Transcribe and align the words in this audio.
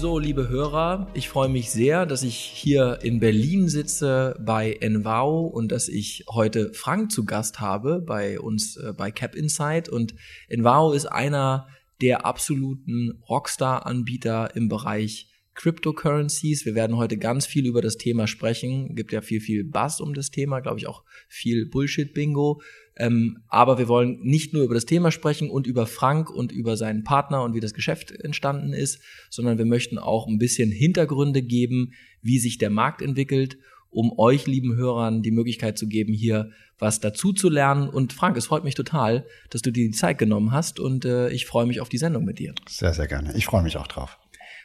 So, 0.00 0.20
liebe 0.20 0.48
Hörer, 0.48 1.08
ich 1.12 1.28
freue 1.28 1.48
mich 1.48 1.72
sehr, 1.72 2.06
dass 2.06 2.22
ich 2.22 2.36
hier 2.36 3.00
in 3.02 3.18
Berlin 3.18 3.68
sitze 3.68 4.36
bei 4.38 4.74
Envao 4.74 5.40
und 5.40 5.72
dass 5.72 5.88
ich 5.88 6.24
heute 6.30 6.72
Frank 6.72 7.10
zu 7.10 7.24
Gast 7.24 7.58
habe 7.58 8.00
bei 8.00 8.38
uns 8.38 8.76
äh, 8.76 8.92
bei 8.96 9.10
Cap 9.10 9.34
Insight. 9.34 9.88
Und 9.88 10.14
Envao 10.46 10.92
ist 10.92 11.06
einer 11.06 11.66
der 12.00 12.24
absoluten 12.24 13.20
Rockstar-Anbieter 13.28 14.54
im 14.54 14.68
Bereich 14.68 15.27
Cryptocurrencies. 15.58 16.64
Wir 16.64 16.76
werden 16.76 16.96
heute 16.96 17.18
ganz 17.18 17.44
viel 17.44 17.66
über 17.66 17.82
das 17.82 17.96
Thema 17.96 18.28
sprechen. 18.28 18.94
Gibt 18.94 19.10
ja 19.10 19.20
viel, 19.22 19.40
viel 19.40 19.64
Bass 19.64 20.00
um 20.00 20.14
das 20.14 20.30
Thema, 20.30 20.60
glaube 20.60 20.78
ich 20.78 20.86
auch 20.86 21.02
viel 21.26 21.66
Bullshit-Bingo. 21.66 22.62
Ähm, 22.96 23.38
aber 23.48 23.76
wir 23.76 23.88
wollen 23.88 24.20
nicht 24.22 24.52
nur 24.52 24.62
über 24.62 24.74
das 24.74 24.86
Thema 24.86 25.10
sprechen 25.10 25.50
und 25.50 25.66
über 25.66 25.86
Frank 25.86 26.30
und 26.30 26.52
über 26.52 26.76
seinen 26.76 27.02
Partner 27.02 27.42
und 27.42 27.54
wie 27.54 27.60
das 27.60 27.74
Geschäft 27.74 28.12
entstanden 28.12 28.72
ist, 28.72 29.00
sondern 29.30 29.58
wir 29.58 29.64
möchten 29.64 29.98
auch 29.98 30.28
ein 30.28 30.38
bisschen 30.38 30.70
Hintergründe 30.70 31.42
geben, 31.42 31.92
wie 32.22 32.38
sich 32.38 32.58
der 32.58 32.70
Markt 32.70 33.02
entwickelt, 33.02 33.58
um 33.90 34.16
euch, 34.16 34.46
lieben 34.46 34.76
Hörern, 34.76 35.22
die 35.22 35.32
Möglichkeit 35.32 35.76
zu 35.76 35.88
geben, 35.88 36.12
hier 36.12 36.52
was 36.78 37.00
dazu 37.00 37.32
zu 37.32 37.48
lernen. 37.48 37.88
Und 37.88 38.12
Frank, 38.12 38.36
es 38.36 38.46
freut 38.46 38.62
mich 38.62 38.76
total, 38.76 39.26
dass 39.50 39.62
du 39.62 39.72
dir 39.72 39.88
die 39.88 39.90
Zeit 39.90 40.18
genommen 40.18 40.52
hast 40.52 40.78
und 40.78 41.04
äh, 41.04 41.30
ich 41.30 41.46
freue 41.46 41.66
mich 41.66 41.80
auf 41.80 41.88
die 41.88 41.98
Sendung 41.98 42.24
mit 42.24 42.38
dir. 42.38 42.54
Sehr, 42.68 42.94
sehr 42.94 43.08
gerne. 43.08 43.36
Ich 43.36 43.46
freue 43.46 43.64
mich 43.64 43.76
auch 43.76 43.88
drauf. 43.88 44.18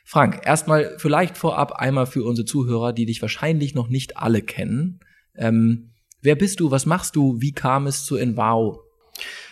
Frank, 0.03 0.41
erstmal 0.45 0.95
vielleicht 0.97 1.37
vorab 1.37 1.73
einmal 1.73 2.05
für 2.05 2.23
unsere 2.23 2.45
Zuhörer, 2.45 2.93
die 2.93 3.05
dich 3.05 3.21
wahrscheinlich 3.21 3.73
noch 3.73 3.87
nicht 3.87 4.17
alle 4.17 4.41
kennen. 4.41 4.99
Ähm, 5.35 5.93
Wer 6.23 6.35
bist 6.35 6.61
du? 6.61 6.71
Was 6.71 6.85
machst 6.85 7.17
du? 7.17 7.41
Wie 7.41 7.51
kam 7.51 7.85
es 7.85 8.05
zu 8.05 8.15
Envao? 8.15 8.81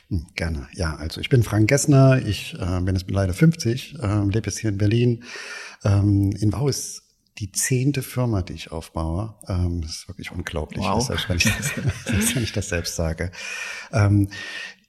Hm, 0.07 0.25
gerne. 0.35 0.69
Ja, 0.73 0.95
also 0.95 1.19
ich 1.19 1.27
bin 1.27 1.43
Frank 1.43 1.67
Gessner. 1.67 2.25
Ich 2.25 2.53
äh, 2.53 2.79
bin 2.79 2.95
jetzt 2.95 3.11
leider 3.11 3.33
50, 3.33 3.99
äh, 4.01 4.23
lebe 4.23 4.47
jetzt 4.47 4.59
hier 4.59 4.69
in 4.69 4.77
Berlin. 4.77 5.25
Ähm, 5.83 6.33
Envao 6.39 6.69
ist 6.69 7.03
die 7.39 7.51
zehnte 7.51 8.01
Firma, 8.01 8.41
die 8.41 8.53
ich 8.53 8.71
aufbaue. 8.71 9.35
Ähm, 9.49 9.81
das 9.81 9.91
ist 9.91 10.07
wirklich 10.07 10.31
unglaublich, 10.31 10.81
wow. 10.81 11.05
selbst 11.05 11.27
wenn 11.27 11.37
ich 11.37 11.43
das, 11.43 12.35
wenn 12.35 12.43
ich 12.43 12.53
das 12.53 12.69
selbst 12.69 12.95
sage. 12.95 13.31
Ähm, 13.91 14.29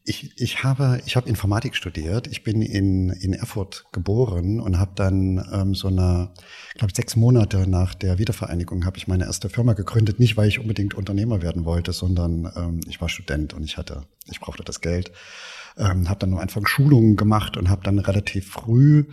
ich, 0.05 0.33
ich 0.41 0.65
habe 0.65 1.01
ich 1.07 1.15
habe 1.15 1.29
Informatik 1.29 1.77
studiert. 1.77 2.27
Ich 2.27 2.43
bin 2.43 2.61
in 2.61 3.11
in 3.11 3.33
Erfurt 3.33 3.85
geboren 3.93 4.61
und 4.61 4.79
habe 4.79 4.93
dann 4.97 5.45
ähm, 5.53 5.75
so 5.75 5.89
eine, 5.89 6.31
glaube 6.75 6.93
sechs 6.95 7.15
Monate 7.15 7.69
nach 7.69 7.95
der 7.95 8.19
Wiedervereinigung 8.19 8.85
habe 8.85 8.99
ich 8.99 9.07
meine 9.07 9.25
erste 9.25 9.49
Firma 9.49 9.75
gegründet. 9.75 10.19
Nicht 10.19 10.37
weil 10.37 10.49
ich 10.49 10.59
unbedingt 10.59 10.95
Unternehmer 10.95 11.43
werden 11.43 11.65
wollte, 11.65 11.93
sondern 11.93 12.51
ähm, 12.57 12.81
ich 12.89 13.01
war 13.01 13.09
Student 13.09 13.55
und 13.55 13.65
ich 13.65 13.77
hatte 13.77 14.03
ich 14.27 14.41
brauchte 14.41 14.65
das 14.65 14.81
Geld. 14.81 15.13
Ähm, 15.77 16.09
habe 16.09 16.19
dann 16.19 16.33
am 16.33 16.41
Anfang 16.41 16.67
Schulungen 16.67 17.17
gemacht 17.17 17.57
und 17.57 17.71
habe 17.71 17.83
dann 17.85 17.99
relativ 17.99 18.51
früh 18.51 19.05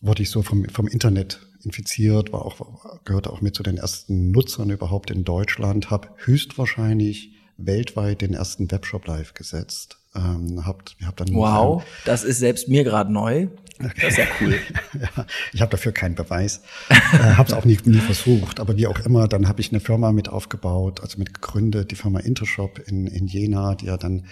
wurde 0.00 0.22
ich 0.22 0.30
so 0.30 0.42
vom 0.42 0.68
vom 0.68 0.86
Internet 0.86 1.40
infiziert, 1.64 2.32
war 2.32 2.44
auch 2.44 3.04
gehörte 3.04 3.30
auch 3.30 3.40
mit 3.40 3.56
zu 3.56 3.62
den 3.62 3.78
ersten 3.78 4.30
Nutzern 4.30 4.70
überhaupt 4.70 5.10
in 5.10 5.24
Deutschland. 5.24 5.90
Habe 5.90 6.10
höchstwahrscheinlich 6.18 7.32
weltweit 7.56 8.20
den 8.20 8.34
ersten 8.34 8.70
Webshop 8.70 9.06
live 9.06 9.34
gesetzt. 9.34 9.98
Ähm, 10.14 10.64
habt, 10.64 10.96
hab 11.04 11.16
dann 11.16 11.34
wow, 11.34 11.82
ähm, 11.82 11.88
das 12.04 12.22
ist 12.24 12.38
selbst 12.38 12.68
mir 12.68 12.84
gerade 12.84 13.12
neu. 13.12 13.48
Das 13.78 14.10
ist 14.10 14.18
ja 14.18 14.26
cool. 14.40 14.54
ja, 15.00 15.26
ich 15.52 15.60
habe 15.60 15.72
dafür 15.72 15.90
keinen 15.90 16.14
Beweis, 16.14 16.62
äh, 16.88 17.18
habe 17.18 17.48
es 17.48 17.54
auch 17.54 17.64
nie, 17.64 17.78
nie 17.84 17.98
versucht. 17.98 18.60
Aber 18.60 18.76
wie 18.76 18.86
auch 18.86 19.00
immer, 19.00 19.26
dann 19.26 19.48
habe 19.48 19.60
ich 19.60 19.70
eine 19.72 19.80
Firma 19.80 20.12
mit 20.12 20.28
aufgebaut, 20.28 21.00
also 21.00 21.18
mit 21.18 21.34
gegründet, 21.34 21.90
die 21.90 21.96
Firma 21.96 22.20
Intershop 22.20 22.78
in, 22.78 23.08
in 23.08 23.26
Jena, 23.26 23.74
die 23.74 23.86
ja 23.86 23.96
dann 23.96 24.26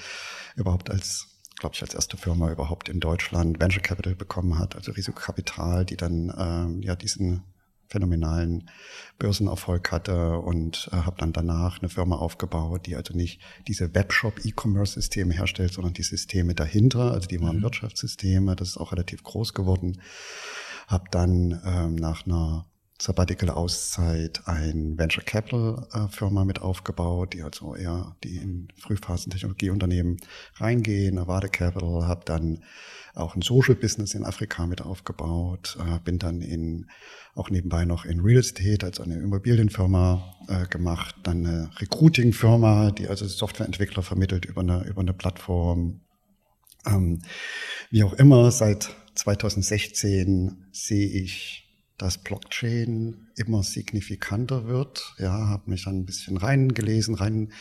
überhaupt 0.55 0.91
als 0.91 1.27
glaube 1.59 1.77
ich, 1.77 1.83
als 1.83 1.95
erste 1.95 2.17
Firma 2.17 2.51
überhaupt 2.51 2.89
in 2.89 2.99
Deutschland 2.99 3.61
Venture 3.61 3.83
Capital 3.83 4.17
bekommen 4.17 4.59
hat, 4.59 4.75
also 4.75 4.91
Risikokapital, 4.91 5.85
die 5.85 5.97
dann 5.97 6.33
ähm, 6.37 6.83
ja 6.83 6.97
diesen 6.97 7.45
phänomenalen 7.93 8.69
Börsenerfolg 9.19 9.93
hatte 9.93 10.39
und 10.39 10.89
äh, 10.93 10.97
habe 10.97 11.17
dann 11.19 11.33
danach 11.33 11.81
eine 11.81 11.89
Firma 11.89 12.17
aufgebaut, 12.17 12.87
die 12.87 12.97
also 12.97 13.15
nicht 13.15 13.41
diese 13.69 13.95
Webshop-E-Commerce-Systeme 13.95 15.35
herstellt, 15.35 15.75
sondern 15.75 15.93
die 15.93 16.03
Systeme 16.03 16.55
dahinter, 16.55 17.13
also 17.13 17.29
die 17.29 17.41
waren 17.41 17.59
mhm. 17.59 17.63
Wirtschaftssysteme, 17.63 18.57
das 18.57 18.71
ist 18.71 18.77
auch 18.79 18.93
relativ 18.93 19.23
groß 19.23 19.55
geworden. 19.55 20.01
Habe 20.89 21.05
dann 21.11 21.61
ähm, 21.65 21.95
nach 21.95 22.27
einer 22.27 22.67
Sabbatical-Auszeit 23.03 24.43
ein 24.47 24.97
Venture 24.97 25.25
Capital 25.25 25.89
äh, 25.93 26.07
Firma 26.09 26.45
mit 26.45 26.61
aufgebaut, 26.63 27.33
die 27.33 27.43
also 27.43 27.75
eher 27.75 28.15
die 28.23 28.37
in 28.37 28.69
Frühphasen 28.79 29.33
Technologieunternehmen 29.33 30.19
reingehen, 30.55 31.19
Avada 31.19 31.49
Capital, 31.49 32.07
habe 32.07 32.25
dann 32.25 32.63
auch 33.15 33.35
ein 33.35 33.43
Social 33.43 33.75
Business 33.75 34.15
in 34.15 34.25
Afrika 34.25 34.67
mit 34.67 34.83
aufgebaut, 34.83 35.77
äh, 35.81 35.99
bin 35.99 36.21
dann 36.21 36.41
in 36.41 36.87
auch 37.35 37.51
nebenbei 37.51 37.85
noch 37.85 38.05
in 38.05 38.21
Real 38.21 38.39
Estate 38.39 38.87
als 38.87 39.01
eine 39.01 39.17
Immobilienfirma 39.17 40.37
äh, 40.47 40.69
gemacht, 40.69 41.17
dann 41.25 41.45
eine 41.45 41.71
Recruiting-Firma, 41.81 42.93
die 42.93 43.09
also 43.09 43.27
Softwareentwickler 43.27 44.05
vermittelt 44.05 44.45
über 44.45 44.61
eine, 44.61 44.85
über 44.85 45.01
eine 45.01 45.13
Plattform. 45.13 46.03
Ähm, 46.87 47.23
wie 47.91 48.05
auch 48.05 48.13
immer, 48.13 48.49
seit 48.53 48.95
2016 49.17 50.69
sehe 50.71 51.09
ich, 51.09 51.62
dass 52.03 52.19
Blockchain 52.19 53.29
immer 53.37 53.63
signifikanter 53.63 54.67
wird. 54.67 55.15
Ja, 55.19 55.47
habe 55.49 55.71
mich 55.71 55.85
dann 55.85 56.01
ein 56.01 56.05
bisschen 56.05 56.37
reingelesen, 56.37 57.15
rein 57.15 57.53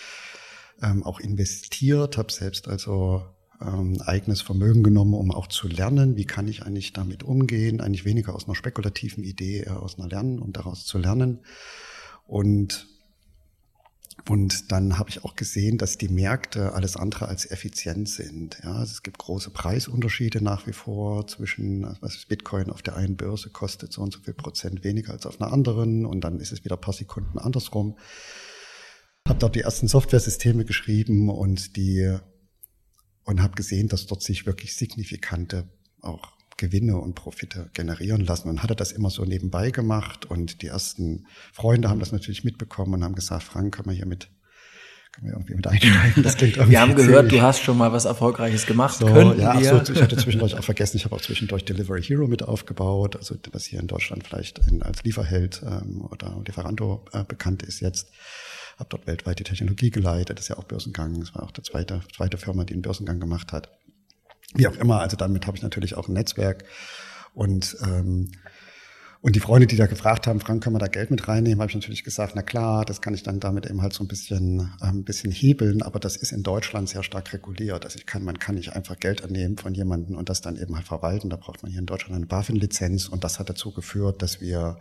ähm, 0.81 1.03
auch 1.03 1.19
investiert, 1.19 2.17
habe 2.17 2.31
selbst 2.31 2.67
also 2.67 3.23
ähm, 3.61 4.01
eigenes 4.01 4.41
Vermögen 4.41 4.81
genommen, 4.81 5.13
um 5.13 5.29
auch 5.29 5.45
zu 5.45 5.67
lernen, 5.67 6.15
wie 6.15 6.25
kann 6.25 6.47
ich 6.47 6.63
eigentlich 6.63 6.91
damit 6.91 7.21
umgehen, 7.21 7.81
eigentlich 7.81 8.03
weniger 8.03 8.33
aus 8.33 8.45
einer 8.45 8.55
spekulativen 8.55 9.23
Idee, 9.23 9.59
eher 9.59 9.83
aus 9.83 9.99
einer 9.99 10.09
Lernen 10.09 10.39
und 10.39 10.57
daraus 10.57 10.87
zu 10.87 10.97
lernen. 10.97 11.41
Und 12.25 12.87
und 14.29 14.71
dann 14.71 14.97
habe 14.99 15.09
ich 15.09 15.23
auch 15.23 15.35
gesehen, 15.35 15.77
dass 15.77 15.97
die 15.97 16.09
Märkte 16.09 16.73
alles 16.73 16.95
andere 16.95 17.27
als 17.27 17.49
effizient 17.49 18.07
sind. 18.07 18.59
Ja, 18.63 18.73
also 18.73 18.91
es 18.91 19.03
gibt 19.03 19.17
große 19.17 19.49
Preisunterschiede 19.49 20.43
nach 20.43 20.67
wie 20.67 20.73
vor 20.73 21.27
zwischen, 21.27 21.97
was 22.01 22.25
Bitcoin 22.25 22.69
auf 22.69 22.81
der 22.81 22.95
einen 22.95 23.17
Börse 23.17 23.49
kostet 23.49 23.91
so 23.91 24.01
und 24.01 24.13
so 24.13 24.19
viel 24.19 24.33
Prozent 24.33 24.83
weniger 24.83 25.13
als 25.13 25.25
auf 25.25 25.41
einer 25.41 25.51
anderen 25.51 26.05
und 26.05 26.21
dann 26.21 26.39
ist 26.39 26.51
es 26.51 26.63
wieder 26.63 26.77
paar 26.77 26.93
Sekunden 26.93 27.39
andersrum. 27.39 27.97
Habe 29.27 29.39
dort 29.39 29.55
die 29.55 29.61
ersten 29.61 29.87
Software-Systeme 29.87 30.65
geschrieben 30.65 31.29
und 31.29 31.75
die 31.75 32.17
und 33.23 33.41
habe 33.41 33.55
gesehen, 33.55 33.87
dass 33.87 34.07
dort 34.07 34.23
sich 34.23 34.45
wirklich 34.45 34.75
signifikante 34.75 35.69
auch 36.01 36.40
Gewinne 36.61 36.95
und 36.97 37.15
Profite 37.15 37.71
generieren 37.73 38.23
lassen 38.23 38.47
und 38.47 38.61
hatte 38.61 38.75
das 38.75 38.91
immer 38.91 39.09
so 39.09 39.25
nebenbei 39.25 39.71
gemacht 39.71 40.25
und 40.25 40.61
die 40.61 40.67
ersten 40.67 41.25
Freunde 41.51 41.89
haben 41.89 41.99
das 41.99 42.11
natürlich 42.11 42.43
mitbekommen 42.43 42.93
und 42.93 43.03
haben 43.03 43.15
gesagt, 43.15 43.41
Frank, 43.41 43.73
können 43.73 43.89
wir 43.89 43.95
hier 43.95 44.05
mit 44.05 44.29
können 45.11 45.27
wir 45.27 45.33
irgendwie 45.33 45.55
mit 45.55 45.67
einsteigen? 45.67 46.23
Das 46.23 46.37
klingt 46.37 46.55
irgendwie 46.57 46.71
wir 46.71 46.81
haben 46.81 46.95
gehört, 46.95 47.31
du 47.31 47.41
hast 47.41 47.63
schon 47.63 47.77
mal 47.77 47.91
was 47.91 48.05
Erfolgreiches 48.05 48.65
gemacht. 48.65 48.97
So, 48.97 49.07
Könnten 49.07 49.41
ja, 49.41 49.59
wir? 49.59 49.83
So, 49.83 49.91
ich 49.91 50.01
hatte 50.01 50.15
zwischendurch 50.15 50.55
auch 50.55 50.63
vergessen, 50.63 50.97
ich 50.97 51.05
habe 51.05 51.15
auch 51.15 51.21
zwischendurch 51.21 51.65
Delivery 51.65 52.01
Hero 52.01 52.27
mit 52.27 52.43
aufgebaut, 52.43 53.15
also 53.17 53.35
was 53.51 53.65
hier 53.65 53.79
in 53.79 53.87
Deutschland 53.87 54.25
vielleicht 54.25 54.61
als 54.81 55.03
Lieferheld 55.03 55.63
ähm, 55.65 56.05
oder 56.09 56.41
Lieferanto 56.45 57.03
äh, 57.11 57.23
bekannt 57.25 57.63
ist 57.63 57.81
jetzt 57.81 58.07
habe 58.81 58.89
dort 58.89 59.07
weltweit 59.07 59.39
die 59.39 59.43
Technologie 59.43 59.91
geleitet, 59.91 60.37
das 60.37 60.45
ist 60.45 60.49
ja 60.49 60.57
auch 60.57 60.65
Börsengang, 60.65 61.19
das 61.19 61.33
war 61.33 61.43
auch 61.43 61.51
die 61.51 61.61
zweite, 61.61 62.01
zweite 62.15 62.37
Firma, 62.37 62.65
die 62.65 62.73
einen 62.73 62.81
Börsengang 62.81 63.19
gemacht 63.19 63.53
hat. 63.53 63.69
Wie 64.53 64.67
auch 64.67 64.75
immer, 64.77 64.99
also 64.99 65.17
damit 65.17 65.47
habe 65.47 65.57
ich 65.57 65.63
natürlich 65.63 65.95
auch 65.95 66.07
ein 66.07 66.13
Netzwerk 66.13 66.65
und 67.33 67.77
ähm, 67.83 68.31
und 69.23 69.35
die 69.35 69.39
Freunde, 69.39 69.67
die 69.67 69.75
da 69.75 69.85
gefragt 69.85 70.25
haben, 70.25 70.39
Frank, 70.39 70.63
können 70.63 70.75
wir 70.75 70.79
da 70.79 70.87
Geld 70.87 71.11
mit 71.11 71.27
reinnehmen, 71.27 71.61
habe 71.61 71.69
ich 71.69 71.75
natürlich 71.75 72.03
gesagt, 72.03 72.33
na 72.35 72.41
klar, 72.41 72.85
das 72.85 73.01
kann 73.01 73.13
ich 73.13 73.21
dann 73.21 73.39
damit 73.39 73.67
eben 73.67 73.83
halt 73.83 73.93
so 73.93 74.03
ein 74.03 74.07
bisschen, 74.07 74.71
äh, 74.81 74.85
ein 74.85 75.03
bisschen 75.03 75.31
hebeln, 75.31 75.83
aber 75.83 75.99
das 75.99 76.17
ist 76.17 76.31
in 76.31 76.41
Deutschland 76.41 76.89
sehr 76.89 77.03
stark 77.03 77.31
reguliert. 77.31 77.85
Also 77.85 77.99
ich 77.99 78.07
kann, 78.07 78.23
man 78.23 78.39
kann 78.39 78.55
nicht 78.55 78.73
einfach 78.73 78.99
Geld 78.99 79.23
annehmen 79.23 79.57
von 79.57 79.75
jemandem 79.75 80.17
und 80.17 80.29
das 80.29 80.41
dann 80.41 80.57
eben 80.57 80.75
halt 80.75 80.87
verwalten. 80.87 81.29
Da 81.29 81.35
braucht 81.35 81.61
man 81.61 81.71
hier 81.71 81.79
in 81.79 81.85
Deutschland 81.85 82.15
eine 82.15 82.25
BaFin-Lizenz 82.25 83.09
und 83.09 83.23
das 83.23 83.37
hat 83.37 83.47
dazu 83.47 83.71
geführt, 83.71 84.23
dass 84.23 84.41
wir 84.41 84.79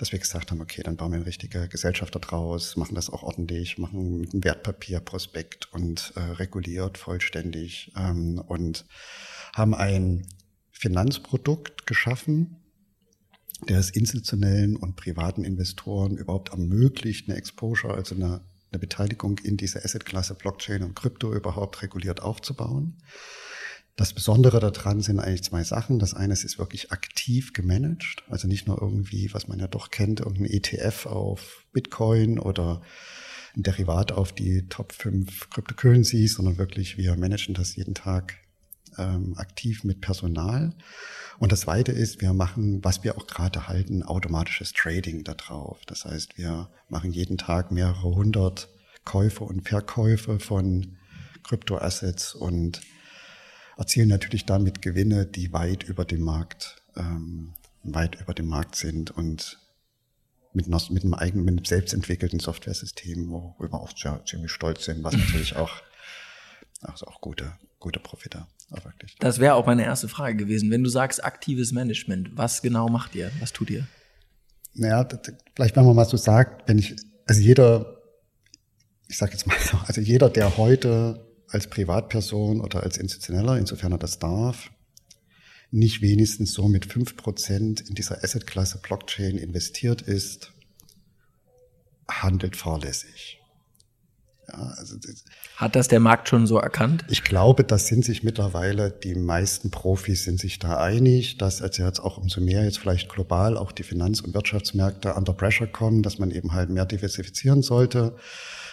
dass 0.00 0.12
wir 0.12 0.18
gesagt 0.18 0.50
haben, 0.50 0.62
okay, 0.62 0.82
dann 0.82 0.96
bauen 0.96 1.12
wir 1.12 1.16
eine 1.16 1.26
richtige 1.26 1.68
Gesellschaft 1.68 2.14
daraus, 2.14 2.76
machen 2.76 2.94
das 2.94 3.10
auch 3.10 3.22
ordentlich, 3.22 3.76
machen 3.76 4.16
mit 4.16 4.32
einem 4.32 4.44
Wertpapierprospekt 4.44 5.70
und 5.72 6.14
äh, 6.16 6.20
reguliert 6.20 6.96
vollständig 6.96 7.92
ähm, 7.96 8.38
und 8.38 8.86
haben 9.54 9.74
ein 9.74 10.26
Finanzprodukt 10.70 11.86
geschaffen, 11.86 12.56
der 13.68 13.78
es 13.78 13.90
institutionellen 13.90 14.76
und 14.76 14.96
privaten 14.96 15.44
Investoren 15.44 16.16
überhaupt 16.16 16.48
ermöglicht, 16.48 17.28
eine 17.28 17.36
Exposure, 17.36 17.92
also 17.92 18.14
eine, 18.14 18.40
eine 18.72 18.78
Beteiligung 18.78 19.38
in 19.40 19.58
diese 19.58 19.84
Assetklasse 19.84 20.34
Blockchain 20.34 20.82
und 20.82 20.94
Krypto 20.96 21.34
überhaupt 21.34 21.82
reguliert 21.82 22.22
aufzubauen. 22.22 22.96
Das 24.00 24.14
Besondere 24.14 24.60
daran 24.60 25.02
sind 25.02 25.20
eigentlich 25.20 25.42
zwei 25.42 25.62
Sachen. 25.62 25.98
Das 25.98 26.14
eine 26.14 26.32
ist, 26.32 26.58
wirklich 26.58 26.90
aktiv 26.90 27.52
gemanagt, 27.52 28.24
also 28.30 28.48
nicht 28.48 28.66
nur 28.66 28.80
irgendwie, 28.80 29.28
was 29.34 29.46
man 29.46 29.58
ja 29.58 29.68
doch 29.68 29.90
kennt, 29.90 30.20
irgendein 30.20 30.46
ETF 30.46 31.04
auf 31.04 31.66
Bitcoin 31.74 32.38
oder 32.38 32.80
ein 33.54 33.62
Derivat 33.62 34.12
auf 34.12 34.32
die 34.32 34.66
Top 34.70 34.94
5 34.94 35.50
Cryptocurrencies, 35.50 36.36
sondern 36.36 36.56
wirklich, 36.56 36.96
wir 36.96 37.14
managen 37.14 37.52
das 37.52 37.76
jeden 37.76 37.94
Tag 37.94 38.38
ähm, 38.96 39.34
aktiv 39.36 39.84
mit 39.84 40.00
Personal. 40.00 40.72
Und 41.38 41.52
das 41.52 41.60
Zweite 41.60 41.92
ist, 41.92 42.22
wir 42.22 42.32
machen, 42.32 42.82
was 42.82 43.04
wir 43.04 43.18
auch 43.18 43.26
gerade 43.26 43.68
halten, 43.68 44.02
automatisches 44.02 44.72
Trading 44.72 45.24
da 45.24 45.34
drauf. 45.34 45.78
Das 45.86 46.06
heißt, 46.06 46.38
wir 46.38 46.70
machen 46.88 47.12
jeden 47.12 47.36
Tag 47.36 47.70
mehrere 47.70 48.14
hundert 48.14 48.70
Käufe 49.04 49.44
und 49.44 49.68
Verkäufe 49.68 50.40
von 50.40 50.96
Kryptoassets 51.42 52.34
und 52.34 52.80
erzielen 53.80 54.08
natürlich 54.08 54.46
damit 54.46 54.82
Gewinne, 54.82 55.26
die 55.26 55.52
weit 55.52 55.82
über 55.82 56.04
dem 56.04 56.20
Markt, 56.20 56.82
ähm, 56.96 57.54
weit 57.82 58.20
über 58.20 58.34
dem 58.34 58.46
Markt 58.46 58.76
sind 58.76 59.10
und 59.10 59.58
mit, 60.52 60.68
mit 60.68 61.04
einem 61.04 61.14
eigenen, 61.14 61.44
mit 61.44 61.56
einem 61.56 61.64
selbstentwickelten 61.64 62.40
Software-System, 62.40 63.30
worüber 63.30 63.78
wir 63.78 63.80
auch 63.80 63.92
ja, 63.96 64.20
ziemlich 64.24 64.52
stolz 64.52 64.84
sind, 64.84 65.02
was 65.02 65.14
natürlich 65.16 65.56
auch, 65.56 65.82
also 66.82 67.06
auch 67.06 67.20
gute, 67.20 67.52
gute 67.78 68.00
Profite 68.00 68.46
wirklich. 68.84 69.16
Das 69.18 69.38
wäre 69.38 69.54
auch 69.54 69.66
meine 69.66 69.84
erste 69.84 70.08
Frage 70.08 70.36
gewesen. 70.36 70.70
Wenn 70.70 70.84
du 70.84 70.90
sagst 70.90 71.24
aktives 71.24 71.72
Management, 71.72 72.36
was 72.36 72.62
genau 72.62 72.88
macht 72.88 73.14
ihr? 73.14 73.30
Was 73.40 73.52
tut 73.52 73.70
ihr? 73.70 73.86
Naja, 74.74 75.04
das, 75.04 75.32
vielleicht 75.54 75.76
wenn 75.76 75.84
man 75.84 75.96
mal 75.96 76.04
so 76.04 76.16
sagt, 76.16 76.68
wenn 76.68 76.78
ich, 76.78 76.94
also 77.26 77.40
jeder, 77.40 77.96
ich 79.08 79.18
sage 79.18 79.32
jetzt 79.32 79.46
mal 79.46 79.56
so, 79.58 79.78
also 79.86 80.00
jeder, 80.00 80.30
der 80.30 80.56
heute 80.56 81.29
als 81.50 81.68
Privatperson 81.68 82.60
oder 82.60 82.82
als 82.82 82.96
Institutioneller, 82.96 83.58
insofern 83.58 83.92
er 83.92 83.98
das 83.98 84.18
darf, 84.18 84.70
nicht 85.70 86.02
wenigstens 86.02 86.52
so 86.52 86.68
mit 86.68 86.86
fünf 86.86 87.16
Prozent 87.16 87.80
in 87.80 87.94
dieser 87.94 88.22
Assetklasse 88.24 88.78
Blockchain 88.78 89.38
investiert 89.38 90.02
ist, 90.02 90.52
handelt 92.08 92.56
fahrlässig. 92.56 93.40
Ja, 94.52 94.74
also 94.76 94.96
Hat 95.56 95.76
das 95.76 95.86
der 95.86 96.00
Markt 96.00 96.28
schon 96.28 96.46
so 96.46 96.58
erkannt? 96.58 97.04
Ich 97.08 97.22
glaube, 97.22 97.62
das 97.62 97.86
sind 97.86 98.04
sich 98.04 98.24
mittlerweile, 98.24 98.90
die 98.90 99.14
meisten 99.14 99.70
Profis 99.70 100.24
sind 100.24 100.40
sich 100.40 100.58
da 100.58 100.78
einig, 100.78 101.38
dass 101.38 101.62
also 101.62 101.84
jetzt 101.84 102.00
auch 102.00 102.18
umso 102.18 102.40
mehr 102.40 102.64
jetzt 102.64 102.78
vielleicht 102.78 103.08
global 103.08 103.56
auch 103.56 103.70
die 103.70 103.84
Finanz- 103.84 104.20
und 104.20 104.34
Wirtschaftsmärkte 104.34 105.14
under 105.14 105.34
pressure 105.34 105.68
kommen, 105.68 106.02
dass 106.02 106.18
man 106.18 106.32
eben 106.32 106.52
halt 106.52 106.70
mehr 106.70 106.86
diversifizieren 106.86 107.62
sollte. 107.62 108.16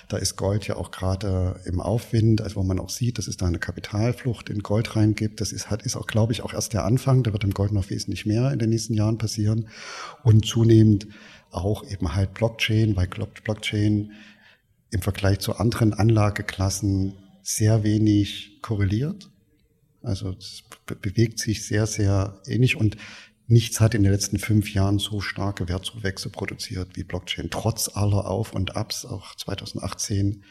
Da 0.07 0.17
ist 0.17 0.37
Gold 0.37 0.67
ja 0.67 0.77
auch 0.77 0.91
gerade 0.91 1.59
im 1.65 1.81
Aufwind, 1.81 2.41
also 2.41 2.55
wo 2.55 2.63
man 2.63 2.79
auch 2.79 2.89
sieht, 2.89 3.17
dass 3.17 3.27
es 3.27 3.35
da 3.35 3.45
eine 3.45 3.59
Kapitalflucht 3.59 4.49
in 4.49 4.63
Gold 4.63 4.95
reingibt. 4.95 5.41
Das 5.41 5.51
ist, 5.51 5.69
hat, 5.69 5.83
ist 5.83 5.97
auch, 5.97 6.07
glaube 6.07 6.31
ich, 6.31 6.43
auch 6.43 6.53
erst 6.53 6.73
der 6.73 6.85
Anfang. 6.85 7.23
Da 7.23 7.33
wird 7.33 7.43
im 7.43 7.53
Gold 7.53 7.73
noch 7.73 7.89
wesentlich 7.89 8.25
mehr 8.25 8.51
in 8.51 8.59
den 8.59 8.69
nächsten 8.69 8.93
Jahren 8.93 9.17
passieren. 9.17 9.67
Und 10.23 10.45
zunehmend 10.45 11.07
auch 11.51 11.83
eben 11.89 12.15
halt 12.15 12.33
Blockchain, 12.33 12.95
weil 12.95 13.07
Blockchain 13.07 14.11
im 14.91 15.01
Vergleich 15.01 15.39
zu 15.39 15.55
anderen 15.57 15.93
Anlageklassen 15.93 17.13
sehr 17.43 17.83
wenig 17.83 18.61
korreliert. 18.61 19.29
Also 20.01 20.35
es 20.39 20.63
bewegt 21.01 21.39
sich 21.39 21.65
sehr, 21.65 21.85
sehr 21.85 22.41
ähnlich 22.47 22.77
und 22.77 22.95
nichts 23.47 23.79
hat 23.79 23.95
in 23.95 24.03
den 24.03 24.11
letzten 24.11 24.39
fünf 24.39 24.73
Jahren 24.73 24.99
so 24.99 25.21
starke 25.21 25.67
Wertzuwächse 25.67 26.29
produziert 26.29 26.95
wie 26.95 27.03
Blockchain. 27.03 27.49
Trotz 27.49 27.89
aller 27.93 28.29
Auf- 28.29 28.53
und 28.53 28.75
Abs, 28.75 29.05
auch 29.05 29.35
2018, 29.35 30.43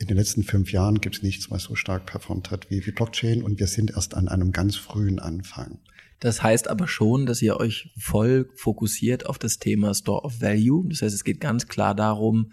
in 0.00 0.08
den 0.08 0.16
letzten 0.16 0.42
fünf 0.42 0.72
Jahren 0.72 1.00
gibt 1.00 1.16
es 1.16 1.22
nichts, 1.22 1.50
was 1.50 1.62
so 1.62 1.76
stark 1.76 2.06
performt 2.06 2.50
hat 2.50 2.68
wie, 2.68 2.84
wie 2.84 2.90
Blockchain 2.90 3.42
und 3.42 3.60
wir 3.60 3.68
sind 3.68 3.92
erst 3.92 4.14
an 4.14 4.28
einem 4.28 4.50
ganz 4.50 4.74
frühen 4.76 5.20
Anfang. 5.20 5.78
Das 6.18 6.42
heißt 6.42 6.68
aber 6.68 6.88
schon, 6.88 7.26
dass 7.26 7.42
ihr 7.42 7.58
euch 7.58 7.92
voll 7.96 8.50
fokussiert 8.56 9.26
auf 9.26 9.38
das 9.38 9.58
Thema 9.58 9.94
Store 9.94 10.22
of 10.22 10.40
Value. 10.40 10.84
Das 10.88 11.02
heißt, 11.02 11.14
es 11.14 11.22
geht 11.22 11.40
ganz 11.40 11.68
klar 11.68 11.94
darum, 11.94 12.52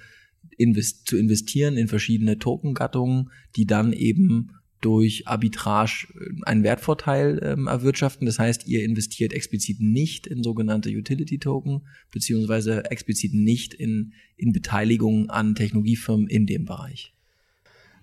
invest 0.57 1.07
zu 1.07 1.17
investieren 1.17 1.77
in 1.77 1.87
verschiedene 1.87 2.37
Token-Gattungen, 2.37 3.31
die 3.55 3.65
dann 3.65 3.93
eben 3.93 4.51
durch 4.81 5.27
Arbitrage 5.27 6.07
äh, 6.15 6.41
einen 6.43 6.63
Wertvorteil 6.63 7.39
ähm, 7.43 7.67
erwirtschaften. 7.67 8.25
Das 8.25 8.39
heißt, 8.39 8.67
ihr 8.67 8.83
investiert 8.83 9.33
explizit 9.33 9.79
nicht 9.79 10.27
in 10.27 10.43
sogenannte 10.43 10.89
Utility-Token, 10.89 11.87
beziehungsweise 12.11 12.85
explizit 12.91 13.33
nicht 13.33 13.73
in, 13.73 14.13
in 14.35 14.51
Beteiligungen 14.51 15.29
an 15.29 15.55
Technologiefirmen 15.55 16.27
in 16.27 16.47
dem 16.47 16.65
Bereich. 16.65 17.13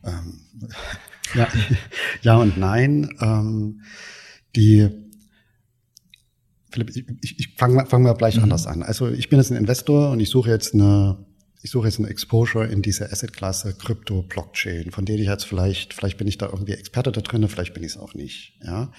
Ähm, 0.04 0.40
ja, 1.34 1.48
ja 2.22 2.36
und 2.36 2.56
nein. 2.56 3.10
Ähm, 3.20 3.82
die 4.56 4.88
Philipp, 6.70 6.90
ich, 6.90 7.04
ich, 7.22 7.38
ich 7.38 7.54
fange 7.56 7.86
fang 7.86 8.02
mal 8.02 8.14
gleich 8.14 8.36
mhm. 8.36 8.44
anders 8.44 8.66
an. 8.66 8.82
Also 8.82 9.08
ich 9.08 9.28
bin 9.28 9.38
jetzt 9.38 9.50
ein 9.50 9.56
Investor 9.56 10.10
und 10.10 10.20
ich 10.20 10.28
suche 10.28 10.50
jetzt 10.50 10.75
eine 10.75 11.27
ich 11.60 11.70
suche 11.70 11.87
jetzt 11.87 11.99
eine 11.99 12.08
Exposure 12.08 12.66
in 12.66 12.82
diese 12.82 13.10
Assetklasse 13.10 13.75
Krypto, 13.75 14.22
Blockchain, 14.22 14.93
von 14.93 15.05
denen 15.05 15.22
ich 15.22 15.28
jetzt 15.28 15.44
vielleicht, 15.44 15.93
vielleicht 15.93 16.16
bin 16.16 16.28
ich 16.28 16.38
da 16.38 16.46
irgendwie 16.46 16.72
Experte 16.72 17.10
da 17.10 17.20
drin, 17.20 17.49
vielleicht 17.49 17.75
bin 17.75 17.82
ich 17.82 17.93
es 17.93 17.99
auch 17.99 18.14
nicht. 18.14 18.55
Ja, 18.64 18.93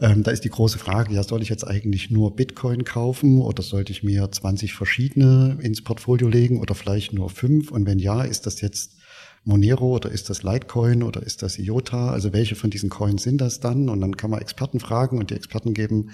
ähm, 0.00 0.22
da 0.22 0.30
ist 0.30 0.44
die 0.44 0.50
große 0.50 0.78
Frage: 0.78 1.12
Ja, 1.12 1.22
soll 1.22 1.42
ich 1.42 1.50
jetzt 1.50 1.66
eigentlich 1.66 2.10
nur 2.10 2.34
Bitcoin 2.34 2.84
kaufen 2.84 3.40
oder 3.40 3.62
sollte 3.62 3.92
ich 3.92 4.02
mir 4.02 4.30
20 4.30 4.72
verschiedene 4.72 5.58
ins 5.60 5.84
Portfolio 5.84 6.28
legen 6.28 6.60
oder 6.60 6.74
vielleicht 6.74 7.12
nur 7.12 7.28
fünf? 7.28 7.70
Und 7.70 7.86
wenn 7.86 7.98
ja, 7.98 8.22
ist 8.22 8.46
das 8.46 8.60
jetzt 8.62 8.96
Monero 9.44 9.94
oder 9.94 10.10
ist 10.10 10.30
das 10.30 10.42
Litecoin 10.42 11.02
oder 11.02 11.22
ist 11.22 11.42
das 11.42 11.58
IOTA? 11.58 12.10
Also 12.10 12.32
welche 12.32 12.54
von 12.54 12.70
diesen 12.70 12.90
Coins 12.90 13.22
sind 13.22 13.40
das 13.40 13.60
dann? 13.60 13.88
Und 13.88 14.00
dann 14.00 14.16
kann 14.16 14.30
man 14.30 14.40
Experten 14.40 14.80
fragen 14.80 15.18
und 15.18 15.30
die 15.30 15.34
Experten 15.34 15.74
geben 15.74 16.10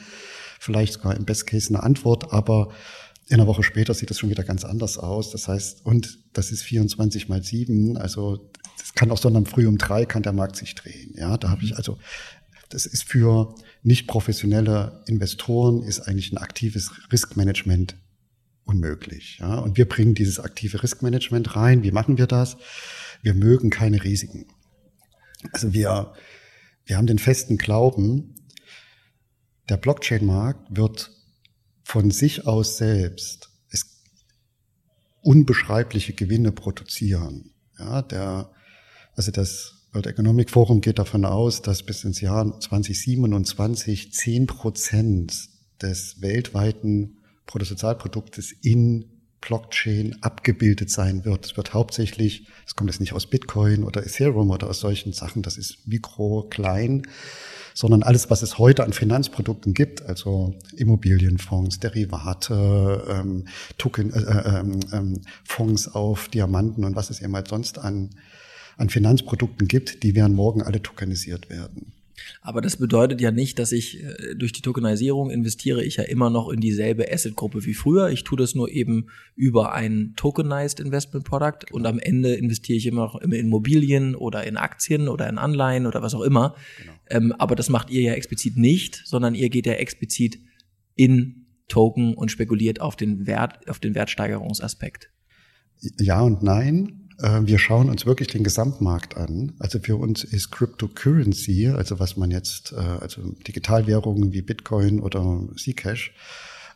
vielleicht 0.61 0.95
sogar 0.95 1.17
im 1.17 1.25
Best 1.25 1.47
Case 1.47 1.69
eine 1.69 1.83
Antwort, 1.83 2.33
aber 2.33 2.71
in 3.29 3.35
einer 3.35 3.47
Woche 3.47 3.63
später 3.63 3.95
sieht 3.95 4.11
das 4.11 4.19
schon 4.19 4.31
wieder 4.31 4.45
ganz 4.45 4.65
anders 4.65 4.99
aus. 4.99 5.31
Das 5.31 5.49
heißt, 5.49 5.85
und 5.85 6.19
das 6.33 6.51
ist 6.51 6.63
24 6.63 7.29
mal 7.29 7.43
7, 7.43 7.97
also 7.97 8.51
das 8.79 8.95
kann 8.95 9.11
auch 9.11 9.19
sondern 9.19 9.47
früh 9.47 9.67
um 9.67 9.79
drei 9.79 10.05
kann 10.05 10.23
der 10.23 10.33
Markt 10.33 10.57
sich 10.57 10.75
drehen. 10.75 11.15
Ja, 11.17 11.37
da 11.39 11.51
habe 11.51 11.65
ich 11.65 11.77
also, 11.77 11.99
das 12.69 12.87
ist 12.87 13.05
für 13.05 13.55
nicht 13.83 14.07
professionelle 14.07 15.03
Investoren 15.07 15.83
ist 15.83 16.01
eigentlich 16.01 16.33
ein 16.33 16.39
aktives 16.39 16.91
Riskmanagement 17.13 17.97
unmöglich. 18.65 19.39
Ja, 19.41 19.59
und 19.59 19.77
wir 19.77 19.89
bringen 19.89 20.15
dieses 20.15 20.41
aktive 20.41 20.83
Riskmanagement 20.83 21.57
rein. 21.57 21.83
Wie 21.83 21.93
machen 21.93 22.19
wir 22.19 22.27
das? 22.27 22.57
Wir 23.23 23.35
mögen 23.35 23.71
keine 23.71 24.03
Risiken. 24.05 24.47
Also 25.53 25.73
wir, 25.73 26.13
wir 26.85 26.97
haben 26.97 27.07
den 27.07 27.19
festen 27.19 27.59
Glauben, 27.59 28.35
der 29.69 29.77
Blockchain-Markt 29.77 30.77
wird 30.77 31.14
von 31.85 32.11
sich 32.11 32.47
aus 32.47 32.79
selbst 32.79 33.51
es 33.71 33.87
unbeschreibliche 35.23 36.15
Gewinne 36.15 36.51
produzieren. 36.51 37.51
Ja, 37.79 38.03
der, 38.03 38.51
also 39.15 39.31
das 39.31 39.75
World 39.93 40.07
Economic 40.07 40.51
Forum 40.51 40.81
geht 40.81 40.99
davon 40.99 41.25
aus, 41.25 41.63
dass 41.63 41.85
bis 41.85 42.03
ins 42.03 42.21
Jahr 42.21 42.59
2027 42.59 44.13
zehn 44.13 44.47
Prozent 44.47 45.49
des 45.81 46.21
weltweiten 46.21 47.19
Bruttosozialproduktes 47.47 48.53
in 48.63 49.05
Blockchain 49.41 50.17
abgebildet 50.23 50.91
sein 50.91 51.25
wird. 51.25 51.45
Es 51.45 51.57
wird 51.57 51.75
hauptsächlich, 51.75 52.49
es 52.67 52.75
kommt 52.75 52.91
jetzt 52.91 53.01
nicht 53.01 53.13
aus 53.13 53.27
Bitcoin 53.27 53.85
oder 53.85 54.05
Ethereum 54.05 54.51
oder 54.51 54.71
aus 54.71 54.81
solchen 54.81 55.13
Sachen, 55.13 55.43
das 55.43 55.59
ist 55.59 55.87
mikro, 55.87 56.49
klein, 56.49 57.03
sondern 57.75 58.05
alles, 58.05 58.31
was 58.31 58.43
es 58.43 58.59
heute 58.59 58.85
an 58.85 58.93
Finanzprodukten 58.93 59.75
gibt, 59.75 60.03
also 60.03 60.55
Immobilienfonds, 60.77 61.81
Derivate, 61.81 63.05
ähm, 63.11 63.47
Token, 63.77 64.13
äh, 64.13 64.21
äh, 64.21 64.61
ähm, 64.61 64.81
ähm, 64.93 65.21
Fonds 65.45 65.89
auf 65.95 66.29
Diamanten 66.29 66.85
und 66.85 66.95
was 66.95 67.11
es 67.11 67.21
eben 67.21 67.35
halt 67.35 67.49
sonst 67.49 67.79
an, 67.79 68.11
an 68.79 68.91
Finanzprodukten 68.91 69.67
gibt, 69.67 70.05
die 70.05 70.15
werden 70.15 70.37
morgen 70.37 70.63
alle 70.63 70.81
tokenisiert 70.81 71.51
werden. 71.51 71.94
Aber 72.41 72.61
das 72.61 72.77
bedeutet 72.77 73.21
ja 73.21 73.31
nicht, 73.31 73.59
dass 73.59 73.73
ich 73.73 74.03
äh, 74.03 74.35
durch 74.37 74.53
die 74.53 74.63
Tokenisierung 74.63 75.31
investiere 75.31 75.83
ich 75.85 75.97
ja 75.97 76.05
immer 76.05 76.31
noch 76.31 76.49
in 76.49 76.61
dieselbe 76.61 77.11
Assetgruppe 77.13 77.65
wie 77.65 77.75
früher. 77.75 78.11
Ich 78.11 78.25
tue 78.25 78.39
das 78.39 78.55
nur 78.55 78.71
eben 78.71 79.09
über 79.35 79.73
ein 79.73 80.15
Tokenized 80.17 80.81
Investment 80.81 81.25
Product 81.25 81.73
und 81.73 81.87
am 81.87 81.99
Ende 81.99 82.35
investiere 82.35 82.79
ich 82.79 82.87
immer 82.87 83.03
noch 83.03 83.21
in 83.21 83.33
Immobilien 83.33 84.15
oder 84.15 84.45
in 84.45 84.57
Aktien 84.57 85.09
oder 85.09 85.29
in 85.29 85.39
Anleihen 85.39 85.87
oder 85.87 86.03
was 86.03 86.15
auch 86.15 86.23
immer. 86.23 86.55
Genau. 86.79 86.93
Ähm, 87.11 87.33
aber 87.39 87.57
das 87.57 87.69
macht 87.69 87.91
ihr 87.91 88.03
ja 88.03 88.13
explizit 88.15 88.57
nicht, 88.57 89.03
sondern 89.05 89.35
ihr 89.35 89.51
geht 89.51 89.67
ja 89.67 89.75
explizit 89.75 90.39
in 90.95 91.47
Token 91.69 92.15
und 92.15 92.31
spekuliert 92.31 92.81
auf 92.81 92.97
den 92.97 93.27
Wert, 93.27 93.69
auf 93.69 93.79
den 93.79 93.95
Wertsteigerungsaspekt. 93.95 95.11
Ja 95.99 96.21
und 96.21 96.43
nein. 96.43 97.04
Äh, 97.21 97.41
wir 97.45 97.59
schauen 97.59 97.91
uns 97.91 98.07
wirklich 98.07 98.29
den 98.29 98.45
Gesamtmarkt 98.45 99.17
an. 99.17 99.53
Also 99.59 99.79
für 99.79 99.97
uns 99.97 100.25
ist 100.25 100.51
Cryptocurrency, 100.51 101.69
also 101.69 101.99
was 102.01 102.17
man 102.17 102.31
jetzt, 102.31 102.73
äh, 102.73 102.77
also 102.77 103.23
Digitalwährungen 103.47 104.33
wie 104.33 104.43
Bitcoin 104.43 105.01
oder 105.01 105.41
Zcash, 105.57 106.13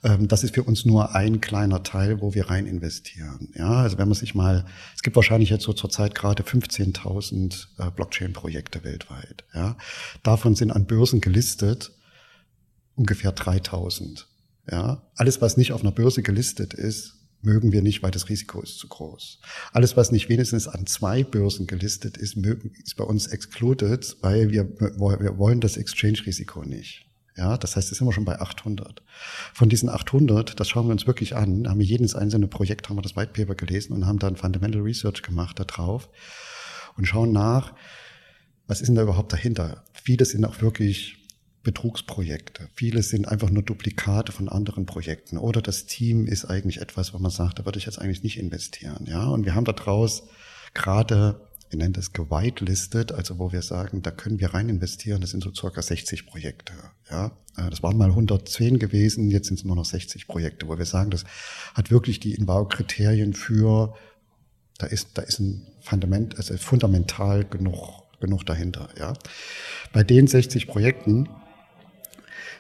ähm, 0.05 0.29
das 0.29 0.45
ist 0.45 0.55
für 0.55 0.63
uns 0.63 0.85
nur 0.85 1.15
ein 1.15 1.41
kleiner 1.41 1.83
Teil, 1.83 2.21
wo 2.21 2.35
wir 2.35 2.51
rein 2.51 2.67
investieren. 2.67 3.49
Ja, 3.57 3.71
also 3.71 3.99
wenn 3.99 4.09
man 4.09 4.17
sich 4.17 4.35
mal, 4.35 4.65
es 4.95 5.03
gibt 5.03 5.17
wahrscheinlich 5.17 5.51
jetzt 5.51 5.65
so 5.65 5.73
zurzeit 5.73 6.15
gerade 6.15 6.43
15.000 6.43 7.67
äh, 7.79 7.91
Blockchain-Projekte 7.91 8.85
weltweit. 8.85 9.45
Ja, 9.55 9.77
davon 10.23 10.55
sind 10.55 10.71
an 10.71 10.87
Börsen 10.87 11.21
gelistet 11.21 11.93
ungefähr 12.95 13.35
3.000. 13.35 14.25
Ja, 14.71 15.03
alles 15.17 15.41
was 15.41 15.57
nicht 15.57 15.73
auf 15.73 15.81
einer 15.81 15.93
Börse 15.93 16.23
gelistet 16.23 16.75
ist, 16.75 17.18
mögen 17.43 17.73
wir 17.73 17.83
nicht, 17.83 18.03
weil 18.03 18.11
das 18.11 18.29
Risiko 18.29 18.61
ist 18.63 18.79
zu 18.79 18.89
groß. 18.89 19.41
Alles, 19.73 19.97
was 19.97 20.13
nicht 20.13 20.29
wenigstens 20.29 20.69
an 20.69 20.87
zwei 20.87 21.23
Börsen 21.25 21.67
gelistet 21.67 22.17
ist, 22.17 22.37
ist 22.37 22.97
bei 22.97 23.05
uns 23.05 23.27
excluded, 23.29 24.17
weil 24.23 24.51
wir, 24.51 24.69
wir 24.81 25.39
wollen 25.39 25.61
das 25.61 25.77
Exchange-Risiko 25.77 26.65
nicht. 26.65 27.07
Ja, 27.37 27.57
das 27.57 27.77
heißt, 27.77 27.89
jetzt 27.89 27.99
sind 27.99 28.09
wir 28.09 28.13
schon 28.13 28.25
bei 28.25 28.41
800. 28.41 29.01
Von 29.55 29.69
diesen 29.69 29.89
800, 29.89 30.59
das 30.59 30.69
schauen 30.69 30.89
wir 30.89 30.93
uns 30.93 31.07
wirklich 31.07 31.37
an, 31.37 31.69
haben 31.69 31.79
wir 31.79 31.87
jedes 31.87 32.17
einzelne 32.17 32.49
Projekt, 32.49 32.89
haben 32.89 32.97
wir 32.97 33.03
das 33.03 33.15
White 33.15 33.33
Paper 33.33 33.55
gelesen 33.55 33.93
und 33.93 34.07
haben 34.07 34.19
dann 34.19 34.35
Fundamental 34.35 34.83
Research 34.83 35.23
gemacht 35.23 35.61
da 35.61 35.65
drauf 35.65 36.09
und 36.97 37.07
schauen 37.07 37.31
nach, 37.31 37.75
was 38.67 38.81
ist 38.81 38.89
denn 38.89 38.97
da 38.97 39.03
überhaupt 39.03 39.33
dahinter? 39.33 39.85
Viele 39.93 40.25
sind 40.25 40.45
auch 40.45 40.61
wirklich 40.61 41.18
Betrugsprojekte. 41.69 42.71
Viele 42.73 43.03
sind 43.03 43.29
einfach 43.29 43.51
nur 43.51 43.63
Duplikate 43.63 44.33
von 44.33 44.49
anderen 44.49 44.87
Projekten. 44.87 45.37
Oder 45.37 45.61
das 45.61 45.85
Team 45.85 46.27
ist 46.27 46.47
eigentlich 46.47 46.81
etwas, 46.81 47.13
wo 47.13 47.19
man 47.19 47.31
sagt, 47.31 47.59
da 47.59 47.67
würde 47.67 47.79
ich 47.79 47.85
jetzt 47.85 47.99
eigentlich 47.99 48.23
nicht 48.23 48.39
investieren. 48.39 49.05
Ja, 49.07 49.27
und 49.27 49.45
wir 49.45 49.55
haben 49.55 49.67
daraus 49.67 50.23
gerade, 50.73 51.43
wir 51.69 51.77
nennen 51.79 51.93
das 51.93 52.15
gewitelistet, 52.15 53.13
also 53.13 53.39
wo 53.39 53.53
wir 53.53 53.61
sagen, 53.61 54.01
da 54.01 54.11
können 54.11 54.41
wir 54.41 54.55
rein 54.55 54.71
investieren. 54.71 55.21
Das 55.21 55.29
sind 55.29 55.45
so 55.45 55.53
circa 55.53 55.83
60 55.83 56.25
Projekte. 56.25 56.73
Ja, 57.11 57.33
äh, 57.59 57.69
das 57.69 57.83
waren 57.83 57.99
mal 57.99 58.09
110 58.09 58.79
gewesen, 58.79 59.31
jetzt 59.31 59.49
sind 59.49 59.59
es 59.59 59.65
nur 59.67 59.77
noch 59.77 59.85
60 59.85 60.27
Projekte, 60.27 60.69
wo 60.69 60.79
wir 60.79 60.87
sagen, 60.87 61.11
das 61.11 61.25
hat 61.75 61.91
wirklich 61.91 62.19
die 62.19 62.33
Inbau-Kriterien 62.33 63.35
für, 63.35 63.95
da 64.79 64.87
ist, 64.87 65.19
da 65.19 65.21
ist 65.21 65.39
ein 65.39 65.67
Fundament, 65.83 66.39
also 66.39 66.57
fundamental 66.57 67.45
genug 67.45 68.09
genug 68.21 68.45
dahinter. 68.45 68.89
Ja. 68.99 69.13
Bei 69.93 70.03
den 70.03 70.27
60 70.27 70.67
Projekten 70.67 71.29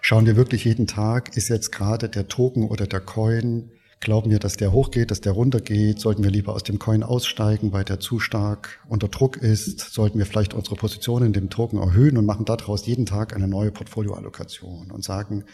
schauen 0.00 0.26
wir 0.26 0.36
wirklich 0.36 0.64
jeden 0.64 0.86
Tag, 0.86 1.36
ist 1.36 1.48
jetzt 1.48 1.72
gerade 1.72 2.08
der 2.08 2.28
Token 2.28 2.68
oder 2.68 2.86
der 2.86 3.00
Coin, 3.00 3.70
glauben 4.00 4.30
wir, 4.30 4.38
dass 4.38 4.56
der 4.56 4.72
hochgeht, 4.72 5.10
dass 5.10 5.20
der 5.20 5.32
runtergeht, 5.32 6.00
sollten 6.00 6.22
wir 6.22 6.30
lieber 6.30 6.54
aus 6.54 6.62
dem 6.62 6.78
Coin 6.78 7.02
aussteigen, 7.02 7.72
weil 7.72 7.84
der 7.84 8.00
zu 8.00 8.20
stark 8.20 8.80
unter 8.88 9.08
Druck 9.08 9.36
ist, 9.36 9.80
sollten 9.80 10.18
wir 10.18 10.26
vielleicht 10.26 10.54
unsere 10.54 10.76
Position 10.76 11.24
in 11.24 11.32
dem 11.32 11.50
Token 11.50 11.78
erhöhen 11.78 12.16
und 12.16 12.26
machen 12.26 12.44
daraus 12.44 12.86
jeden 12.86 13.06
Tag 13.06 13.34
eine 13.34 13.48
neue 13.48 13.72
Portfolioallokation 13.72 14.90
und 14.90 15.04
sagen, 15.04 15.44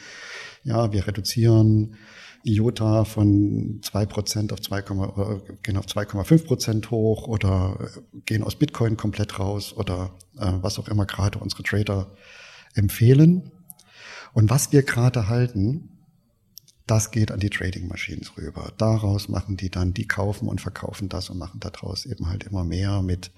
ja, 0.63 0.93
wir 0.93 1.07
reduzieren 1.07 1.97
IOTA 2.45 3.05
von 3.05 3.81
zwei 3.83 4.05
Prozent 4.05 4.53
auf 4.53 4.61
2, 4.61 4.83
gehen 5.63 5.77
auf 5.79 5.87
2,5 5.87 6.45
Prozent 6.45 6.91
hoch 6.91 7.27
oder 7.27 7.91
gehen 8.27 8.43
aus 8.43 8.57
Bitcoin 8.57 8.99
komplett 8.99 9.39
raus 9.39 9.75
oder 9.75 10.15
äh, 10.39 10.53
was 10.61 10.79
auch 10.79 10.89
immer 10.89 11.07
gerade 11.07 11.39
unsere 11.39 11.63
Trader 11.63 12.15
empfehlen. 12.75 13.51
Und 14.35 14.51
was 14.51 14.73
wir 14.73 14.83
gerade 14.83 15.29
halten, 15.29 15.89
das 16.87 17.11
geht 17.11 17.31
an 17.31 17.41
die 17.41 17.51
Trading 17.51 17.89
Machines 17.89 18.37
rüber. 18.37 18.73
Daraus 18.77 19.29
machen 19.29 19.57
die 19.57 19.71
dann, 19.71 19.95
die 19.95 20.07
kaufen 20.07 20.49
und 20.49 20.61
verkaufen 20.61 21.09
das 21.09 21.31
und 21.31 21.39
machen 21.39 21.61
daraus 21.61 22.05
eben 22.05 22.29
halt 22.29 22.45
immer 22.45 22.65
mehr 22.65 23.01
mit 23.01 23.31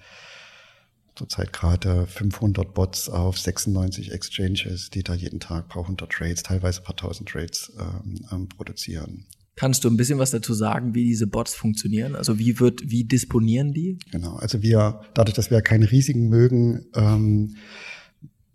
zurzeit 1.15 1.53
gerade 1.53 2.05
500 2.07 2.73
Bots 2.73 3.09
auf 3.09 3.39
96 3.39 4.11
Exchanges, 4.11 4.89
die 4.89 5.03
da 5.03 5.13
jeden 5.13 5.39
Tag 5.39 5.69
paar 5.69 5.87
hundert 5.87 6.11
Trades, 6.11 6.43
teilweise 6.43 6.81
paar 6.81 6.95
tausend 6.95 7.29
Trades 7.29 7.71
ähm, 7.79 8.25
ähm, 8.31 8.49
produzieren. 8.49 9.25
Kannst 9.55 9.83
du 9.83 9.89
ein 9.89 9.97
bisschen 9.97 10.19
was 10.19 10.31
dazu 10.31 10.53
sagen, 10.53 10.93
wie 10.93 11.05
diese 11.05 11.25
Bots 11.25 11.55
funktionieren? 11.55 12.15
Also 12.15 12.37
wie 12.37 12.59
wird, 12.59 12.81
wie 12.91 13.05
disponieren 13.05 13.73
die? 13.73 13.97
Genau, 14.11 14.35
also 14.35 14.61
wir, 14.61 15.01
dadurch, 15.15 15.35
dass 15.35 15.49
wir 15.49 15.61
keine 15.61 15.91
Risiken 15.91 16.29
mögen, 16.29 16.85
ähm, 16.93 17.55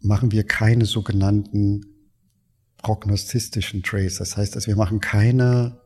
machen 0.01 0.31
wir 0.31 0.45
keine 0.45 0.85
sogenannten 0.85 1.92
prognostistischen 2.83 3.83
Trades. 3.83 4.19
Das 4.19 4.37
heißt, 4.37 4.55
also 4.55 4.67
wir 4.67 4.77
machen 4.77 5.01
keine 5.01 5.81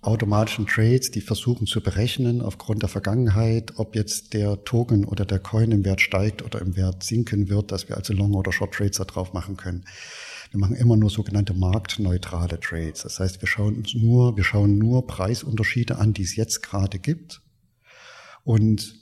automatischen 0.00 0.66
Trades, 0.66 1.10
die 1.10 1.20
versuchen 1.20 1.66
zu 1.66 1.80
berechnen 1.80 2.40
aufgrund 2.40 2.82
der 2.82 2.88
Vergangenheit, 2.88 3.72
ob 3.76 3.96
jetzt 3.96 4.32
der 4.32 4.64
Token 4.64 5.04
oder 5.04 5.24
der 5.24 5.40
Coin 5.40 5.72
im 5.72 5.84
Wert 5.84 6.00
steigt 6.00 6.42
oder 6.42 6.60
im 6.60 6.76
Wert 6.76 7.02
sinken 7.02 7.48
wird, 7.48 7.72
dass 7.72 7.88
wir 7.88 7.96
also 7.96 8.12
Long- 8.14 8.34
oder 8.34 8.52
Short-Trades 8.52 8.98
da 8.98 9.04
drauf 9.04 9.32
machen 9.32 9.56
können. 9.56 9.84
Wir 10.52 10.60
machen 10.60 10.76
immer 10.76 10.96
nur 10.96 11.10
sogenannte 11.10 11.52
marktneutrale 11.52 12.60
Trades. 12.60 13.02
Das 13.02 13.18
heißt, 13.18 13.42
wir 13.42 13.48
schauen 13.48 13.76
uns 13.76 13.94
nur, 13.94 14.36
wir 14.36 14.44
schauen 14.44 14.78
nur 14.78 15.06
Preisunterschiede 15.06 15.98
an, 15.98 16.14
die 16.14 16.22
es 16.22 16.36
jetzt 16.36 16.62
gerade 16.62 17.00
gibt 17.00 17.42
und 18.44 18.94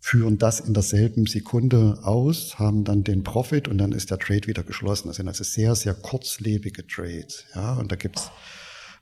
führen 0.00 0.38
das 0.38 0.60
in 0.60 0.74
derselben 0.74 1.26
Sekunde 1.26 1.98
aus, 2.02 2.58
haben 2.58 2.84
dann 2.84 3.04
den 3.04 3.22
Profit 3.22 3.68
und 3.68 3.78
dann 3.78 3.92
ist 3.92 4.10
der 4.10 4.18
Trade 4.18 4.46
wieder 4.46 4.64
geschlossen. 4.64 5.08
Das 5.08 5.16
sind 5.16 5.28
also 5.28 5.44
sehr, 5.44 5.74
sehr 5.74 5.94
kurzlebige 5.94 6.86
Trades. 6.86 7.44
Ja, 7.54 7.74
und 7.74 7.92
da 7.92 7.96
gibt's 7.96 8.30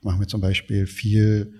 machen 0.01 0.19
wir 0.19 0.27
zum 0.27 0.41
Beispiel 0.41 0.87
viel 0.87 1.53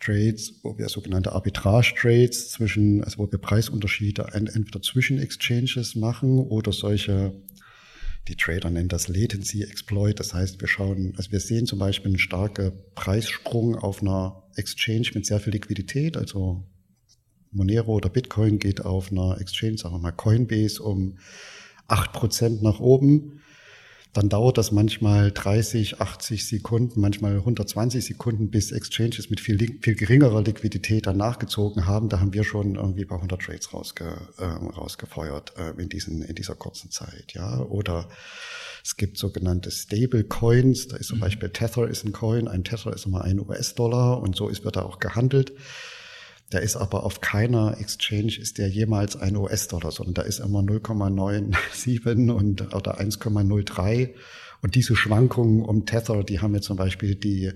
Trades, 0.00 0.60
wo 0.62 0.76
wir 0.76 0.88
sogenannte 0.88 1.32
Arbitrage-Trades 1.32 2.50
zwischen, 2.50 3.02
also 3.02 3.18
wo 3.18 3.30
wir 3.30 3.38
Preisunterschiede 3.38 4.28
entweder 4.32 4.82
zwischen 4.82 5.18
Exchanges 5.18 5.94
machen 5.94 6.38
oder 6.38 6.72
solche, 6.72 7.32
die 8.28 8.36
Trader 8.36 8.70
nennen 8.70 8.88
das 8.88 9.08
Latency 9.08 9.62
Exploit. 9.62 10.20
Das 10.20 10.34
heißt, 10.34 10.60
wir 10.60 10.68
schauen, 10.68 11.14
also 11.16 11.32
wir 11.32 11.40
sehen 11.40 11.66
zum 11.66 11.78
Beispiel 11.78 12.10
einen 12.10 12.18
starken 12.18 12.72
Preissprung 12.94 13.76
auf 13.76 14.02
einer 14.02 14.42
Exchange 14.56 15.10
mit 15.14 15.24
sehr 15.24 15.40
viel 15.40 15.54
Liquidität, 15.54 16.16
also 16.16 16.64
Monero 17.52 17.94
oder 17.94 18.08
Bitcoin 18.08 18.58
geht 18.58 18.84
auf 18.84 19.10
einer 19.10 19.40
Exchange, 19.40 19.78
sagen 19.78 19.94
wir 19.94 20.00
mal 20.00 20.12
Coinbase 20.12 20.82
um 20.82 21.18
acht 21.88 22.12
Prozent 22.12 22.62
nach 22.62 22.80
oben 22.80 23.40
dann 24.16 24.30
dauert 24.30 24.56
das 24.56 24.72
manchmal 24.72 25.30
30, 25.30 26.00
80 26.00 26.48
Sekunden, 26.48 27.02
manchmal 27.02 27.34
120 27.36 28.02
Sekunden, 28.02 28.50
bis 28.50 28.72
Exchanges 28.72 29.28
mit 29.28 29.40
viel, 29.40 29.58
viel 29.82 29.94
geringerer 29.94 30.42
Liquidität 30.42 31.06
dann 31.06 31.18
nachgezogen 31.18 31.84
haben. 31.84 32.08
Da 32.08 32.18
haben 32.18 32.32
wir 32.32 32.42
schon 32.42 32.76
irgendwie 32.76 33.04
bei 33.04 33.16
100 33.16 33.42
Trades 33.42 33.74
rausge, 33.74 34.16
äh, 34.38 34.44
rausgefeuert 34.44 35.52
äh, 35.58 35.82
in, 35.82 35.90
diesen, 35.90 36.22
in 36.22 36.34
dieser 36.34 36.54
kurzen 36.54 36.90
Zeit. 36.90 37.34
Ja, 37.34 37.60
Oder 37.60 38.08
es 38.82 38.96
gibt 38.96 39.18
sogenannte 39.18 39.70
Stable 39.70 40.24
Coins. 40.24 40.88
Da 40.88 40.96
ist 40.96 41.08
zum 41.08 41.18
mhm. 41.18 41.22
Beispiel 41.22 41.50
Tether 41.50 41.86
ist 41.86 42.06
ein 42.06 42.12
Coin. 42.12 42.48
Ein 42.48 42.64
Tether 42.64 42.94
ist 42.94 43.04
immer 43.04 43.20
ein 43.20 43.38
US-Dollar 43.38 44.22
und 44.22 44.34
so 44.34 44.48
ist 44.48 44.64
wird 44.64 44.76
da 44.76 44.82
auch 44.84 44.98
gehandelt. 44.98 45.52
Der 46.52 46.62
ist 46.62 46.76
aber 46.76 47.02
auf 47.04 47.20
keiner 47.20 47.78
Exchange 47.80 48.38
ist 48.38 48.58
der 48.58 48.68
jemals 48.68 49.16
ein 49.16 49.36
US-Dollar, 49.36 49.90
sondern 49.90 50.14
da 50.14 50.22
ist 50.22 50.38
immer 50.38 50.60
0,97 50.60 52.30
und 52.30 52.74
oder 52.74 53.00
1,03. 53.00 54.10
Und 54.62 54.74
diese 54.74 54.94
Schwankungen 54.94 55.62
um 55.62 55.86
Tether, 55.86 56.22
die 56.22 56.40
haben 56.40 56.54
wir 56.54 56.62
zum 56.62 56.76
Beispiel 56.76 57.14
die 57.14 57.52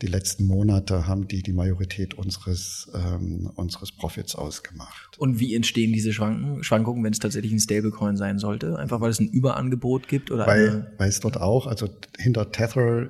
die 0.00 0.06
letzten 0.06 0.46
Monate 0.46 1.08
haben 1.08 1.26
die 1.26 1.42
die 1.42 1.52
Majorität 1.52 2.14
unseres 2.14 2.88
ähm, 2.94 3.50
unseres 3.56 3.90
Profits 3.90 4.36
ausgemacht. 4.36 5.18
Und 5.18 5.40
wie 5.40 5.56
entstehen 5.56 5.92
diese 5.92 6.12
Schwanken, 6.12 6.62
Schwankungen, 6.62 7.02
wenn 7.02 7.12
es 7.12 7.18
tatsächlich 7.18 7.50
ein 7.50 7.58
Stablecoin 7.58 8.16
sein 8.16 8.38
sollte? 8.38 8.78
Einfach 8.78 9.00
weil 9.00 9.10
es 9.10 9.18
ein 9.18 9.26
Überangebot 9.26 10.06
gibt 10.06 10.30
oder 10.30 10.46
weil, 10.46 10.92
weil 10.98 11.08
es 11.08 11.18
dort 11.18 11.40
auch, 11.40 11.66
also 11.66 11.88
hinter 12.16 12.52
Tether 12.52 13.08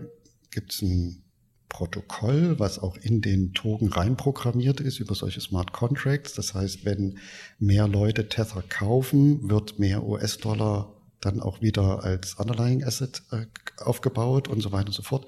gibt 0.50 0.73
es 0.73 0.80
ein 0.80 1.27
Protokoll, 1.68 2.58
was 2.58 2.78
auch 2.78 2.96
in 2.96 3.20
den 3.20 3.52
Token 3.52 3.88
reinprogrammiert 3.88 4.80
ist 4.80 5.00
über 5.00 5.14
solche 5.14 5.40
Smart 5.40 5.72
Contracts. 5.72 6.34
Das 6.34 6.54
heißt, 6.54 6.84
wenn 6.84 7.18
mehr 7.58 7.87
Leute 7.87 8.28
Tether 8.28 8.62
kaufen, 8.68 9.50
wird 9.50 9.78
mehr 9.78 10.04
US-Dollar 10.04 10.94
dann 11.20 11.40
auch 11.40 11.60
wieder 11.60 12.04
als 12.04 12.34
Underlying 12.34 12.84
Asset 12.84 13.22
äh, 13.32 13.46
aufgebaut 13.78 14.48
und 14.48 14.60
so 14.60 14.72
weiter 14.72 14.88
und 14.88 14.94
so 14.94 15.02
fort. 15.02 15.26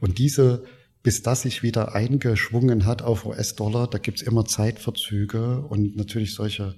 Und 0.00 0.18
diese, 0.18 0.64
bis 1.02 1.22
das 1.22 1.42
sich 1.42 1.62
wieder 1.62 1.94
eingeschwungen 1.94 2.84
hat 2.84 3.02
auf 3.02 3.24
US-Dollar, 3.24 3.88
da 3.88 3.98
gibt's 3.98 4.22
immer 4.22 4.44
Zeitverzüge 4.44 5.60
und 5.60 5.96
natürlich 5.96 6.34
solche 6.34 6.74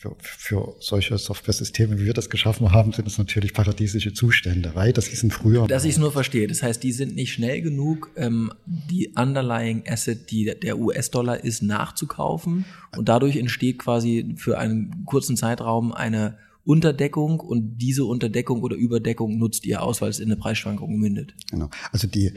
für, 0.00 0.16
für 0.18 0.76
solche 0.78 1.18
Software-Systeme, 1.18 1.98
wie 1.98 2.06
wir 2.06 2.14
das 2.14 2.30
geschaffen 2.30 2.72
haben, 2.72 2.92
sind 2.92 3.06
es 3.06 3.18
natürlich 3.18 3.52
paradiesische 3.52 4.14
Zustände, 4.14 4.70
weil 4.74 4.94
das 4.94 5.08
ist 5.08 5.22
ein 5.22 5.30
früher. 5.30 5.66
Dass 5.66 5.84
ich 5.84 5.92
es 5.92 5.98
nur 5.98 6.10
verstehe. 6.10 6.46
Das 6.46 6.62
heißt, 6.62 6.82
die 6.82 6.92
sind 6.92 7.14
nicht 7.14 7.34
schnell 7.34 7.60
genug, 7.60 8.10
ähm, 8.16 8.50
die 8.64 9.12
Underlying 9.14 9.82
Asset, 9.86 10.30
die 10.30 10.54
der 10.62 10.78
US-Dollar 10.78 11.44
ist, 11.44 11.62
nachzukaufen. 11.62 12.64
Und 12.96 13.10
dadurch 13.10 13.36
entsteht 13.36 13.78
quasi 13.78 14.32
für 14.38 14.58
einen 14.58 15.04
kurzen 15.04 15.36
Zeitraum 15.36 15.92
eine 15.92 16.38
Unterdeckung 16.64 17.38
und 17.38 17.76
diese 17.76 18.06
Unterdeckung 18.06 18.62
oder 18.62 18.76
Überdeckung 18.76 19.36
nutzt 19.36 19.66
ihr 19.66 19.82
aus, 19.82 20.00
weil 20.00 20.08
es 20.08 20.18
in 20.18 20.28
eine 20.28 20.36
Preisschwankung 20.36 20.96
mündet. 20.96 21.34
Genau. 21.50 21.68
Also 21.92 22.06
die, 22.06 22.32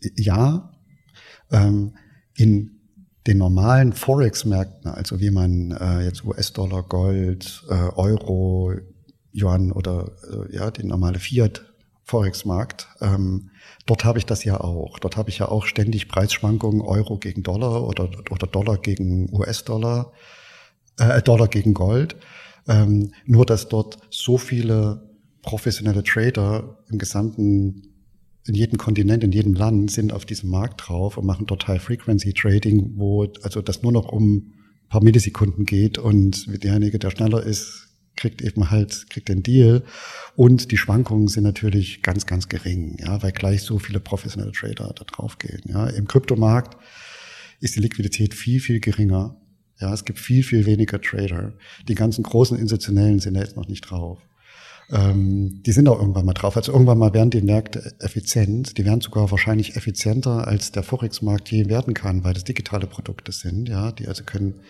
die 0.00 0.22
ja, 0.22 0.72
ähm, 1.50 1.92
in 2.34 2.73
den 3.26 3.38
normalen 3.38 3.92
Forex-Märkten, 3.92 4.90
also 4.90 5.20
wie 5.20 5.30
man 5.30 5.70
äh, 5.72 6.04
jetzt 6.04 6.24
US-Dollar, 6.24 6.82
Gold, 6.82 7.64
äh, 7.70 7.74
Euro, 7.96 8.74
Yuan 9.32 9.72
oder 9.72 10.12
äh, 10.30 10.54
ja, 10.54 10.70
den 10.70 10.88
normale 10.88 11.18
Fiat 11.18 11.64
Forex-Markt, 12.04 12.86
ähm, 13.00 13.50
dort 13.86 14.04
habe 14.04 14.18
ich 14.18 14.26
das 14.26 14.44
ja 14.44 14.60
auch. 14.60 14.98
Dort 14.98 15.16
habe 15.16 15.30
ich 15.30 15.38
ja 15.38 15.48
auch 15.48 15.64
ständig 15.64 16.08
Preisschwankungen 16.08 16.82
Euro 16.82 17.18
gegen 17.18 17.42
Dollar 17.42 17.88
oder, 17.88 18.10
oder 18.30 18.46
Dollar 18.46 18.76
gegen 18.76 19.32
US-Dollar, 19.34 20.12
äh, 20.98 21.22
Dollar 21.22 21.48
gegen 21.48 21.72
Gold. 21.72 22.16
Ähm, 22.68 23.12
nur 23.24 23.46
dass 23.46 23.68
dort 23.68 23.98
so 24.10 24.36
viele 24.38 25.10
professionelle 25.42 26.02
Trader 26.02 26.78
im 26.90 26.98
gesamten 26.98 27.93
in 28.46 28.54
jedem 28.54 28.78
Kontinent, 28.78 29.24
in 29.24 29.32
jedem 29.32 29.54
Land 29.54 29.90
sind 29.90 30.12
auf 30.12 30.26
diesem 30.26 30.50
Markt 30.50 30.86
drauf 30.86 31.16
und 31.16 31.26
machen 31.26 31.46
total 31.46 31.78
Frequency 31.78 32.32
Trading, 32.34 32.92
wo 32.96 33.26
also 33.42 33.62
das 33.62 33.82
nur 33.82 33.92
noch 33.92 34.08
um 34.10 34.36
ein 34.36 34.88
paar 34.88 35.02
Millisekunden 35.02 35.64
geht 35.64 35.98
und 35.98 36.46
derjenige, 36.62 36.98
der 36.98 37.10
schneller 37.10 37.42
ist, 37.42 37.88
kriegt 38.16 38.42
eben 38.42 38.70
halt, 38.70 39.08
kriegt 39.10 39.28
den 39.28 39.42
Deal. 39.42 39.82
Und 40.36 40.70
die 40.70 40.76
Schwankungen 40.76 41.28
sind 41.28 41.44
natürlich 41.44 42.02
ganz, 42.02 42.26
ganz 42.26 42.48
gering, 42.48 42.96
ja, 43.00 43.22
weil 43.22 43.32
gleich 43.32 43.62
so 43.62 43.78
viele 43.78 44.00
professionelle 44.00 44.52
Trader 44.52 44.92
da 44.94 45.04
drauf 45.04 45.38
gehen. 45.38 45.62
Ja. 45.66 45.86
Im 45.88 46.06
Kryptomarkt 46.06 46.76
ist 47.60 47.76
die 47.76 47.80
Liquidität 47.80 48.34
viel, 48.34 48.60
viel 48.60 48.80
geringer. 48.80 49.36
Ja, 49.80 49.92
es 49.92 50.04
gibt 50.04 50.18
viel, 50.20 50.44
viel 50.44 50.66
weniger 50.66 51.00
Trader. 51.00 51.54
Die 51.88 51.94
ganzen 51.94 52.22
großen 52.22 52.58
Institutionellen 52.58 53.18
sind 53.18 53.34
da 53.34 53.40
jetzt 53.40 53.56
noch 53.56 53.66
nicht 53.66 53.80
drauf. 53.82 54.20
Ähm, 54.90 55.62
die 55.62 55.72
sind 55.72 55.88
auch 55.88 55.98
irgendwann 55.98 56.26
mal 56.26 56.34
drauf. 56.34 56.56
Also 56.56 56.72
irgendwann 56.72 56.98
mal 56.98 57.14
werden 57.14 57.30
die 57.30 57.42
Märkte 57.42 57.94
effizient. 58.00 58.76
Die 58.78 58.84
werden 58.84 59.00
sogar 59.00 59.30
wahrscheinlich 59.30 59.76
effizienter, 59.76 60.46
als 60.46 60.72
der 60.72 60.82
Forex-Markt 60.82 61.50
je 61.50 61.68
werden 61.68 61.94
kann, 61.94 62.24
weil 62.24 62.34
das 62.34 62.44
digitale 62.44 62.86
Produkte 62.86 63.32
sind, 63.32 63.68
ja, 63.68 63.92
die 63.92 64.08
also 64.08 64.24
können 64.24 64.60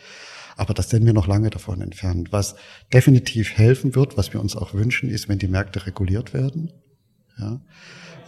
aber 0.56 0.75
das 0.75 0.90
sind 0.90 1.04
wir 1.04 1.12
noch 1.12 1.26
lange 1.26 1.50
davon 1.50 1.80
entfernt. 1.80 2.33
Was 2.33 2.54
definitiv 2.92 3.52
helfen 3.52 3.94
wird, 3.94 4.16
was 4.16 4.33
wir 4.33 4.40
uns 4.40 4.56
auch 4.56 4.75
wünschen, 4.75 5.09
ist, 5.09 5.28
wenn 5.28 5.38
die 5.38 5.49
Märkte 5.49 5.87
reguliert 5.87 6.33
werden. 6.33 6.73
Ja, 7.38 7.61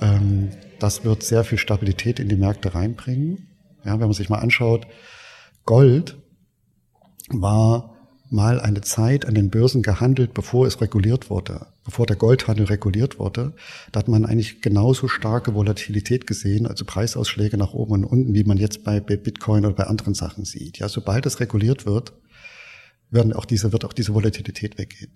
ähm, 0.01 0.51
das 0.79 1.05
wird 1.05 1.23
sehr 1.23 1.45
viel 1.45 1.59
Stabilität 1.59 2.19
in 2.19 2.29
die 2.29 2.37
Märkte 2.37 2.75
reinbringen. 2.75 3.49
Ja, 3.85 3.93
wenn 3.93 4.09
man 4.09 4.13
sich 4.13 4.29
mal 4.29 4.39
anschaut, 4.39 4.87
Gold 5.65 6.19
war 7.29 7.96
mal 8.31 8.61
eine 8.61 8.81
Zeit 8.81 9.27
an 9.27 9.35
den 9.35 9.51
Börsen 9.51 9.83
gehandelt, 9.83 10.35
bevor 10.35 10.67
es 10.67 10.81
reguliert 10.81 11.31
wurde, 11.31 11.67
bevor 11.85 12.07
der 12.07 12.17
Goldhandel 12.17 12.67
reguliert 12.67 13.19
wurde. 13.19 13.53
Da 13.93 14.01
hat 14.01 14.09
man 14.09 14.25
eigentlich 14.25 14.63
genauso 14.63 15.09
starke 15.09 15.55
Volatilität 15.55 16.27
gesehen, 16.27 16.67
also 16.67 16.85
Preisausschläge 16.85 17.57
nach 17.57 17.73
oben 17.73 17.93
und 17.93 18.05
unten, 18.05 18.35
wie 18.35 18.45
man 18.45 18.59
jetzt 18.59 18.85
bei 18.85 19.01
Bitcoin 19.01 19.65
oder 19.65 19.75
bei 19.75 19.85
anderen 19.85 20.15
Sachen 20.15 20.45
sieht. 20.45 20.79
Ja, 20.79 20.89
sobald 20.89 21.27
es 21.27 21.41
reguliert 21.41 21.87
wird, 21.87 22.13
werden 23.11 23.33
auch 23.33 23.45
diese, 23.45 23.73
wird 23.73 23.85
auch 23.85 23.93
diese 23.93 24.15
Volatilität 24.15 24.79
weggehen. 24.79 25.13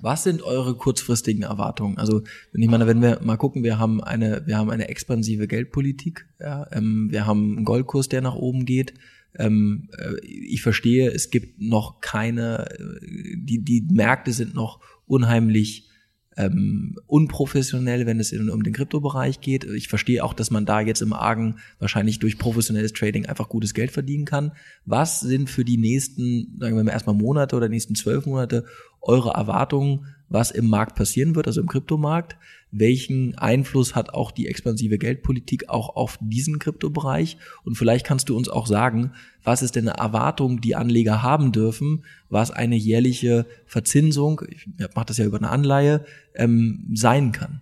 Was 0.00 0.24
sind 0.24 0.42
eure 0.42 0.74
kurzfristigen 0.74 1.42
Erwartungen? 1.42 1.98
Also, 1.98 2.22
wenn 2.52 2.62
ich 2.62 2.68
meine, 2.68 2.86
wenn 2.86 3.02
wir 3.02 3.20
mal 3.22 3.36
gucken, 3.36 3.62
wir 3.62 3.78
haben 3.78 4.02
eine, 4.02 4.42
wir 4.46 4.56
haben 4.56 4.70
eine 4.70 4.88
expansive 4.88 5.46
Geldpolitik, 5.46 6.26
ja, 6.40 6.66
ähm, 6.72 7.08
wir 7.10 7.26
haben 7.26 7.56
einen 7.56 7.64
Goldkurs, 7.64 8.08
der 8.08 8.22
nach 8.22 8.34
oben 8.34 8.64
geht. 8.64 8.94
Ähm, 9.38 9.88
äh, 9.98 10.24
ich 10.24 10.62
verstehe, 10.62 11.10
es 11.10 11.30
gibt 11.30 11.60
noch 11.60 12.00
keine, 12.00 12.70
äh, 12.70 13.36
die, 13.36 13.62
die 13.62 13.86
Märkte 13.90 14.32
sind 14.32 14.54
noch 14.54 14.80
unheimlich 15.06 15.88
ähm, 16.36 16.96
unprofessionell, 17.06 18.06
wenn 18.06 18.20
es 18.20 18.30
in, 18.30 18.50
um 18.50 18.62
den 18.62 18.74
Kryptobereich 18.74 19.40
geht. 19.40 19.64
Ich 19.64 19.88
verstehe 19.88 20.22
auch, 20.22 20.34
dass 20.34 20.50
man 20.50 20.66
da 20.66 20.80
jetzt 20.80 21.00
im 21.00 21.12
Argen 21.12 21.56
wahrscheinlich 21.78 22.18
durch 22.18 22.38
professionelles 22.38 22.92
Trading 22.92 23.26
einfach 23.26 23.48
gutes 23.48 23.72
Geld 23.72 23.90
verdienen 23.90 24.26
kann. 24.26 24.52
Was 24.84 25.20
sind 25.20 25.48
für 25.48 25.64
die 25.64 25.78
nächsten, 25.78 26.56
sagen 26.60 26.76
wir 26.76 26.84
mal 26.84 26.92
erstmal 26.92 27.16
Monate 27.16 27.56
oder 27.56 27.68
nächsten 27.68 27.94
zwölf 27.94 28.26
Monate 28.26 28.66
eure 29.00 29.30
Erwartungen, 29.30 30.06
was 30.28 30.50
im 30.50 30.66
Markt 30.66 30.96
passieren 30.96 31.34
wird, 31.34 31.46
also 31.46 31.60
im 31.60 31.68
Kryptomarkt? 31.68 32.36
Welchen 32.78 33.36
Einfluss 33.36 33.94
hat 33.94 34.14
auch 34.14 34.30
die 34.30 34.46
expansive 34.46 34.98
Geldpolitik 34.98 35.68
auch 35.68 35.96
auf 35.96 36.18
diesen 36.20 36.58
Kryptobereich? 36.58 37.38
Und 37.64 37.76
vielleicht 37.76 38.06
kannst 38.06 38.28
du 38.28 38.36
uns 38.36 38.48
auch 38.48 38.66
sagen, 38.66 39.12
was 39.42 39.62
ist 39.62 39.76
denn 39.76 39.88
eine 39.88 39.98
Erwartung, 39.98 40.60
die 40.60 40.76
Anleger 40.76 41.22
haben 41.22 41.52
dürfen, 41.52 42.04
was 42.28 42.50
eine 42.50 42.76
jährliche 42.76 43.46
Verzinsung, 43.66 44.42
ich 44.48 44.66
mache 44.94 45.06
das 45.06 45.18
ja 45.18 45.24
über 45.24 45.38
eine 45.38 45.50
Anleihe, 45.50 46.04
ähm, 46.34 46.90
sein 46.94 47.32
kann? 47.32 47.60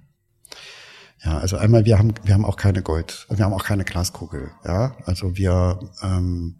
Ja, 1.24 1.38
also 1.38 1.56
einmal, 1.56 1.84
wir 1.84 1.98
haben, 1.98 2.14
wir 2.24 2.34
haben 2.34 2.44
auch 2.44 2.56
keine 2.56 2.82
Gold, 2.82 3.26
wir 3.30 3.44
haben 3.44 3.54
auch 3.54 3.64
keine 3.64 3.84
Glaskugel. 3.84 4.50
Ja, 4.64 4.96
also 5.06 5.36
wir, 5.36 5.80
ähm, 6.02 6.56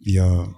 wir 0.00 0.54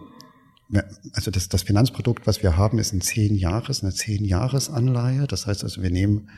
also 1.13 1.31
das, 1.31 1.49
das 1.49 1.63
Finanzprodukt, 1.63 2.27
was 2.27 2.43
wir 2.43 2.57
haben, 2.57 2.79
ist 2.79 2.93
ein 2.93 3.01
zehn 3.01 3.35
Jahres, 3.35 3.83
eine 3.83 3.93
zehn 3.93 4.25
Jahres 4.25 4.71
Anleihe. 4.71 5.27
Das 5.27 5.47
heißt 5.47 5.65
also, 5.65 5.83
wir 5.83 5.91
nehmen 5.91 6.31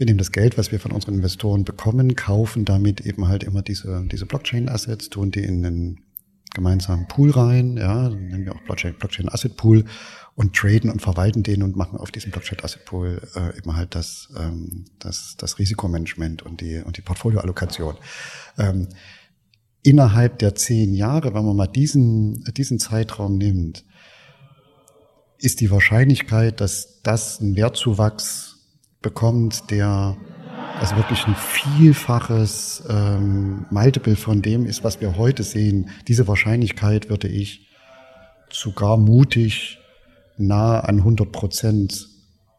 wir 0.00 0.06
nehmen 0.06 0.18
das 0.18 0.32
Geld, 0.32 0.56
was 0.56 0.72
wir 0.72 0.80
von 0.80 0.92
unseren 0.92 1.16
Investoren 1.16 1.64
bekommen, 1.64 2.16
kaufen 2.16 2.64
damit 2.64 3.02
eben 3.02 3.28
halt 3.28 3.44
immer 3.44 3.60
diese, 3.60 4.02
diese 4.10 4.24
Blockchain-Assets, 4.24 5.10
tun 5.10 5.30
die 5.30 5.44
in 5.44 5.66
einen 5.66 6.00
gemeinsamen 6.54 7.06
Pool 7.06 7.30
rein, 7.30 7.76
ja, 7.76 8.08
nennen 8.08 8.46
wir 8.46 8.54
auch 8.54 8.62
Blockchain, 8.62 8.94
Blockchain 8.94 9.28
Asset 9.28 9.58
Pool 9.58 9.84
und 10.36 10.56
traden 10.56 10.88
und 10.88 11.02
verwalten 11.02 11.42
den 11.42 11.62
und 11.62 11.76
machen 11.76 11.98
auf 11.98 12.10
diesem 12.10 12.32
Blockchain 12.32 12.60
Asset 12.62 12.86
Pool 12.86 13.20
äh, 13.34 13.58
eben 13.58 13.76
halt 13.76 13.94
das, 13.94 14.30
ähm, 14.38 14.86
das, 14.98 15.34
das 15.36 15.58
Risikomanagement 15.58 16.44
und 16.44 16.62
die, 16.62 16.78
und 16.78 16.96
die 16.96 17.02
Portfolioallokation. 17.02 17.96
Ähm, 18.56 18.88
innerhalb 19.82 20.38
der 20.38 20.54
zehn 20.54 20.94
Jahre, 20.94 21.34
wenn 21.34 21.44
man 21.44 21.56
mal 21.56 21.66
diesen, 21.66 22.42
diesen 22.56 22.78
Zeitraum 22.78 23.36
nimmt, 23.36 23.84
ist 25.36 25.60
die 25.60 25.70
Wahrscheinlichkeit, 25.70 26.62
dass 26.62 27.02
das 27.02 27.38
ein 27.42 27.54
Wertzuwachs 27.54 28.49
bekommt, 29.02 29.70
der 29.70 30.16
also 30.78 30.96
wirklich 30.96 31.26
ein 31.26 31.34
vielfaches 31.34 32.82
ähm, 32.88 33.66
Multiple 33.70 34.16
von 34.16 34.40
dem 34.40 34.64
ist, 34.64 34.82
was 34.82 35.00
wir 35.00 35.16
heute 35.16 35.42
sehen. 35.42 35.90
Diese 36.08 36.26
Wahrscheinlichkeit 36.26 37.10
würde 37.10 37.28
ich 37.28 37.68
sogar 38.50 38.96
mutig 38.96 39.78
nah 40.38 40.80
an 40.80 40.98
100 40.98 41.30
Prozent 41.30 42.08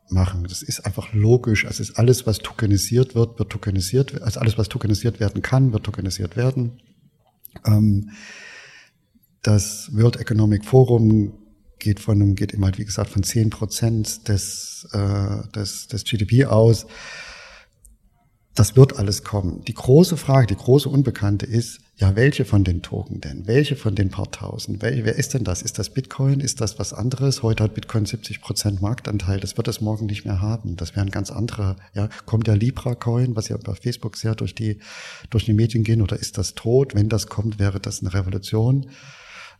machen. 0.10 0.44
Das 0.44 0.62
ist 0.62 0.86
einfach 0.86 1.14
logisch. 1.14 1.66
Also 1.66 1.82
ist 1.82 1.98
alles, 1.98 2.28
was 2.28 2.40
tokenisiert 2.40 3.16
wird, 3.16 3.40
wird 3.40 3.50
tokenisiert. 3.50 4.22
Also 4.22 4.40
alles, 4.40 4.58
was 4.58 4.70
tokenisiert 4.70 5.20
werden 5.20 5.42
kann, 5.42 5.74
wird 5.74 5.84
tokenisiert 5.84 6.38
werden. 6.38 6.80
Ähm, 7.66 8.12
das 9.42 9.90
World 9.94 10.18
Economic 10.18 10.66
Forum 10.66 11.34
geht 11.82 12.00
von 12.00 12.22
einem, 12.22 12.36
geht 12.36 12.54
immer 12.54 12.68
halt, 12.68 12.78
wie 12.78 12.86
gesagt, 12.86 13.10
von 13.10 13.24
zehn 13.24 13.50
Prozent 13.50 14.30
des, 14.30 14.88
äh, 14.94 15.48
des, 15.54 15.88
des 15.88 16.06
GDP 16.06 16.46
aus. 16.46 16.86
Das 18.56 18.76
wird 18.76 18.98
alles 18.98 19.24
kommen. 19.24 19.64
Die 19.66 19.74
große 19.74 20.16
Frage, 20.18 20.48
die 20.48 20.56
große 20.56 20.88
Unbekannte 20.88 21.46
ist, 21.46 21.80
ja, 22.02 22.16
welche 22.16 22.46
von 22.46 22.64
den 22.64 22.82
Token 22.82 23.22
denn? 23.22 23.46
Welche 23.46 23.76
von 23.76 23.94
den 23.94 24.10
paar 24.10 24.32
tausend? 24.32 24.82
Welche, 24.82 25.06
wer 25.06 25.16
ist 25.16 25.36
denn 25.36 25.44
das? 25.44 25.62
Ist 25.62 25.78
das 25.78 25.92
Bitcoin? 25.92 26.40
Ist 26.40 26.60
das 26.60 26.80
was 26.80 26.94
anderes? 26.94 27.44
Heute 27.44 27.64
hat 27.64 27.76
Bitcoin 27.76 28.06
70 28.06 28.42
Prozent 28.42 28.82
Marktanteil. 28.82 29.40
Das 29.40 29.56
wird 29.56 29.68
es 29.68 29.82
morgen 29.82 30.08
nicht 30.08 30.26
mehr 30.26 30.42
haben. 30.42 30.76
Das 30.78 30.96
wäre 30.96 31.06
ein 31.06 31.12
ganz 31.12 31.30
anderer, 31.30 31.76
ja, 31.94 32.10
kommt 32.26 32.48
der 32.48 32.56
Libra-Coin, 32.56 33.36
was 33.36 33.50
ja 33.50 33.58
bei 33.58 33.76
Facebook 33.76 34.18
sehr 34.18 34.34
durch 34.34 34.56
die, 34.56 34.80
durch 35.30 35.46
die 35.46 35.54
Medien 35.54 35.84
gehen, 35.84 36.02
oder 36.02 36.18
ist 36.18 36.40
das 36.40 36.56
tot? 36.56 36.96
Wenn 36.96 37.08
das 37.08 37.28
kommt, 37.28 37.60
wäre 37.60 37.80
das 37.80 38.02
eine 38.02 38.14
Revolution. 38.14 38.90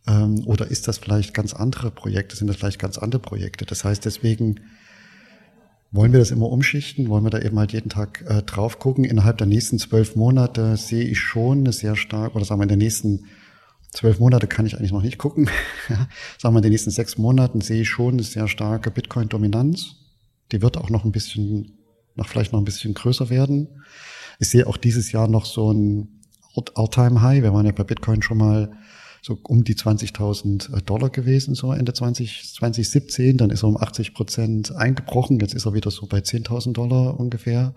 Ähm, 0.06 0.46
oder 0.46 0.66
ist 0.66 0.88
das 0.88 0.98
vielleicht 0.98 1.34
ganz 1.34 1.54
andere 1.54 1.90
Projekte? 1.90 2.36
Sind 2.36 2.48
das 2.48 2.56
vielleicht 2.56 2.78
ganz 2.78 2.98
andere 2.98 3.20
Projekte? 3.20 3.64
Das 3.64 3.84
heißt, 3.84 4.04
deswegen 4.04 4.60
wollen 5.92 6.12
wir 6.12 6.18
das 6.18 6.30
immer 6.30 6.48
umschichten? 6.48 7.08
Wollen 7.08 7.24
wir 7.24 7.30
da 7.30 7.38
eben 7.38 7.58
halt 7.58 7.72
jeden 7.72 7.90
Tag 7.90 8.24
äh, 8.26 8.42
drauf 8.42 8.78
gucken? 8.78 9.04
Innerhalb 9.04 9.38
der 9.38 9.46
nächsten 9.46 9.78
zwölf 9.78 10.16
Monate 10.16 10.76
sehe 10.76 11.04
ich 11.04 11.20
schon 11.20 11.58
eine 11.58 11.72
sehr 11.72 11.96
stark, 11.96 12.34
oder 12.34 12.44
sagen 12.44 12.60
wir 12.60 12.64
in 12.64 12.70
den 12.70 12.78
nächsten 12.78 13.26
zwölf 13.92 14.18
Monate 14.18 14.46
kann 14.46 14.66
ich 14.66 14.76
eigentlich 14.76 14.92
noch 14.92 15.02
nicht 15.02 15.18
gucken. 15.18 15.50
sagen 16.38 16.54
wir 16.54 16.58
in 16.58 16.62
den 16.62 16.72
nächsten 16.72 16.90
sechs 16.90 17.18
Monaten 17.18 17.60
sehe 17.60 17.82
ich 17.82 17.88
schon 17.88 18.14
eine 18.14 18.22
sehr 18.22 18.48
starke 18.48 18.90
Bitcoin-Dominanz. 18.90 19.96
Die 20.50 20.62
wird 20.62 20.78
auch 20.78 20.90
noch 20.90 21.04
ein 21.04 21.12
bisschen, 21.12 21.78
noch 22.14 22.26
vielleicht 22.26 22.52
noch 22.52 22.60
ein 22.60 22.64
bisschen 22.64 22.94
größer 22.94 23.28
werden. 23.28 23.68
Ich 24.40 24.48
sehe 24.48 24.66
auch 24.66 24.78
dieses 24.78 25.12
Jahr 25.12 25.28
noch 25.28 25.44
so 25.44 25.72
ein 25.72 26.20
All-Time-High. 26.74 27.42
Wir 27.42 27.52
waren 27.52 27.66
ja 27.66 27.72
bei 27.72 27.84
Bitcoin 27.84 28.22
schon 28.22 28.38
mal 28.38 28.72
so 29.22 29.38
um 29.44 29.62
die 29.62 29.76
20.000 29.76 30.76
äh, 30.76 30.82
Dollar 30.82 31.08
gewesen, 31.08 31.54
so 31.54 31.72
Ende 31.72 31.92
20, 31.92 32.54
2017. 32.54 33.38
Dann 33.38 33.50
ist 33.50 33.62
er 33.62 33.68
um 33.68 33.76
80 33.76 34.14
Prozent 34.14 34.74
eingebrochen. 34.74 35.38
Jetzt 35.38 35.54
ist 35.54 35.64
er 35.64 35.74
wieder 35.74 35.92
so 35.92 36.06
bei 36.06 36.18
10.000 36.18 36.72
Dollar 36.72 37.18
ungefähr. 37.18 37.74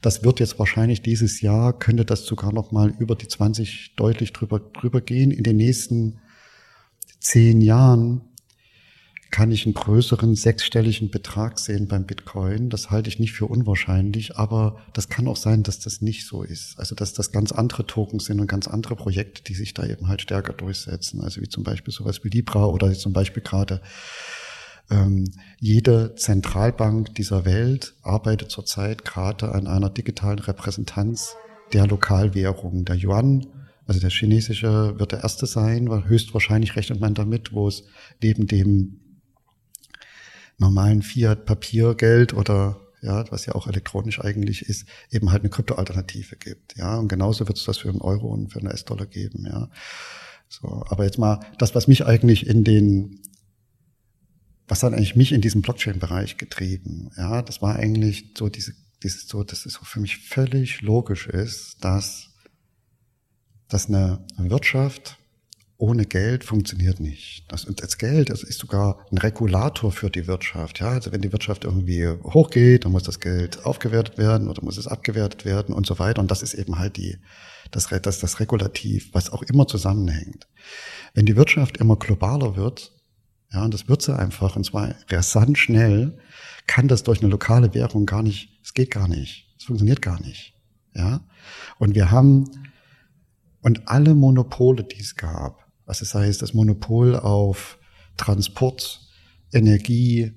Das 0.00 0.22
wird 0.22 0.38
jetzt 0.38 0.58
wahrscheinlich 0.60 1.02
dieses 1.02 1.40
Jahr, 1.40 1.76
könnte 1.76 2.04
das 2.04 2.24
sogar 2.24 2.52
noch 2.52 2.70
mal 2.70 2.94
über 3.00 3.16
die 3.16 3.26
20 3.26 3.94
deutlich 3.96 4.32
drüber, 4.32 4.60
drüber 4.60 5.00
gehen. 5.00 5.32
In 5.32 5.42
den 5.42 5.56
nächsten 5.56 6.20
zehn 7.18 7.60
Jahren 7.60 8.20
kann 9.30 9.50
ich 9.50 9.66
einen 9.66 9.74
größeren 9.74 10.34
sechsstelligen 10.34 11.10
Betrag 11.10 11.58
sehen 11.58 11.88
beim 11.88 12.06
Bitcoin. 12.06 12.70
Das 12.70 12.90
halte 12.90 13.08
ich 13.08 13.18
nicht 13.18 13.32
für 13.32 13.46
unwahrscheinlich, 13.46 14.36
aber 14.36 14.78
das 14.92 15.08
kann 15.08 15.26
auch 15.26 15.36
sein, 15.36 15.62
dass 15.62 15.78
das 15.78 16.00
nicht 16.00 16.26
so 16.26 16.42
ist. 16.42 16.78
Also 16.78 16.94
dass 16.94 17.12
das 17.12 17.32
ganz 17.32 17.52
andere 17.52 17.86
Tokens 17.86 18.26
sind 18.26 18.40
und 18.40 18.46
ganz 18.46 18.68
andere 18.68 18.96
Projekte, 18.96 19.42
die 19.42 19.54
sich 19.54 19.74
da 19.74 19.84
eben 19.84 20.08
halt 20.08 20.22
stärker 20.22 20.52
durchsetzen. 20.52 21.20
Also 21.20 21.40
wie 21.40 21.48
zum 21.48 21.64
Beispiel 21.64 21.92
sowas 21.92 22.24
wie 22.24 22.28
Libra 22.28 22.66
oder 22.66 22.92
zum 22.94 23.12
Beispiel 23.12 23.42
gerade 23.42 23.80
ähm, 24.90 25.24
jede 25.58 26.14
Zentralbank 26.14 27.14
dieser 27.14 27.44
Welt 27.44 27.94
arbeitet 28.02 28.50
zurzeit 28.50 29.04
gerade 29.04 29.52
an 29.52 29.66
einer 29.66 29.90
digitalen 29.90 30.38
Repräsentanz 30.38 31.34
der 31.72 31.86
Lokalwährung. 31.86 32.84
Der 32.84 32.96
Yuan, 32.96 33.46
also 33.86 34.00
der 34.00 34.10
chinesische, 34.10 34.98
wird 34.98 35.12
der 35.12 35.22
erste 35.22 35.46
sein, 35.46 35.90
weil 35.90 36.08
höchstwahrscheinlich 36.08 36.76
rechnet 36.76 37.00
man 37.00 37.14
damit, 37.14 37.52
wo 37.52 37.66
es 37.66 37.84
neben 38.22 38.46
dem 38.46 39.00
normalen 40.58 41.02
Fiat-Papiergeld 41.02 42.34
oder 42.34 42.80
ja, 43.02 43.24
was 43.30 43.46
ja 43.46 43.54
auch 43.54 43.66
elektronisch 43.66 44.20
eigentlich 44.20 44.62
ist, 44.62 44.86
eben 45.10 45.30
halt 45.30 45.42
eine 45.42 45.50
Kryptoalternative 45.50 46.36
gibt, 46.36 46.76
ja. 46.76 46.96
Und 46.96 47.08
genauso 47.08 47.46
wird 47.46 47.58
es 47.58 47.64
das 47.64 47.78
für 47.78 47.88
einen 47.88 48.00
Euro 48.00 48.28
und 48.28 48.52
für 48.52 48.58
einen 48.58 48.68
US-Dollar 48.68 49.06
geben, 49.06 49.46
ja. 49.46 49.70
So, 50.48 50.84
aber 50.88 51.04
jetzt 51.04 51.18
mal 51.18 51.40
das, 51.58 51.74
was 51.74 51.88
mich 51.88 52.06
eigentlich 52.06 52.46
in 52.46 52.64
den, 52.64 53.20
was 54.66 54.82
hat 54.82 54.92
eigentlich 54.92 55.16
mich 55.16 55.32
in 55.32 55.40
diesem 55.40 55.62
Blockchain-Bereich 55.62 56.36
getrieben, 56.36 57.10
ja, 57.16 57.42
das 57.42 57.62
war 57.62 57.76
eigentlich 57.76 58.32
so 58.36 58.48
diese, 58.48 58.72
dieses 59.02 59.28
so, 59.28 59.44
dass 59.44 59.66
es 59.66 59.74
so 59.74 59.84
für 59.84 60.00
mich 60.00 60.18
völlig 60.18 60.80
logisch 60.82 61.26
ist, 61.26 61.84
dass, 61.84 62.30
dass 63.68 63.88
eine 63.88 64.26
Wirtschaft 64.38 65.18
ohne 65.78 66.06
Geld 66.06 66.44
funktioniert 66.44 67.00
nicht. 67.00 67.44
Das, 67.48 67.66
das 67.68 67.98
Geld 67.98 68.30
das 68.30 68.42
ist 68.42 68.58
sogar 68.58 69.06
ein 69.10 69.18
Regulator 69.18 69.92
für 69.92 70.10
die 70.10 70.26
Wirtschaft. 70.26 70.80
Ja, 70.80 70.88
also 70.88 71.12
wenn 71.12 71.20
die 71.20 71.32
Wirtschaft 71.32 71.64
irgendwie 71.64 72.08
hochgeht, 72.08 72.84
dann 72.84 72.92
muss 72.92 73.02
das 73.02 73.20
Geld 73.20 73.64
aufgewertet 73.64 74.16
werden 74.16 74.48
oder 74.48 74.62
muss 74.64 74.78
es 74.78 74.86
abgewertet 74.86 75.44
werden 75.44 75.74
und 75.74 75.86
so 75.86 75.98
weiter. 75.98 76.20
Und 76.20 76.30
das 76.30 76.42
ist 76.42 76.54
eben 76.54 76.78
halt 76.78 76.96
die, 76.96 77.18
das, 77.70 77.88
das, 77.88 78.20
das 78.20 78.40
Regulativ, 78.40 79.10
was 79.12 79.30
auch 79.30 79.42
immer 79.42 79.66
zusammenhängt. 79.66 80.46
Wenn 81.14 81.26
die 81.26 81.36
Wirtschaft 81.36 81.76
immer 81.76 81.96
globaler 81.96 82.56
wird, 82.56 82.92
ja, 83.52 83.64
und 83.64 83.74
das 83.74 83.88
wird 83.88 84.02
sie 84.02 84.16
einfach, 84.16 84.56
und 84.56 84.64
zwar 84.64 84.94
rasant 85.10 85.58
schnell, 85.58 86.18
kann 86.66 86.88
das 86.88 87.02
durch 87.02 87.20
eine 87.20 87.30
lokale 87.30 87.74
Währung 87.74 88.06
gar 88.06 88.22
nicht, 88.22 88.60
es 88.64 88.74
geht 88.74 88.90
gar 88.90 89.08
nicht. 89.08 89.54
Es 89.58 89.64
funktioniert 89.64 90.02
gar 90.02 90.20
nicht. 90.20 90.54
Ja. 90.94 91.20
Und 91.78 91.94
wir 91.94 92.10
haben, 92.10 92.50
und 93.60 93.88
alle 93.88 94.14
Monopole, 94.14 94.84
die 94.84 95.00
es 95.00 95.16
gab, 95.16 95.65
was 95.86 96.02
es 96.02 96.14
heißt, 96.14 96.42
das 96.42 96.52
Monopol 96.52 97.16
auf 97.16 97.78
Transport, 98.16 99.00
Energie, 99.52 100.32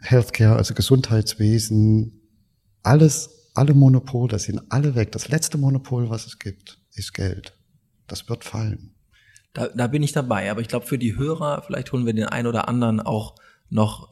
Healthcare, 0.00 0.56
also 0.56 0.74
Gesundheitswesen, 0.74 2.20
alles, 2.82 3.50
alle 3.54 3.74
Monopole 3.74 4.38
sind 4.38 4.60
alle 4.70 4.94
weg. 4.94 5.12
Das 5.12 5.28
letzte 5.28 5.58
Monopol, 5.58 6.10
was 6.10 6.26
es 6.26 6.38
gibt, 6.38 6.80
ist 6.94 7.14
Geld. 7.14 7.56
Das 8.06 8.28
wird 8.28 8.44
fallen. 8.44 8.94
Da, 9.52 9.68
da 9.68 9.86
bin 9.86 10.02
ich 10.02 10.12
dabei, 10.12 10.50
aber 10.50 10.60
ich 10.60 10.68
glaube 10.68 10.86
für 10.86 10.98
die 10.98 11.16
Hörer, 11.16 11.62
vielleicht 11.66 11.92
holen 11.92 12.06
wir 12.06 12.12
den 12.12 12.26
einen 12.26 12.46
oder 12.46 12.68
anderen 12.68 13.00
auch 13.00 13.36
noch 13.68 14.10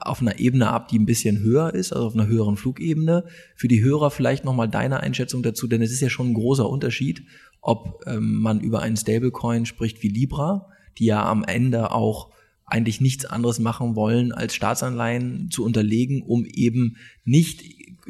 auf 0.00 0.22
einer 0.22 0.38
Ebene 0.38 0.70
ab, 0.70 0.88
die 0.88 0.98
ein 0.98 1.06
bisschen 1.06 1.40
höher 1.40 1.74
ist, 1.74 1.92
also 1.92 2.06
auf 2.06 2.14
einer 2.14 2.26
höheren 2.26 2.56
Flugebene. 2.56 3.24
Für 3.54 3.68
die 3.68 3.82
Hörer 3.82 4.10
vielleicht 4.10 4.44
nochmal 4.44 4.68
deine 4.68 5.00
Einschätzung 5.00 5.42
dazu, 5.42 5.66
denn 5.66 5.82
es 5.82 5.92
ist 5.92 6.00
ja 6.00 6.08
schon 6.08 6.30
ein 6.30 6.34
großer 6.34 6.68
Unterschied, 6.68 7.26
ob 7.60 8.02
ähm, 8.06 8.40
man 8.40 8.60
über 8.60 8.80
einen 8.80 8.96
Stablecoin 8.96 9.66
spricht 9.66 10.02
wie 10.02 10.08
Libra, 10.08 10.68
die 10.98 11.06
ja 11.06 11.24
am 11.24 11.44
Ende 11.44 11.92
auch 11.92 12.30
eigentlich 12.70 13.00
nichts 13.00 13.24
anderes 13.24 13.58
machen 13.58 13.96
wollen, 13.96 14.32
als 14.32 14.54
Staatsanleihen 14.54 15.50
zu 15.50 15.64
unterlegen, 15.64 16.22
um 16.22 16.46
eben 16.46 16.96
nicht 17.24 17.62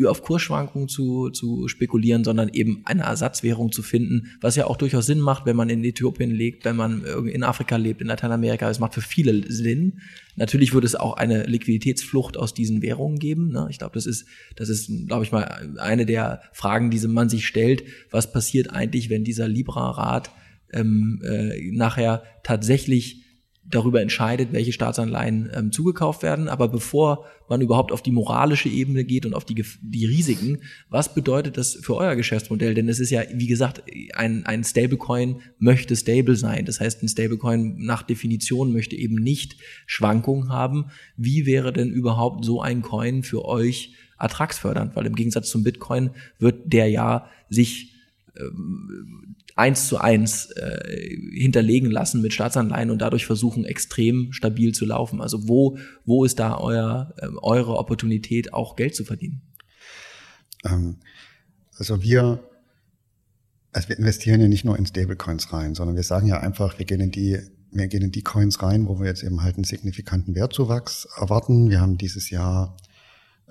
auf 0.06 0.22
Kursschwankungen 0.22 0.88
zu, 0.88 1.30
zu 1.30 1.68
spekulieren, 1.68 2.24
sondern 2.24 2.48
eben 2.48 2.82
eine 2.84 3.02
Ersatzwährung 3.02 3.72
zu 3.72 3.82
finden, 3.82 4.30
was 4.40 4.56
ja 4.56 4.66
auch 4.66 4.76
durchaus 4.76 5.06
Sinn 5.06 5.20
macht, 5.20 5.46
wenn 5.46 5.56
man 5.56 5.68
in 5.68 5.84
Äthiopien 5.84 6.30
lebt, 6.30 6.64
wenn 6.64 6.76
man 6.76 7.04
in 7.04 7.42
Afrika 7.42 7.76
lebt, 7.76 8.00
in 8.00 8.06
Lateinamerika. 8.06 8.70
Es 8.70 8.78
macht 8.78 8.94
für 8.94 9.02
viele 9.02 9.50
Sinn. 9.50 10.00
Natürlich 10.36 10.72
würde 10.72 10.86
es 10.86 10.94
auch 10.94 11.16
eine 11.16 11.44
Liquiditätsflucht 11.44 12.36
aus 12.36 12.54
diesen 12.54 12.82
Währungen 12.82 13.18
geben. 13.18 13.50
Ne? 13.50 13.66
Ich 13.70 13.78
glaube, 13.78 13.94
das 13.94 14.06
ist, 14.06 14.26
das 14.56 14.68
ist, 14.68 14.90
glaube 15.06 15.24
ich 15.24 15.32
mal, 15.32 15.76
eine 15.78 16.06
der 16.06 16.42
Fragen, 16.52 16.90
die 16.90 17.06
man 17.06 17.28
sich 17.28 17.46
stellt. 17.46 17.84
Was 18.10 18.32
passiert 18.32 18.70
eigentlich, 18.70 19.10
wenn 19.10 19.24
dieser 19.24 19.48
Libra-Rat 19.48 20.30
ähm, 20.72 21.20
äh, 21.24 21.70
nachher 21.72 22.22
tatsächlich 22.42 23.24
darüber 23.70 24.02
entscheidet, 24.02 24.52
welche 24.52 24.72
Staatsanleihen 24.72 25.50
ähm, 25.54 25.72
zugekauft 25.72 26.22
werden. 26.22 26.48
Aber 26.48 26.68
bevor 26.68 27.26
man 27.48 27.60
überhaupt 27.60 27.92
auf 27.92 28.02
die 28.02 28.10
moralische 28.10 28.68
Ebene 28.68 29.04
geht 29.04 29.26
und 29.26 29.34
auf 29.34 29.44
die, 29.44 29.64
die 29.82 30.06
Risiken, 30.06 30.58
was 30.88 31.14
bedeutet 31.14 31.56
das 31.56 31.74
für 31.74 31.96
euer 31.96 32.16
Geschäftsmodell? 32.16 32.74
Denn 32.74 32.88
es 32.88 33.00
ist 33.00 33.10
ja, 33.10 33.22
wie 33.32 33.46
gesagt, 33.46 33.82
ein, 34.14 34.44
ein 34.46 34.64
Stablecoin 34.64 35.40
möchte 35.58 35.96
stable 35.96 36.36
sein. 36.36 36.64
Das 36.64 36.80
heißt, 36.80 37.02
ein 37.02 37.08
Stablecoin 37.08 37.76
nach 37.78 38.02
Definition 38.02 38.72
möchte 38.72 38.96
eben 38.96 39.16
nicht 39.16 39.56
Schwankungen 39.86 40.50
haben. 40.50 40.86
Wie 41.16 41.46
wäre 41.46 41.72
denn 41.72 41.90
überhaupt 41.90 42.44
so 42.44 42.60
ein 42.60 42.82
Coin 42.82 43.22
für 43.22 43.44
euch 43.44 43.94
ertragsfördernd? 44.18 44.96
Weil 44.96 45.06
im 45.06 45.14
Gegensatz 45.14 45.48
zum 45.48 45.62
Bitcoin 45.62 46.10
wird 46.38 46.72
der 46.72 46.88
ja 46.88 47.28
sich 47.48 47.94
ähm, 48.38 49.36
eins 49.60 49.86
zu 49.86 49.98
eins 49.98 50.50
äh, 50.50 51.16
hinterlegen 51.32 51.90
lassen 51.90 52.22
mit 52.22 52.32
Staatsanleihen 52.32 52.90
und 52.90 52.98
dadurch 52.98 53.26
versuchen, 53.26 53.64
extrem 53.64 54.32
stabil 54.32 54.72
zu 54.72 54.84
laufen. 54.84 55.20
Also 55.20 55.48
wo, 55.48 55.78
wo 56.04 56.24
ist 56.24 56.38
da 56.38 56.56
euer, 56.58 57.14
äh, 57.18 57.28
eure 57.42 57.76
Opportunität, 57.76 58.52
auch 58.52 58.74
Geld 58.74 58.96
zu 58.96 59.04
verdienen? 59.04 59.42
Ähm, 60.64 60.96
also 61.76 62.02
wir, 62.02 62.42
also 63.72 63.88
wir 63.88 63.98
investieren 63.98 64.40
ja 64.40 64.48
nicht 64.48 64.64
nur 64.64 64.78
in 64.78 64.86
Stablecoins 64.86 65.52
rein, 65.52 65.74
sondern 65.74 65.96
wir 65.96 66.02
sagen 66.02 66.26
ja 66.26 66.40
einfach, 66.40 66.78
wir 66.78 66.86
gehen 66.86 67.00
in 67.00 67.10
die 67.10 67.38
wir 67.72 67.86
gehen 67.86 68.02
in 68.02 68.10
die 68.10 68.22
Coins 68.22 68.62
rein, 68.62 68.88
wo 68.88 68.98
wir 68.98 69.06
jetzt 69.06 69.22
eben 69.22 69.44
halt 69.44 69.54
einen 69.54 69.62
signifikanten 69.62 70.34
Wertzuwachs 70.34 71.06
erwarten. 71.16 71.70
Wir 71.70 71.80
haben 71.80 71.98
dieses 71.98 72.28
Jahr 72.28 72.76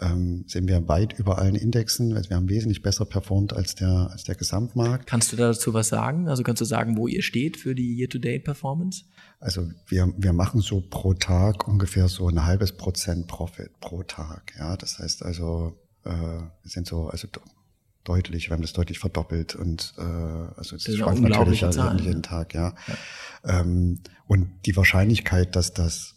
ähm, 0.02 0.46
sind 0.48 0.68
wir 0.68 0.88
weit 0.88 1.18
über 1.18 1.38
allen 1.38 1.56
Indexen. 1.56 2.16
Also 2.16 2.30
wir 2.30 2.38
haben 2.38 2.50
wesentlich 2.50 2.82
besser 2.82 3.06
performt 3.06 3.54
als 3.54 3.76
der, 3.76 4.10
als 4.12 4.24
der 4.24 4.36
Gesamtmarkt. 4.36 5.08
Kannst 5.08 5.32
du 5.32 5.36
dazu 5.36 5.74
was 5.74 5.90
sagen? 5.90 6.28
Also 6.28 6.44
kannst 6.44 6.62
du 6.62 6.66
sagen, 6.66 6.98
wo 6.98 7.08
ihr 7.08 7.22
steht 7.22 7.58
für 7.58 7.76
die 7.76 7.96
Year-to-Date-Performance? 7.98 9.06
Also 9.40 9.70
wir, 9.88 10.14
wir 10.18 10.34
machen 10.34 10.62
so 10.62 10.82
pro 10.82 11.14
Tag 11.14 11.68
ungefähr 11.68 12.08
so 12.08 12.28
ein 12.28 12.46
halbes 12.46 12.74
Prozent 12.74 13.28
Profit 13.28 13.80
pro 13.80 14.04
Tag. 14.04 14.54
Ja, 14.58 14.76
das 14.78 15.00
heißt 15.00 15.24
also, 15.24 15.78
äh, 16.04 16.10
wir 16.10 16.50
sind 16.64 16.88
so, 16.88 17.08
also 17.08 17.28
deutlich, 18.04 18.50
wir 18.50 18.56
haben 18.56 18.62
das 18.62 18.74
deutlich 18.74 19.00
verdoppelt 19.00 19.56
und 19.56 19.94
äh, 19.98 20.02
also 20.02 20.76
es 20.76 20.84
schwankt 20.84 21.22
natürlich 21.22 21.60
Zahlen, 21.60 22.00
jeden 22.00 22.24
Tag, 22.24 22.54
ja. 22.54 22.74
ja. 22.88 23.62
Ähm, 23.62 24.00
und 24.28 24.50
die 24.66 24.76
Wahrscheinlichkeit, 24.76 25.56
dass 25.56 25.74
das, 25.74 26.16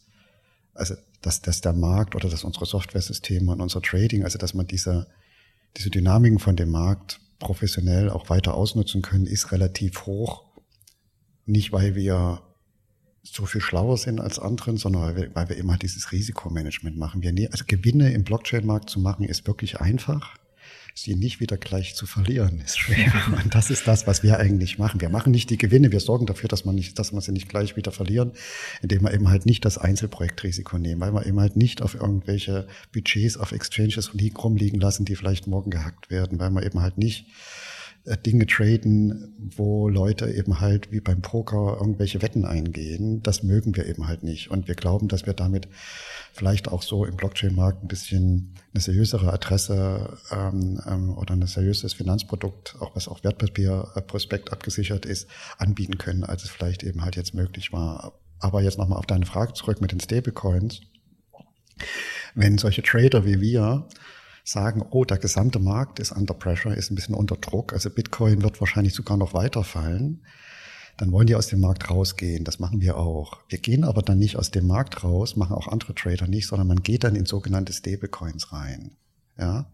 also 0.75 0.95
dass, 1.23 1.41
dass 1.41 1.61
der 1.61 1.73
Markt 1.73 2.15
oder 2.15 2.29
dass 2.29 2.45
unsere 2.45 2.67
Software-Systeme 2.67 3.51
und 3.53 3.61
unser 3.61 3.81
Trading, 3.81 4.25
also 4.25 4.39
dass 4.39 4.55
man 4.55 4.67
diese, 4.67 5.07
diese 5.77 5.91
Dynamiken 5.91 6.39
von 6.39 6.57
dem 6.57 6.71
Markt 6.71 7.21
professionell 7.39 8.11
auch 8.11 8.29
weiter 8.29 8.55
ausnutzen 8.55 9.03
können, 9.03 9.27
ist 9.27 9.53
relativ 9.53 10.07
hoch. 10.07 10.45
Nicht, 11.47 11.73
weil 11.73 11.95
wir 11.95 12.43
so 13.23 13.47
viel 13.47 13.61
schlauer 13.61 13.97
sind 13.97 14.21
als 14.21 14.39
anderen, 14.39 14.77
sondern 14.77 15.03
weil 15.03 15.17
wir, 15.17 15.35
weil 15.35 15.49
wir 15.49 15.57
immer 15.57 15.79
dieses 15.79 16.13
Risikomanagement 16.13 16.97
machen. 16.97 17.23
Wir, 17.23 17.33
ne-, 17.33 17.49
also 17.51 17.65
Gewinne 17.67 18.13
im 18.13 18.25
Blockchain-Markt 18.25 18.91
zu 18.91 19.01
machen, 19.01 19.25
ist 19.25 19.47
wirklich 19.47 19.81
einfach 19.81 20.37
sie 20.95 21.15
nicht 21.15 21.41
wieder 21.41 21.57
gleich 21.57 21.95
zu 21.95 22.07
verlieren, 22.07 22.61
ist 22.61 22.79
schwer. 22.79 23.13
Und 23.43 23.55
das 23.55 23.71
ist 23.71 23.87
das, 23.89 24.07
was 24.07 24.23
wir 24.23 24.39
eigentlich 24.39 24.79
machen. 24.79 25.01
Wir 25.01 25.09
machen 25.09 25.31
nicht 25.31 25.51
die 25.51 25.59
Gewinne, 25.59 25.93
wir 25.93 26.01
sorgen 26.01 26.27
dafür, 26.27 26.49
dass 26.49 26.65
man 26.65 26.75
nicht, 26.75 26.99
dass 26.99 27.13
man 27.13 27.21
sie 27.21 27.33
nicht 27.33 27.49
gleich 27.49 27.77
wieder 27.77 27.93
verlieren, 27.93 28.33
indem 28.83 29.03
wir 29.03 29.15
eben 29.15 29.29
halt 29.29 29.47
nicht 29.47 29.65
das 29.65 29.79
Einzelprojektrisiko 29.79 30.79
nehmen, 30.79 31.01
weil 31.01 31.15
wir 31.15 31.27
eben 31.27 31.41
halt 31.41 31.57
nicht 31.57 31.83
auf 31.83 31.95
irgendwelche 31.95 32.67
Budgets 32.93 33.37
auf 33.37 33.53
Exchanges 33.53 34.13
rumliegen 34.15 34.81
lassen, 34.81 35.05
die 35.05 35.17
vielleicht 35.17 35.47
morgen 35.47 35.71
gehackt 35.71 36.11
werden, 36.11 36.39
weil 36.39 36.51
wir 36.51 36.63
eben 36.65 36.81
halt 36.81 36.99
nicht 36.99 37.27
Dinge 38.05 38.47
traden, 38.47 39.33
wo 39.39 39.89
Leute 39.89 40.29
eben 40.29 40.61
halt 40.61 40.91
wie 40.91 41.01
beim 41.01 41.23
Poker 41.23 41.77
irgendwelche 41.79 42.21
Wetten 42.21 42.45
eingehen. 42.45 43.23
Das 43.23 43.45
mögen 43.45 43.77
wir 43.77 43.87
eben 43.87 44.09
halt 44.09 44.25
nicht. 44.25 44.51
Und 44.51 44.67
wir 44.67 44.75
glauben, 44.75 45.07
dass 45.07 45.25
wir 45.25 45.35
damit 45.35 45.69
vielleicht 46.33 46.67
auch 46.67 46.83
so 46.83 47.05
im 47.05 47.17
Blockchain-Markt 47.17 47.85
ein 47.85 47.89
bisschen 47.89 48.55
eine 48.75 48.81
seriösere 48.81 49.33
Adresse 49.33 50.19
ähm, 50.33 50.81
ähm, 50.85 51.17
oder 51.17 51.35
ein 51.35 51.47
seriöses 51.47 51.93
Finanzprodukt, 51.93 52.75
auch 52.81 52.97
was 52.97 53.07
auch 53.07 53.23
Wertpapierprospekt 53.23 54.53
abgesichert 54.53 55.07
ist, 55.07 55.29
anbieten 55.59 55.97
können, 55.97 56.25
als 56.25 56.43
es 56.43 56.51
vielleicht 56.51 56.83
eben 56.83 57.05
halt 57.05 57.15
jetzt 57.15 57.35
möglich 57.35 57.73
war. 57.73 58.19
Aber 58.41 58.63
jetzt 58.63 58.79
nochmal 58.79 58.99
auf 58.99 59.07
deine 59.07 59.27
Frage 59.27 59.53
zurück 59.53 59.81
mit 59.81 59.93
den 59.93 60.01
Stablecoins. 60.01 60.81
Wenn 62.35 62.59
solche 62.59 62.83
Trader 62.83 63.25
wie 63.25 63.41
wir 63.41 63.87
sagen, 64.45 64.85
oh, 64.91 65.05
der 65.05 65.19
gesamte 65.19 65.59
Markt 65.59 65.99
ist 65.99 66.13
under 66.13 66.35
pressure, 66.35 66.77
ist 66.77 66.91
ein 66.91 66.95
bisschen 66.95 67.15
unter 67.15 67.37
Druck, 67.37 67.73
also 67.73 67.91
Bitcoin 67.91 68.43
wird 68.43 68.61
wahrscheinlich 68.61 68.95
sogar 68.95 69.17
noch 69.17 69.35
weiterfallen, 69.35 70.23
dann 70.97 71.13
wollen 71.13 71.27
die 71.27 71.35
aus 71.35 71.47
dem 71.47 71.61
Markt 71.61 71.89
rausgehen. 71.91 72.45
Das 72.45 72.59
machen 72.59 72.81
wir 72.81 72.99
auch. 72.99 73.41
Wir 73.49 73.59
gehen 73.59 73.85
aber 73.85 74.03
dann 74.03 74.19
nicht 74.19 74.37
aus 74.37 74.51
dem 74.51 74.67
Markt 74.67 75.03
raus, 75.03 75.37
machen 75.37 75.57
auch 75.57 75.69
andere 75.69 75.95
Trader 75.95 76.27
nicht, 76.27 76.47
sondern 76.47 76.69
man 76.69 76.83
geht 76.83 77.05
dann 77.05 77.17
in 77.17 77.25
sogenannte 77.25 77.73
Stablecoins 77.73 78.53
rein. 78.53 78.97
Ja, 79.39 79.71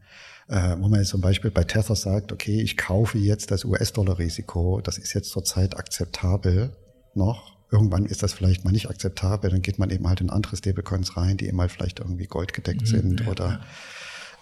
äh, 0.46 0.76
wo 0.78 0.88
man 0.88 1.00
jetzt 1.00 1.09
zum 1.09 1.20
Beispiel 1.20 1.50
bei 1.50 1.64
Tether 1.64 1.96
sagt, 1.96 2.31
okay, 2.31 2.61
ich 2.61 2.76
kaufe 2.76 3.18
jetzt 3.18 3.50
das 3.50 3.64
US-Dollar-Risiko, 3.64 4.81
das 4.81 4.96
ist 4.96 5.12
jetzt 5.12 5.31
zurzeit 5.31 5.76
akzeptabel 5.76 6.76
noch. 7.14 7.59
Irgendwann 7.70 8.07
ist 8.07 8.22
das 8.22 8.33
vielleicht 8.33 8.64
mal 8.64 8.70
nicht 8.70 8.88
akzeptabel, 8.88 9.50
dann 9.50 9.61
geht 9.61 9.78
man 9.78 9.90
eben 9.90 10.07
halt 10.09 10.20
in 10.20 10.31
andere 10.31 10.57
Stablecoins 10.57 11.16
rein, 11.16 11.37
die 11.37 11.48
eben 11.48 11.61
halt 11.61 11.72
vielleicht 11.72 11.98
irgendwie 11.98 12.26
goldgedeckt 12.26 12.83
mhm, 12.83 12.87
sind 12.87 13.20
ja, 13.22 13.26
oder 13.26 13.48
ja 13.48 13.61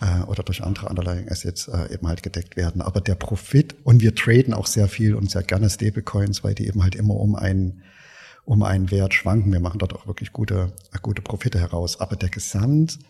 äh, 0.00 0.22
oder 0.24 0.42
durch 0.42 0.62
andere 0.62 0.88
Underlying 0.88 1.28
Assets 1.28 1.68
äh, 1.68 1.92
eben 1.92 2.06
halt 2.06 2.22
gedeckt 2.22 2.56
werden. 2.56 2.82
Aber 2.82 3.00
der 3.00 3.14
Profit, 3.14 3.74
und 3.84 4.02
wir 4.02 4.14
traden 4.14 4.54
auch 4.54 4.66
sehr 4.66 4.88
viel 4.88 5.14
und 5.14 5.30
sehr 5.30 5.42
gerne 5.42 5.70
Stablecoins, 5.70 6.44
weil 6.44 6.54
die 6.54 6.66
eben 6.66 6.82
halt 6.82 6.94
immer 6.94 7.14
um 7.14 7.34
einen 7.34 7.82
um 8.46 8.62
einen 8.62 8.92
Wert 8.92 9.12
schwanken. 9.12 9.52
Wir 9.52 9.60
machen 9.60 9.80
dort 9.80 9.92
auch 9.92 10.06
wirklich 10.06 10.32
gute, 10.32 10.72
gute 11.02 11.20
Profite 11.20 11.58
heraus. 11.58 12.00
Aber 12.00 12.14
der 12.14 12.28
Gesamt, 12.28 13.00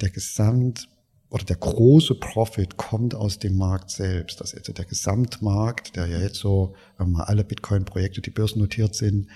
der 0.00 0.10
Gesamt 0.10 0.88
oder 1.30 1.44
der 1.44 1.56
große 1.56 2.14
Profit 2.14 2.76
kommt 2.76 3.14
aus 3.14 3.38
dem 3.38 3.58
Markt 3.58 3.90
selbst. 3.90 4.40
Also 4.40 4.72
der 4.72 4.84
Gesamtmarkt, 4.84 5.96
der 5.96 6.06
ja 6.06 6.20
jetzt 6.20 6.38
so, 6.38 6.74
wenn 6.96 7.10
man 7.10 7.22
alle 7.22 7.44
Bitcoin-Projekte, 7.44 8.22
die 8.22 8.30
börsennotiert 8.30 8.94
sind, 8.94 9.28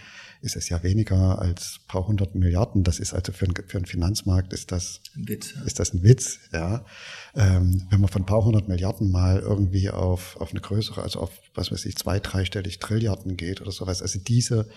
ist 0.42 0.56
es 0.56 0.68
ja 0.68 0.82
weniger 0.82 1.40
als 1.40 1.80
paar 1.86 2.06
hundert 2.06 2.34
Milliarden. 2.34 2.82
Das 2.82 2.98
ist 2.98 3.14
also 3.14 3.32
für, 3.32 3.46
einen, 3.46 3.54
für 3.54 3.78
einen 3.78 3.86
Finanzmarkt 3.86 4.52
ist 4.52 4.72
das 4.72 5.00
ein 5.16 5.28
Witz. 5.28 5.54
Ist 5.64 5.78
das 5.78 5.94
ein 5.94 6.02
Witz, 6.02 6.40
ja. 6.52 6.84
Ähm, 7.34 7.86
wenn 7.90 8.00
man 8.00 8.10
von 8.10 8.26
paar 8.26 8.44
hundert 8.44 8.68
Milliarden 8.68 9.10
mal 9.10 9.38
irgendwie 9.38 9.88
auf, 9.88 10.36
auf 10.40 10.50
eine 10.50 10.60
größere, 10.60 11.00
also 11.00 11.20
auf, 11.20 11.30
was 11.54 11.70
weiß 11.70 11.86
ich, 11.86 11.96
zwei, 11.96 12.18
dreistellig 12.18 12.80
Trilliarden 12.80 13.36
geht 13.36 13.60
oder 13.60 13.70
sowas. 13.70 14.02
Also 14.02 14.18
diese, 14.18 14.68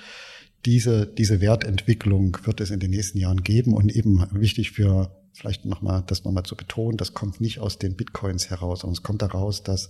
diese, 0.65 1.07
diese 1.07 1.41
Wertentwicklung 1.41 2.37
wird 2.43 2.61
es 2.61 2.69
in 2.69 2.79
den 2.79 2.91
nächsten 2.91 3.17
Jahren 3.17 3.43
geben 3.43 3.73
und 3.73 3.91
eben 3.91 4.25
wichtig 4.31 4.71
für 4.71 5.11
vielleicht 5.33 5.65
nochmal, 5.65 6.03
das 6.05 6.23
nochmal 6.23 6.43
zu 6.43 6.55
betonen, 6.55 6.97
das 6.97 7.13
kommt 7.13 7.41
nicht 7.41 7.59
aus 7.59 7.79
den 7.79 7.95
Bitcoins 7.95 8.51
heraus, 8.51 8.81
sondern 8.81 8.93
es 8.93 9.03
kommt 9.03 9.21
daraus, 9.21 9.63
dass 9.63 9.89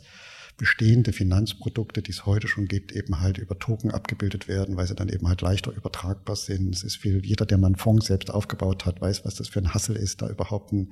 bestehende 0.58 1.12
Finanzprodukte, 1.12 2.02
die 2.02 2.12
es 2.12 2.26
heute 2.26 2.48
schon 2.48 2.68
gibt, 2.68 2.94
eben 2.94 3.20
halt 3.20 3.38
über 3.38 3.60
Token 3.60 3.91
abgebildet 3.91 4.48
werden, 4.48 4.78
weil 4.78 4.88
sie 4.88 4.96
dann 4.96 5.10
eben 5.10 5.28
halt 5.28 5.41
leichter 5.41 5.72
übertragbar 5.72 6.36
sind. 6.36 6.76
Es 6.76 6.84
ist 6.84 6.96
viel, 6.96 7.26
jeder, 7.26 7.46
der 7.46 7.58
mal 7.58 7.68
einen 7.68 7.76
Fonds 7.76 8.08
selbst 8.08 8.32
aufgebaut 8.32 8.86
hat, 8.86 9.02
weiß, 9.02 9.26
was 9.26 9.36
das 9.36 9.50
für 9.50 9.60
ein 9.60 9.74
Hassel 9.74 9.96
ist, 9.96 10.22
da 10.22 10.30
überhaupt 10.30 10.72
ein 10.72 10.91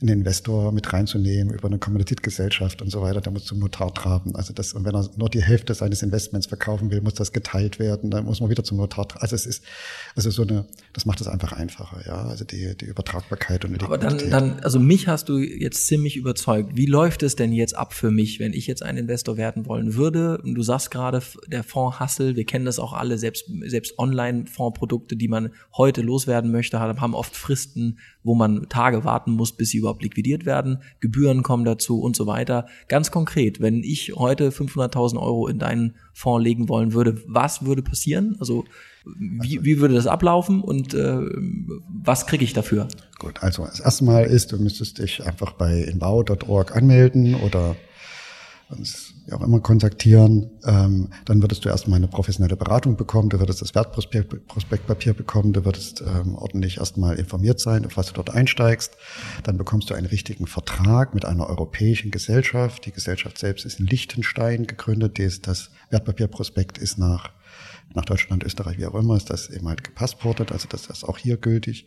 einen 0.00 0.20
Investor 0.20 0.70
mit 0.70 0.92
reinzunehmen 0.92 1.52
über 1.52 1.66
eine 1.66 1.78
Kommanditgesellschaft 1.78 2.82
und 2.82 2.90
so 2.90 3.02
weiter, 3.02 3.20
der 3.20 3.32
muss 3.32 3.46
zum 3.46 3.58
Notar 3.58 3.92
traben. 3.92 4.36
Also 4.36 4.52
das, 4.52 4.72
und 4.72 4.84
wenn 4.84 4.94
er 4.94 5.10
nur 5.16 5.28
die 5.28 5.42
Hälfte 5.42 5.74
seines 5.74 6.02
Investments 6.02 6.46
verkaufen 6.46 6.92
will, 6.92 7.00
muss 7.00 7.14
das 7.14 7.32
geteilt 7.32 7.80
werden, 7.80 8.10
dann 8.10 8.24
muss 8.24 8.40
man 8.40 8.48
wieder 8.48 8.62
zum 8.62 8.78
Notar 8.78 9.08
traben. 9.08 9.22
Also 9.22 9.34
es 9.34 9.44
ist, 9.44 9.64
also 10.14 10.30
so 10.30 10.42
eine, 10.42 10.66
das 10.92 11.04
macht 11.04 11.20
es 11.20 11.26
einfach 11.26 11.52
einfacher, 11.52 12.00
ja, 12.06 12.26
also 12.26 12.44
die, 12.44 12.76
die 12.76 12.84
Übertragbarkeit 12.84 13.64
und 13.64 13.72
die 13.72 13.84
Aber 13.84 13.98
dann, 13.98 14.18
dann, 14.30 14.60
also 14.60 14.78
mich 14.78 15.08
hast 15.08 15.28
du 15.28 15.38
jetzt 15.38 15.88
ziemlich 15.88 16.16
überzeugt. 16.16 16.76
Wie 16.76 16.86
läuft 16.86 17.24
es 17.24 17.34
denn 17.34 17.52
jetzt 17.52 17.76
ab 17.76 17.92
für 17.92 18.12
mich, 18.12 18.38
wenn 18.38 18.52
ich 18.52 18.68
jetzt 18.68 18.84
ein 18.84 18.96
Investor 18.96 19.36
werden 19.36 19.66
wollen 19.66 19.94
würde? 19.94 20.38
Und 20.38 20.54
du 20.54 20.62
sagst 20.62 20.92
gerade, 20.92 21.20
der 21.48 21.64
Fonds 21.64 21.98
Hassel, 21.98 22.36
wir 22.36 22.44
kennen 22.44 22.66
das 22.66 22.78
auch 22.78 22.92
alle, 22.92 23.18
selbst, 23.18 23.46
selbst 23.64 23.98
Online-Fondsprodukte, 23.98 25.16
die 25.16 25.26
man 25.26 25.50
heute 25.76 26.02
loswerden 26.02 26.52
möchte, 26.52 26.78
haben 26.78 27.14
oft 27.14 27.36
Fristen, 27.36 27.98
wo 28.28 28.34
man 28.34 28.68
Tage 28.68 29.04
warten 29.04 29.32
muss, 29.32 29.52
bis 29.52 29.70
sie 29.70 29.78
überhaupt 29.78 30.02
liquidiert 30.02 30.44
werden, 30.44 30.82
Gebühren 31.00 31.42
kommen 31.42 31.64
dazu 31.64 32.00
und 32.00 32.14
so 32.14 32.26
weiter. 32.26 32.66
Ganz 32.88 33.10
konkret, 33.10 33.60
wenn 33.62 33.82
ich 33.82 34.12
heute 34.14 34.50
500.000 34.50 35.18
Euro 35.18 35.48
in 35.48 35.58
deinen 35.58 35.94
Fonds 36.12 36.44
legen 36.44 36.68
wollen 36.68 36.92
würde, 36.92 37.22
was 37.26 37.64
würde 37.64 37.82
passieren? 37.82 38.36
Also 38.38 38.66
wie, 39.16 39.64
wie 39.64 39.80
würde 39.80 39.94
das 39.94 40.06
ablaufen 40.06 40.60
und 40.60 40.92
äh, 40.92 41.20
was 41.88 42.26
kriege 42.26 42.44
ich 42.44 42.52
dafür? 42.52 42.88
Gut, 43.18 43.42
also 43.42 43.64
das 43.64 43.80
erste 43.80 44.04
Mal 44.04 44.24
ist, 44.24 44.52
du 44.52 44.58
müsstest 44.58 44.98
dich 44.98 45.24
einfach 45.24 45.52
bei 45.52 45.80
inbau.org 45.80 46.76
anmelden 46.76 47.34
oder 47.34 47.76
uns 48.68 49.14
auch 49.32 49.42
immer 49.42 49.60
kontaktieren. 49.60 50.50
Ähm, 50.64 51.10
dann 51.24 51.42
würdest 51.42 51.64
du 51.64 51.68
erstmal 51.68 51.96
eine 51.96 52.08
professionelle 52.08 52.56
Beratung 52.56 52.96
bekommen, 52.96 53.28
du 53.28 53.38
würdest 53.38 53.62
das 53.62 53.74
Wertprospektpapier 53.74 55.14
bekommen, 55.14 55.52
du 55.52 55.64
würdest 55.64 56.02
ähm, 56.02 56.34
ordentlich 56.34 56.78
erstmal 56.78 57.16
informiert 57.16 57.60
sein, 57.60 57.86
was 57.94 58.08
du 58.08 58.14
dort 58.14 58.30
einsteigst. 58.30 58.96
Dann 59.42 59.58
bekommst 59.58 59.90
du 59.90 59.94
einen 59.94 60.06
richtigen 60.06 60.46
Vertrag 60.46 61.14
mit 61.14 61.24
einer 61.24 61.48
europäischen 61.48 62.10
Gesellschaft. 62.10 62.86
Die 62.86 62.92
Gesellschaft 62.92 63.38
selbst 63.38 63.64
ist 63.64 63.80
in 63.80 63.86
Liechtenstein 63.86 64.66
gegründet. 64.66 65.18
Das 65.46 65.70
Wertpapierprospekt 65.90 66.78
ist 66.78 66.98
nach, 66.98 67.30
nach 67.94 68.04
Deutschland, 68.04 68.44
Österreich, 68.44 68.78
wie 68.78 68.86
auch 68.86 68.94
immer, 68.94 69.16
ist 69.16 69.30
das 69.30 69.50
eben 69.50 69.68
halt 69.68 69.84
gepassportet, 69.84 70.52
also 70.52 70.68
das 70.68 70.86
ist 70.86 71.04
auch 71.04 71.18
hier 71.18 71.36
gültig. 71.36 71.86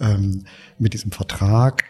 Ähm, 0.00 0.46
mit 0.78 0.94
diesem 0.94 1.12
Vertrag 1.12 1.84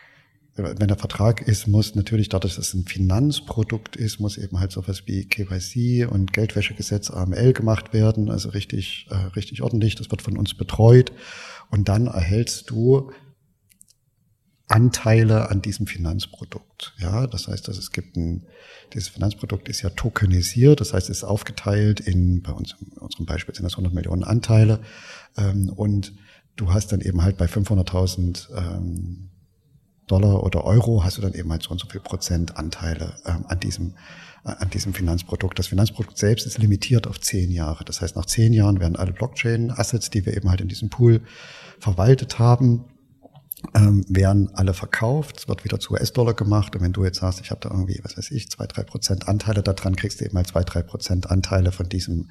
wenn 0.55 0.89
der 0.89 0.99
Vertrag 0.99 1.41
ist, 1.41 1.67
muss 1.67 1.95
natürlich 1.95 2.29
dadurch, 2.29 2.57
dass 2.57 2.69
es 2.69 2.75
ein 2.75 2.85
Finanzprodukt 2.85 3.97
ist, 3.97 4.21
muss 4.21 4.37
eben 4.37 4.61
halt 4.61 4.71
sowas 4.71 5.05
wie 5.07 5.25
KYC 5.25 6.07
und 6.07 6.33
Geldwäschegesetz 6.35 7.11
AML 7.11 7.55
gemacht 7.55 7.95
werden, 7.95 8.31
also 8.31 8.51
richtig, 8.51 9.07
äh, 9.11 9.15
richtig 9.35 9.63
ordentlich. 9.63 9.95
Das 9.95 10.11
wird 10.11 10.21
von 10.21 10.37
uns 10.37 10.55
betreut. 10.55 11.13
Und 11.71 11.89
dann 11.89 12.07
erhältst 12.07 12.69
du 12.69 13.13
Anteile 14.69 15.51
an 15.51 15.63
diesem 15.63 15.87
Finanzprodukt. 15.87 16.95
Ja, 16.99 17.27
das 17.27 17.49
heißt, 17.49 17.69
dass 17.69 17.79
es 17.79 17.91
gibt 17.91 18.17
ein, 18.17 18.47
dieses 18.93 19.09
Finanzprodukt 19.09 19.69
ist 19.69 19.83
ja 19.83 19.91
tokenisiert, 19.91 20.81
das 20.81 20.93
heißt, 20.93 21.11
es 21.11 21.19
ist 21.19 21.25
aufgeteilt 21.25 22.01
in, 22.01 22.43
bei 22.43 22.53
uns, 22.53 22.77
in 22.81 22.99
unserem 22.99 23.27
Beispiel 23.27 23.55
sind 23.55 23.65
das 23.65 23.75
100 23.75 23.93
Millionen 23.93 24.25
Anteile, 24.25 24.81
ähm, 25.37 25.71
und 25.71 26.15
du 26.57 26.73
hast 26.73 26.93
dann 26.93 27.01
eben 27.01 27.23
halt 27.23 27.37
bei 27.37 27.47
500.000 27.47 28.49
ähm, 28.57 29.32
Dollar 30.07 30.43
oder 30.43 30.65
Euro 30.65 31.05
hast 31.05 31.19
du 31.19 31.23
dann 31.23 31.35
eben 31.35 31.51
halt 31.51 31.63
so 31.63 31.71
und 31.71 31.81
so 31.81 31.87
viel 31.87 32.01
Prozent 32.01 32.57
Anteile 32.57 33.15
ähm, 33.25 33.45
an 33.49 33.61
diesem 33.61 33.95
äh, 34.45 34.51
an 34.59 34.71
diesem 34.71 34.93
Finanzprodukt. 34.95 35.59
Das 35.59 35.69
Finanzprodukt 35.69 36.19
selbst 36.19 36.47
ist 36.47 36.59
limitiert 36.59 37.07
auf 37.07 37.21
zehn 37.21 37.51
Jahre. 37.51 37.85
Das 37.85 38.01
heißt, 38.01 38.17
nach 38.17 38.27
zehn 38.27 38.53
Jahren 38.53 38.81
werden 38.81 38.97
alle 38.97 39.13
Blockchain-Assets, 39.13 40.11
die 40.11 40.27
wir 40.27 40.37
eben 40.37 40.51
halt 40.51 40.61
in 40.61 40.69
diesem 40.69 40.91
Pool 40.91 41.23
verwaltet 41.79 42.39
haben, 42.39 42.85
ähm, 43.75 44.05
werden 44.09 44.51
alle 44.55 44.75
verkauft. 44.75 45.39
Es 45.39 45.49
wird 45.49 45.65
wieder 45.65 45.79
zu 45.79 45.95
US-Dollar 45.95 46.35
gemacht. 46.35 46.75
Und 46.75 46.83
wenn 46.83 46.93
du 46.93 47.05
jetzt 47.05 47.21
sagst, 47.21 47.41
ich 47.41 47.51
habe 47.51 47.61
da 47.61 47.71
irgendwie, 47.71 48.01
was 48.03 48.19
weiß 48.19 48.33
ich, 48.33 48.51
zwei, 48.51 48.67
drei 48.67 48.83
Prozent 48.83 49.29
Anteile 49.29 49.63
daran, 49.63 49.95
kriegst 49.95 50.21
du 50.21 50.25
eben 50.25 50.35
mal 50.35 50.45
zwei, 50.45 50.65
drei 50.65 50.83
Prozent 50.83 51.31
Anteile 51.31 51.71
von 51.71 51.89
diesem 51.89 52.31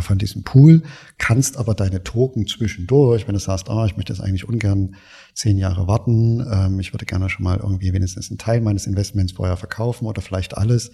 von 0.00 0.18
diesem 0.18 0.42
Pool, 0.44 0.82
kannst 1.16 1.56
aber 1.56 1.74
deine 1.74 2.04
Token 2.04 2.46
zwischendurch, 2.46 3.26
wenn 3.26 3.34
du 3.34 3.40
sagst, 3.40 3.70
ah, 3.70 3.86
ich 3.86 3.96
möchte 3.96 4.12
jetzt 4.12 4.20
eigentlich 4.20 4.48
ungern 4.48 4.96
zehn 5.34 5.58
Jahre 5.58 5.86
warten, 5.86 6.46
ähm, 6.50 6.80
ich 6.80 6.92
würde 6.92 7.06
gerne 7.06 7.28
schon 7.30 7.44
mal 7.44 7.58
irgendwie 7.58 7.92
wenigstens 7.92 8.30
einen 8.30 8.38
Teil 8.38 8.60
meines 8.60 8.86
Investments 8.86 9.32
vorher 9.32 9.56
verkaufen 9.56 10.06
oder 10.06 10.20
vielleicht 10.20 10.56
alles 10.56 10.92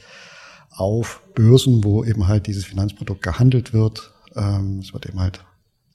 auf 0.70 1.22
Börsen, 1.34 1.84
wo 1.84 2.04
eben 2.04 2.28
halt 2.28 2.46
dieses 2.46 2.64
Finanzprodukt 2.64 3.22
gehandelt 3.22 3.72
wird. 3.72 4.12
Ähm, 4.36 4.78
es 4.80 4.92
wird 4.92 5.06
eben 5.06 5.20
halt 5.20 5.44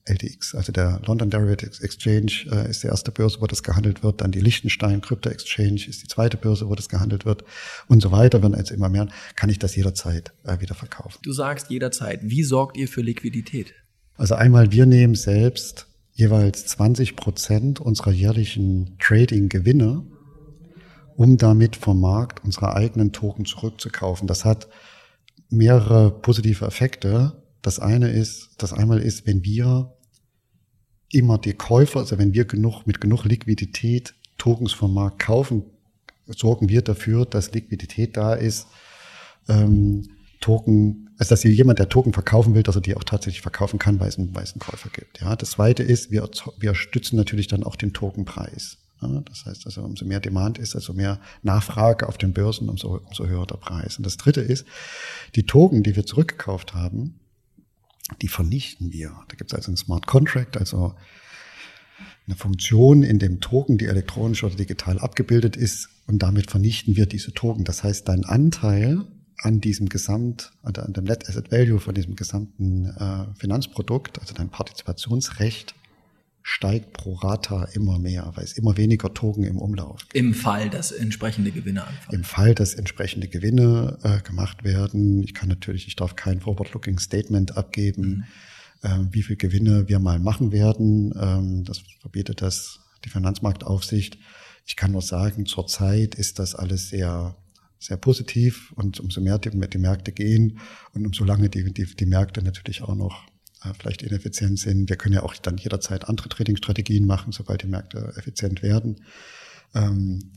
LDX, 0.09 0.55
also 0.55 0.71
der 0.71 1.01
London 1.05 1.29
Derivatives 1.29 1.79
Exchange 1.81 2.45
äh, 2.51 2.69
ist 2.69 2.83
die 2.83 2.87
erste 2.87 3.11
Börse, 3.11 3.39
wo 3.41 3.47
das 3.47 3.63
gehandelt 3.63 4.03
wird, 4.03 4.21
dann 4.21 4.31
die 4.31 4.41
Liechtenstein 4.41 5.01
Crypto 5.01 5.29
Exchange 5.29 5.85
ist 5.87 6.03
die 6.03 6.07
zweite 6.07 6.37
Börse, 6.37 6.67
wo 6.67 6.75
das 6.75 6.89
gehandelt 6.89 7.25
wird 7.25 7.43
und 7.87 8.01
so 8.01 8.11
weiter, 8.11 8.41
wenn 8.43 8.53
jetzt 8.53 8.71
immer 8.71 8.89
mehr, 8.89 9.07
kann 9.35 9.49
ich 9.49 9.59
das 9.59 9.75
jederzeit 9.75 10.33
äh, 10.43 10.59
wieder 10.59 10.75
verkaufen. 10.75 11.19
Du 11.23 11.31
sagst 11.31 11.69
jederzeit, 11.69 12.21
wie 12.23 12.43
sorgt 12.43 12.77
ihr 12.77 12.87
für 12.87 13.01
Liquidität? 13.01 13.73
Also 14.15 14.35
einmal, 14.35 14.71
wir 14.71 14.85
nehmen 14.85 15.15
selbst 15.15 15.87
jeweils 16.13 16.65
20 16.65 17.15
Prozent 17.15 17.79
unserer 17.79 18.11
jährlichen 18.11 18.97
Trading-Gewinne, 18.99 20.05
um 21.15 21.37
damit 21.37 21.77
vom 21.77 22.01
Markt 22.01 22.43
unsere 22.43 22.75
eigenen 22.75 23.13
Token 23.13 23.45
zurückzukaufen. 23.45 24.27
Das 24.27 24.43
hat 24.43 24.67
mehrere 25.49 26.11
positive 26.11 26.65
Effekte. 26.65 27.41
Das 27.61 27.79
eine 27.79 28.09
ist, 28.09 28.49
das 28.57 28.73
einmal 28.73 28.99
ist, 28.99 29.25
wenn 29.25 29.43
wir 29.43 29.93
immer 31.11 31.37
die 31.37 31.53
Käufer, 31.53 31.99
also 31.99 32.17
wenn 32.17 32.33
wir 32.33 32.45
genug, 32.45 32.85
mit 32.85 33.01
genug 33.01 33.25
Liquidität 33.25 34.13
Tokens 34.37 34.73
vom 34.73 34.93
Markt 34.93 35.19
kaufen, 35.19 35.63
sorgen 36.27 36.69
wir 36.69 36.81
dafür, 36.81 37.25
dass 37.25 37.53
Liquidität 37.53 38.15
da 38.15 38.33
ist, 38.33 38.67
ähm, 39.47 40.09
Token, 40.39 41.09
also 41.17 41.31
dass 41.31 41.43
jemand, 41.43 41.79
der 41.79 41.89
Token 41.89 42.13
verkaufen 42.13 42.55
will, 42.55 42.63
dass 42.63 42.75
er 42.75 42.81
die 42.81 42.95
auch 42.95 43.03
tatsächlich 43.03 43.41
verkaufen 43.41 43.77
kann, 43.77 43.99
weil 43.99 44.07
es 44.07 44.17
einen, 44.17 44.33
weil 44.33 44.43
es 44.43 44.53
einen 44.53 44.61
Käufer 44.61 44.89
gibt. 44.89 45.19
Ja, 45.19 45.35
das 45.35 45.51
zweite 45.51 45.83
ist, 45.83 46.11
wir, 46.11 46.29
wir 46.59 46.75
stützen 46.75 47.17
natürlich 47.17 47.47
dann 47.47 47.63
auch 47.63 47.75
den 47.75 47.91
Tokenpreis. 47.91 48.77
Ja, 49.01 49.21
das 49.21 49.45
heißt 49.45 49.65
also, 49.65 49.81
umso 49.81 50.05
mehr 50.05 50.19
Demand 50.19 50.57
ist, 50.57 50.75
also 50.75 50.93
mehr 50.93 51.19
Nachfrage 51.41 52.07
auf 52.07 52.17
den 52.17 52.33
Börsen, 52.33 52.69
umso, 52.69 52.99
umso 53.05 53.27
höher 53.27 53.45
der 53.45 53.55
Preis. 53.55 53.97
Und 53.97 54.05
das 54.05 54.17
dritte 54.17 54.41
ist, 54.41 54.65
die 55.35 55.43
Token, 55.43 55.83
die 55.83 55.95
wir 55.95 56.05
zurückgekauft 56.05 56.73
haben, 56.73 57.19
die 58.21 58.27
vernichten 58.27 58.91
wir. 58.91 59.13
Da 59.27 59.35
gibt 59.35 59.51
es 59.51 59.55
also 59.55 59.69
einen 59.69 59.77
Smart 59.77 60.07
Contract, 60.07 60.57
also 60.57 60.95
eine 62.25 62.35
Funktion 62.35 63.03
in 63.03 63.19
dem 63.19 63.39
Token, 63.41 63.77
die 63.77 63.85
elektronisch 63.85 64.43
oder 64.43 64.55
digital 64.55 64.99
abgebildet 64.99 65.55
ist 65.55 65.89
und 66.07 66.19
damit 66.19 66.51
vernichten 66.51 66.95
wir 66.95 67.05
diese 67.05 67.33
Token. 67.33 67.63
Das 67.63 67.83
heißt, 67.83 68.07
dein 68.07 68.23
Anteil 68.23 69.05
an 69.37 69.61
diesem 69.61 69.89
Gesamt, 69.89 70.51
an 70.63 70.93
dem 70.93 71.05
Net 71.05 71.27
Asset 71.27 71.51
Value 71.51 71.79
von 71.79 71.95
diesem 71.95 72.15
gesamten 72.15 72.85
äh, 72.85 73.25
Finanzprodukt, 73.35 74.19
also 74.19 74.33
dein 74.33 74.49
Partizipationsrecht, 74.49 75.75
steigt 76.51 76.93
pro 76.93 77.13
Rata 77.13 77.65
immer 77.73 77.99
mehr, 77.99 78.31
weil 78.33 78.43
es 78.43 78.53
immer 78.53 78.75
weniger 78.75 79.13
Token 79.13 79.43
im 79.43 79.59
Umlauf 79.59 80.01
gibt. 80.01 80.15
Im 80.15 80.33
Fall, 80.33 80.71
dass 80.71 80.91
entsprechende 80.91 81.51
Gewinne 81.51 81.85
anfallen. 81.85 82.19
Im 82.19 82.23
Fall, 82.23 82.55
dass 82.55 82.73
entsprechende 82.73 83.27
Gewinne 83.27 83.99
äh, 84.01 84.19
gemacht 84.27 84.63
werden. 84.63 85.21
Ich 85.23 85.35
kann 85.35 85.47
natürlich, 85.47 85.87
ich 85.87 85.95
darf 85.95 86.15
kein 86.15 86.41
Forward-Looking 86.41 86.97
Statement 86.97 87.55
abgeben, 87.55 88.25
mhm. 88.81 88.89
äh, 88.89 89.13
wie 89.13 89.21
viel 89.21 89.35
Gewinne 89.35 89.87
wir 89.89 89.99
mal 89.99 90.17
machen 90.17 90.51
werden. 90.51 91.13
Ähm, 91.21 91.65
das 91.65 91.83
verbietet 92.01 92.41
das 92.41 92.79
die 93.05 93.09
Finanzmarktaufsicht. 93.09 94.17
Ich 94.65 94.75
kann 94.75 94.91
nur 94.91 95.03
sagen, 95.03 95.45
zurzeit 95.45 96.15
ist 96.15 96.39
das 96.39 96.55
alles 96.55 96.89
sehr 96.89 97.35
sehr 97.81 97.95
positiv 97.95 98.73
und 98.75 98.99
umso 98.99 99.21
mehr 99.21 99.37
die, 99.37 99.51
die 99.51 99.77
Märkte 99.77 100.11
gehen 100.11 100.59
und 100.93 101.05
umso 101.05 101.23
lange 101.23 101.47
die, 101.47 101.71
die, 101.71 101.85
die 101.85 102.05
Märkte 102.05 102.41
natürlich 102.41 102.81
auch 102.81 102.95
noch 102.95 103.28
vielleicht 103.77 104.01
ineffizient 104.01 104.59
sind. 104.59 104.89
Wir 104.89 104.95
können 104.95 105.15
ja 105.15 105.23
auch 105.23 105.35
dann 105.35 105.57
jederzeit 105.57 106.07
andere 106.07 106.29
Trading-Strategien 106.29 107.05
machen, 107.05 107.31
sobald 107.31 107.63
die 107.63 107.67
Märkte 107.67 108.13
effizient 108.17 108.63
werden. 108.63 109.03
Ähm, 109.75 110.31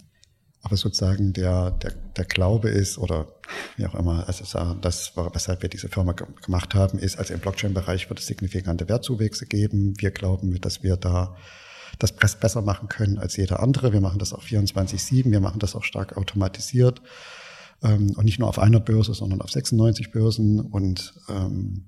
aber 0.62 0.76
sozusagen 0.76 1.32
der, 1.32 1.72
der, 1.72 1.92
der 2.16 2.24
Glaube 2.24 2.68
ist 2.68 2.96
oder 2.96 3.28
wie 3.76 3.86
auch 3.86 3.96
immer, 3.96 4.26
also 4.28 4.44
das, 4.80 5.12
weshalb 5.16 5.62
wir 5.62 5.68
diese 5.68 5.88
Firma 5.88 6.12
gemacht 6.12 6.74
haben, 6.74 6.98
ist, 6.98 7.18
also 7.18 7.34
im 7.34 7.40
Blockchain-Bereich 7.40 8.08
wird 8.08 8.20
es 8.20 8.26
signifikante 8.26 8.88
Wertzuwächse 8.88 9.46
geben. 9.46 9.94
Wir 9.98 10.12
glauben, 10.12 10.60
dass 10.60 10.84
wir 10.84 10.96
da 10.96 11.36
das 11.98 12.12
besser 12.12 12.62
machen 12.62 12.88
können 12.88 13.18
als 13.18 13.36
jeder 13.36 13.60
andere. 13.60 13.92
Wir 13.92 14.00
machen 14.00 14.18
das 14.18 14.32
auch 14.32 14.42
24-7, 14.42 15.30
wir 15.30 15.40
machen 15.40 15.58
das 15.58 15.74
auch 15.74 15.84
stark 15.84 16.16
automatisiert 16.16 17.02
ähm, 17.82 18.12
und 18.16 18.24
nicht 18.24 18.38
nur 18.38 18.48
auf 18.48 18.58
einer 18.58 18.80
Börse, 18.80 19.14
sondern 19.14 19.40
auf 19.40 19.50
96 19.50 20.12
Börsen 20.12 20.60
und 20.60 21.14
ähm, 21.28 21.86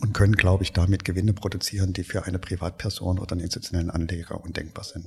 und 0.00 0.12
können, 0.12 0.34
glaube 0.34 0.64
ich, 0.64 0.72
damit 0.72 1.04
Gewinne 1.04 1.32
produzieren, 1.32 1.92
die 1.92 2.04
für 2.04 2.24
eine 2.24 2.38
Privatperson 2.38 3.18
oder 3.18 3.32
einen 3.32 3.40
institutionellen 3.40 3.90
Anleger 3.90 4.42
undenkbar 4.42 4.84
sind. 4.84 5.06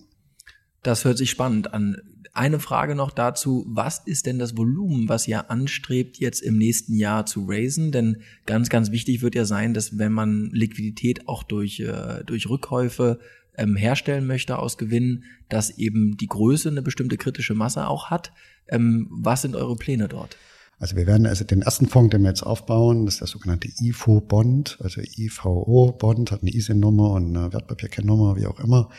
Das 0.83 1.05
hört 1.05 1.17
sich 1.17 1.29
spannend 1.29 1.73
an. 1.73 1.97
Eine 2.33 2.59
Frage 2.59 2.95
noch 2.95 3.11
dazu, 3.11 3.65
was 3.67 3.99
ist 4.05 4.25
denn 4.25 4.39
das 4.39 4.57
Volumen, 4.57 5.09
was 5.09 5.27
ihr 5.27 5.51
anstrebt, 5.51 6.17
jetzt 6.17 6.41
im 6.41 6.57
nächsten 6.57 6.95
Jahr 6.95 7.25
zu 7.25 7.45
raisen? 7.47 7.91
Denn 7.91 8.21
ganz, 8.45 8.69
ganz 8.69 8.89
wichtig 8.91 9.21
wird 9.21 9.35
ja 9.35 9.45
sein, 9.45 9.73
dass 9.73 9.97
wenn 9.99 10.13
man 10.13 10.49
Liquidität 10.51 11.27
auch 11.27 11.43
durch, 11.43 11.81
äh, 11.81 12.23
durch 12.25 12.49
Rückkäufe 12.49 13.19
ähm, 13.57 13.75
herstellen 13.75 14.25
möchte 14.25 14.57
aus 14.57 14.77
Gewinnen, 14.77 15.25
dass 15.49 15.77
eben 15.77 16.17
die 16.17 16.27
Größe 16.27 16.69
eine 16.69 16.81
bestimmte 16.81 17.17
kritische 17.17 17.53
Masse 17.53 17.87
auch 17.87 18.09
hat. 18.09 18.31
Ähm, 18.67 19.07
was 19.11 19.41
sind 19.41 19.55
eure 19.55 19.75
Pläne 19.75 20.07
dort? 20.07 20.37
Also 20.81 20.95
wir 20.95 21.05
werden 21.05 21.27
also 21.27 21.43
den 21.43 21.61
ersten 21.61 21.85
Fonds, 21.85 22.09
den 22.09 22.23
wir 22.23 22.29
jetzt 22.29 22.41
aufbauen, 22.41 23.05
das 23.05 23.15
ist 23.15 23.21
der 23.21 23.27
sogenannte 23.27 23.69
IFO-Bond, 23.79 24.79
also 24.81 24.99
IVO-Bond, 24.99 26.31
hat 26.31 26.41
eine 26.41 26.51
ISIN-Nummer 26.51 27.11
und 27.11 27.37
eine 27.37 27.53
Wertpapierkennnummer, 27.53 28.35
wie 28.35 28.47
auch 28.47 28.59
immer. 28.59 28.89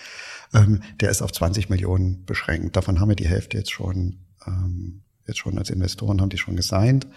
Ähm, 0.54 0.80
der 1.00 1.10
ist 1.10 1.22
auf 1.22 1.32
20 1.32 1.70
Millionen 1.70 2.24
beschränkt. 2.24 2.76
Davon 2.76 3.00
haben 3.00 3.08
wir 3.08 3.16
die 3.16 3.26
Hälfte 3.26 3.58
jetzt 3.58 3.72
schon, 3.72 4.18
ähm, 4.46 5.02
jetzt 5.26 5.38
schon 5.38 5.58
als 5.58 5.70
Investoren 5.70 6.20
haben 6.20 6.28
die 6.28 6.38
schon 6.38 6.54
gesigned. 6.54 7.08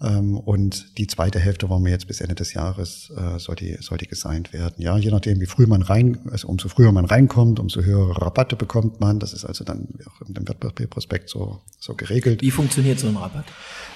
Ähm, 0.00 0.36
und 0.36 0.98
die 0.98 1.06
zweite 1.06 1.38
Hälfte 1.38 1.68
wollen 1.68 1.84
wir 1.84 1.92
jetzt 1.92 2.06
bis 2.06 2.20
Ende 2.20 2.34
des 2.34 2.52
Jahres, 2.52 3.12
äh, 3.16 3.38
soll, 3.38 3.54
die, 3.54 3.76
soll 3.80 3.98
die 3.98 4.08
gesigned 4.08 4.52
werden. 4.52 4.74
Ja, 4.78 4.96
je 4.96 5.10
nachdem, 5.10 5.40
wie 5.40 5.46
früh 5.46 5.66
man 5.66 5.82
rein, 5.82 6.18
also 6.30 6.48
umso 6.48 6.68
früher 6.68 6.90
man 6.92 7.04
reinkommt, 7.04 7.60
umso 7.60 7.82
höhere 7.82 8.20
Rabatte 8.20 8.56
bekommt 8.56 9.00
man. 9.00 9.20
Das 9.20 9.32
ist 9.32 9.44
also 9.44 9.64
dann 9.64 9.88
auch 10.06 10.26
in 10.26 10.34
dem 10.34 10.48
Wertpapierprospekt 10.48 11.28
so, 11.28 11.60
so 11.78 11.94
geregelt. 11.94 12.42
Wie 12.42 12.50
funktioniert 12.50 12.98
so 12.98 13.08
ein 13.08 13.16
Rabatt? 13.16 13.44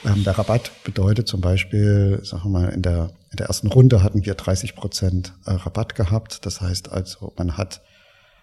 Ähm, 0.04 0.22
der 0.24 0.38
Rabatt 0.38 0.70
bedeutet 0.84 1.26
zum 1.26 1.40
Beispiel, 1.40 2.20
sagen 2.22 2.44
wir 2.44 2.60
mal, 2.60 2.68
in 2.68 2.82
der, 2.82 3.10
in 3.30 3.36
der 3.36 3.46
ersten 3.46 3.66
Runde 3.66 4.02
hatten 4.02 4.24
wir 4.24 4.34
30 4.34 4.76
Prozent 4.76 5.34
äh, 5.46 5.52
Rabatt 5.52 5.94
gehabt. 5.96 6.46
Das 6.46 6.60
heißt 6.60 6.92
also, 6.92 7.32
man 7.36 7.56
hat 7.56 7.82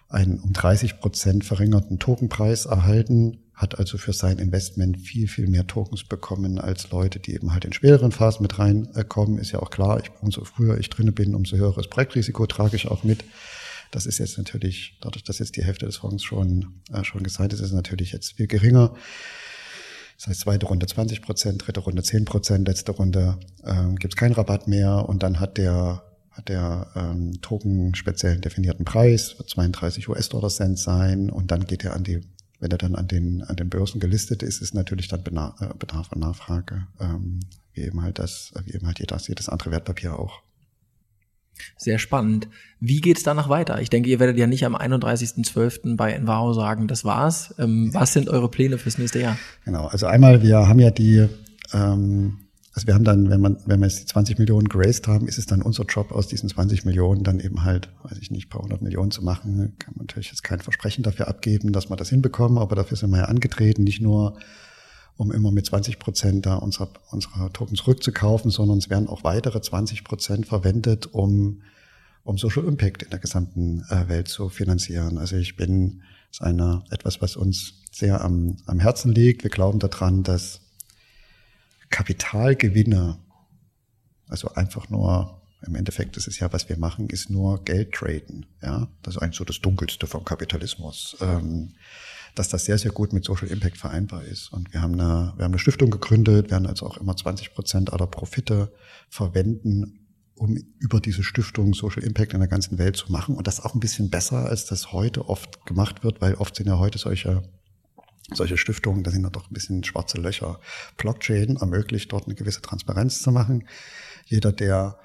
einen 0.08 0.40
um 0.40 0.52
30 0.52 1.00
Prozent 1.00 1.44
verringerten 1.44 1.98
Tokenpreis 1.98 2.66
erhalten, 2.66 3.38
hat 3.56 3.78
also 3.78 3.96
für 3.96 4.12
sein 4.12 4.38
Investment 4.38 5.00
viel, 5.00 5.26
viel 5.28 5.48
mehr 5.48 5.66
Tokens 5.66 6.04
bekommen 6.04 6.60
als 6.60 6.90
Leute, 6.90 7.18
die 7.18 7.34
eben 7.34 7.52
halt 7.52 7.64
in 7.64 7.72
späteren 7.72 8.12
Phasen 8.12 8.42
mit 8.42 8.58
reinkommen. 8.58 9.38
Ist 9.38 9.52
ja 9.52 9.60
auch 9.60 9.70
klar, 9.70 9.98
ich, 9.98 10.10
umso 10.20 10.44
früher 10.44 10.78
ich 10.78 10.90
drinne 10.90 11.12
bin, 11.12 11.34
umso 11.34 11.56
höheres 11.56 11.88
Projektrisiko 11.88 12.46
trage 12.46 12.76
ich 12.76 12.86
auch 12.86 13.02
mit. 13.02 13.24
Das 13.90 14.04
ist 14.04 14.18
jetzt 14.18 14.36
natürlich, 14.36 14.98
dadurch, 15.00 15.24
dass 15.24 15.38
jetzt 15.38 15.56
die 15.56 15.64
Hälfte 15.64 15.86
des 15.86 15.96
Fonds 15.96 16.22
schon, 16.22 16.82
äh, 16.92 17.02
schon 17.02 17.22
gesagt 17.22 17.54
ist, 17.54 17.60
ist 17.60 17.68
es 17.68 17.72
natürlich 17.72 18.12
jetzt 18.12 18.34
viel 18.34 18.46
geringer. 18.46 18.94
Das 20.18 20.26
heißt, 20.28 20.40
zweite 20.40 20.66
Runde 20.66 20.86
20 20.86 21.22
Prozent, 21.22 21.66
dritte 21.66 21.80
Runde 21.80 22.02
10 22.02 22.26
Prozent, 22.26 22.68
letzte 22.68 22.92
Runde 22.92 23.38
ähm, 23.64 23.96
gibt 23.96 24.14
es 24.14 24.16
keinen 24.18 24.32
Rabatt 24.32 24.68
mehr 24.68 25.08
und 25.08 25.22
dann 25.22 25.40
hat 25.40 25.56
der 25.56 26.02
hat 26.30 26.50
der 26.50 26.88
ähm, 26.94 27.40
Token 27.40 27.94
speziell 27.94 28.38
definierten 28.38 28.84
Preis, 28.84 29.38
wird 29.38 29.48
32 29.48 30.08
US-Dollar 30.08 30.50
Cent 30.50 30.78
sein 30.78 31.30
und 31.30 31.50
dann 31.50 31.64
geht 31.64 31.82
er 31.82 31.94
an 31.94 32.04
die, 32.04 32.20
wenn 32.58 32.70
er 32.70 32.78
dann 32.78 32.94
an 32.94 33.08
den, 33.08 33.42
an 33.42 33.56
den 33.56 33.68
Börsen 33.68 34.00
gelistet 34.00 34.42
ist, 34.42 34.62
ist 34.62 34.74
natürlich 34.74 35.08
dann 35.08 35.20
äh, 35.20 35.74
Bedarf 35.78 36.12
und 36.12 36.20
Nachfrage, 36.20 36.86
ähm, 37.00 37.40
wie 37.72 37.82
eben 37.82 38.02
halt 38.02 38.18
das, 38.18 38.52
wie 38.64 38.74
eben 38.74 38.86
halt 38.86 38.98
jedes, 38.98 39.28
jedes 39.28 39.48
andere 39.48 39.70
Wertpapier 39.70 40.18
auch. 40.18 40.42
Sehr 41.76 41.98
spannend. 41.98 42.48
Wie 42.80 43.00
geht 43.00 43.16
es 43.16 43.22
danach 43.22 43.48
weiter? 43.48 43.80
Ich 43.80 43.90
denke, 43.90 44.10
ihr 44.10 44.20
werdet 44.20 44.36
ja 44.36 44.46
nicht 44.46 44.64
am 44.64 44.76
31.12. 44.76 45.96
bei 45.96 46.12
Envao 46.12 46.52
sagen, 46.52 46.86
das 46.86 47.04
war's. 47.04 47.54
Ähm, 47.58 47.90
was 47.92 48.12
sind 48.12 48.28
eure 48.28 48.50
Pläne 48.50 48.78
fürs 48.78 48.98
nächste 48.98 49.20
Jahr? 49.20 49.38
Genau, 49.64 49.86
also 49.86 50.06
einmal, 50.06 50.42
wir 50.42 50.68
haben 50.68 50.78
ja 50.78 50.90
die 50.90 51.28
ähm, 51.72 52.45
also 52.76 52.88
wir 52.88 52.94
haben 52.94 53.04
dann, 53.04 53.30
wenn 53.30 53.40
man, 53.40 53.56
wenn 53.64 53.80
wir 53.80 53.86
jetzt 53.86 54.00
die 54.00 54.04
20 54.04 54.38
Millionen 54.38 54.68
geraced 54.68 55.08
haben, 55.08 55.26
ist 55.28 55.38
es 55.38 55.46
dann 55.46 55.62
unser 55.62 55.84
Job, 55.84 56.12
aus 56.12 56.28
diesen 56.28 56.50
20 56.50 56.84
Millionen 56.84 57.24
dann 57.24 57.40
eben 57.40 57.64
halt, 57.64 57.88
weiß 58.02 58.18
ich 58.18 58.30
nicht, 58.30 58.50
paar 58.50 58.60
hundert 58.60 58.82
Millionen 58.82 59.10
zu 59.10 59.24
machen. 59.24 59.72
Kann 59.78 59.94
man 59.96 60.04
natürlich 60.04 60.28
jetzt 60.28 60.44
kein 60.44 60.60
Versprechen 60.60 61.02
dafür 61.02 61.26
abgeben, 61.26 61.72
dass 61.72 61.88
wir 61.88 61.96
das 61.96 62.10
hinbekommen, 62.10 62.58
aber 62.58 62.76
dafür 62.76 62.98
sind 62.98 63.08
wir 63.12 63.20
ja 63.20 63.24
angetreten, 63.24 63.82
nicht 63.82 64.02
nur 64.02 64.36
um 65.16 65.32
immer 65.32 65.52
mit 65.52 65.64
20 65.64 65.98
Prozent 65.98 66.44
da 66.44 66.56
unserer, 66.56 66.90
unserer 67.10 67.50
Tokens 67.50 67.86
rückzukaufen, 67.86 68.50
sondern 68.50 68.76
es 68.76 68.90
werden 68.90 69.08
auch 69.08 69.24
weitere 69.24 69.62
20 69.62 70.04
Prozent 70.04 70.44
verwendet, 70.44 71.06
um, 71.06 71.62
um 72.24 72.36
Social 72.36 72.64
Impact 72.64 73.04
in 73.04 73.08
der 73.08 73.20
gesamten 73.20 73.86
äh, 73.88 74.06
Welt 74.10 74.28
zu 74.28 74.50
finanzieren. 74.50 75.16
Also 75.16 75.36
ich 75.36 75.56
bin, 75.56 76.02
das 76.28 76.40
ist 76.40 76.42
eine, 76.42 76.84
etwas, 76.90 77.22
was 77.22 77.36
uns 77.36 77.80
sehr 77.90 78.22
am, 78.22 78.58
am 78.66 78.80
Herzen 78.80 79.12
liegt. 79.12 79.44
Wir 79.44 79.50
glauben 79.50 79.78
daran, 79.78 80.22
dass 80.24 80.60
Kapitalgewinne, 81.96 83.18
also 84.28 84.48
einfach 84.52 84.90
nur, 84.90 85.40
im 85.66 85.74
Endeffekt 85.76 86.18
ist 86.18 86.28
es 86.28 86.38
ja, 86.38 86.52
was 86.52 86.68
wir 86.68 86.76
machen, 86.76 87.08
ist 87.08 87.30
nur 87.30 87.64
Geld 87.64 87.92
traden. 87.92 88.44
Ja, 88.60 88.88
das 89.02 89.16
ist 89.16 89.22
eigentlich 89.22 89.38
so 89.38 89.44
das 89.44 89.62
Dunkelste 89.62 90.06
vom 90.06 90.22
Kapitalismus. 90.22 91.16
Ähm, 91.22 91.72
dass 92.34 92.50
das 92.50 92.66
sehr, 92.66 92.76
sehr 92.76 92.90
gut 92.90 93.14
mit 93.14 93.24
Social 93.24 93.48
Impact 93.48 93.78
vereinbar 93.78 94.24
ist. 94.24 94.52
Und 94.52 94.74
wir 94.74 94.82
haben 94.82 94.92
eine, 94.92 95.32
wir 95.36 95.44
haben 95.46 95.52
eine 95.52 95.58
Stiftung 95.58 95.90
gegründet, 95.90 96.50
werden 96.50 96.66
also 96.66 96.86
auch 96.86 96.98
immer 96.98 97.16
20 97.16 97.54
Prozent 97.54 97.90
aller 97.94 98.06
Profite 98.06 98.70
verwenden, 99.08 100.06
um 100.34 100.54
über 100.78 101.00
diese 101.00 101.22
Stiftung 101.22 101.72
Social 101.72 102.02
Impact 102.02 102.34
in 102.34 102.40
der 102.40 102.48
ganzen 102.48 102.76
Welt 102.76 102.98
zu 102.98 103.10
machen. 103.10 103.36
Und 103.36 103.46
das 103.46 103.60
auch 103.60 103.72
ein 103.72 103.80
bisschen 103.80 104.10
besser, 104.10 104.44
als 104.44 104.66
das 104.66 104.92
heute 104.92 105.30
oft 105.30 105.64
gemacht 105.64 106.04
wird, 106.04 106.20
weil 106.20 106.34
oft 106.34 106.56
sind 106.56 106.66
ja 106.66 106.78
heute 106.78 106.98
solche 106.98 107.42
solche 108.34 108.56
Stiftungen, 108.56 109.04
da 109.04 109.10
sind 109.10 109.22
da 109.22 109.30
doch 109.30 109.50
ein 109.50 109.54
bisschen 109.54 109.84
schwarze 109.84 110.18
Löcher. 110.18 110.60
Blockchain 110.96 111.56
ermöglicht 111.56 112.12
dort 112.12 112.26
eine 112.26 112.34
gewisse 112.34 112.62
Transparenz 112.62 113.22
zu 113.22 113.30
machen. 113.30 113.68
Jeder, 114.26 114.52
der 114.52 114.98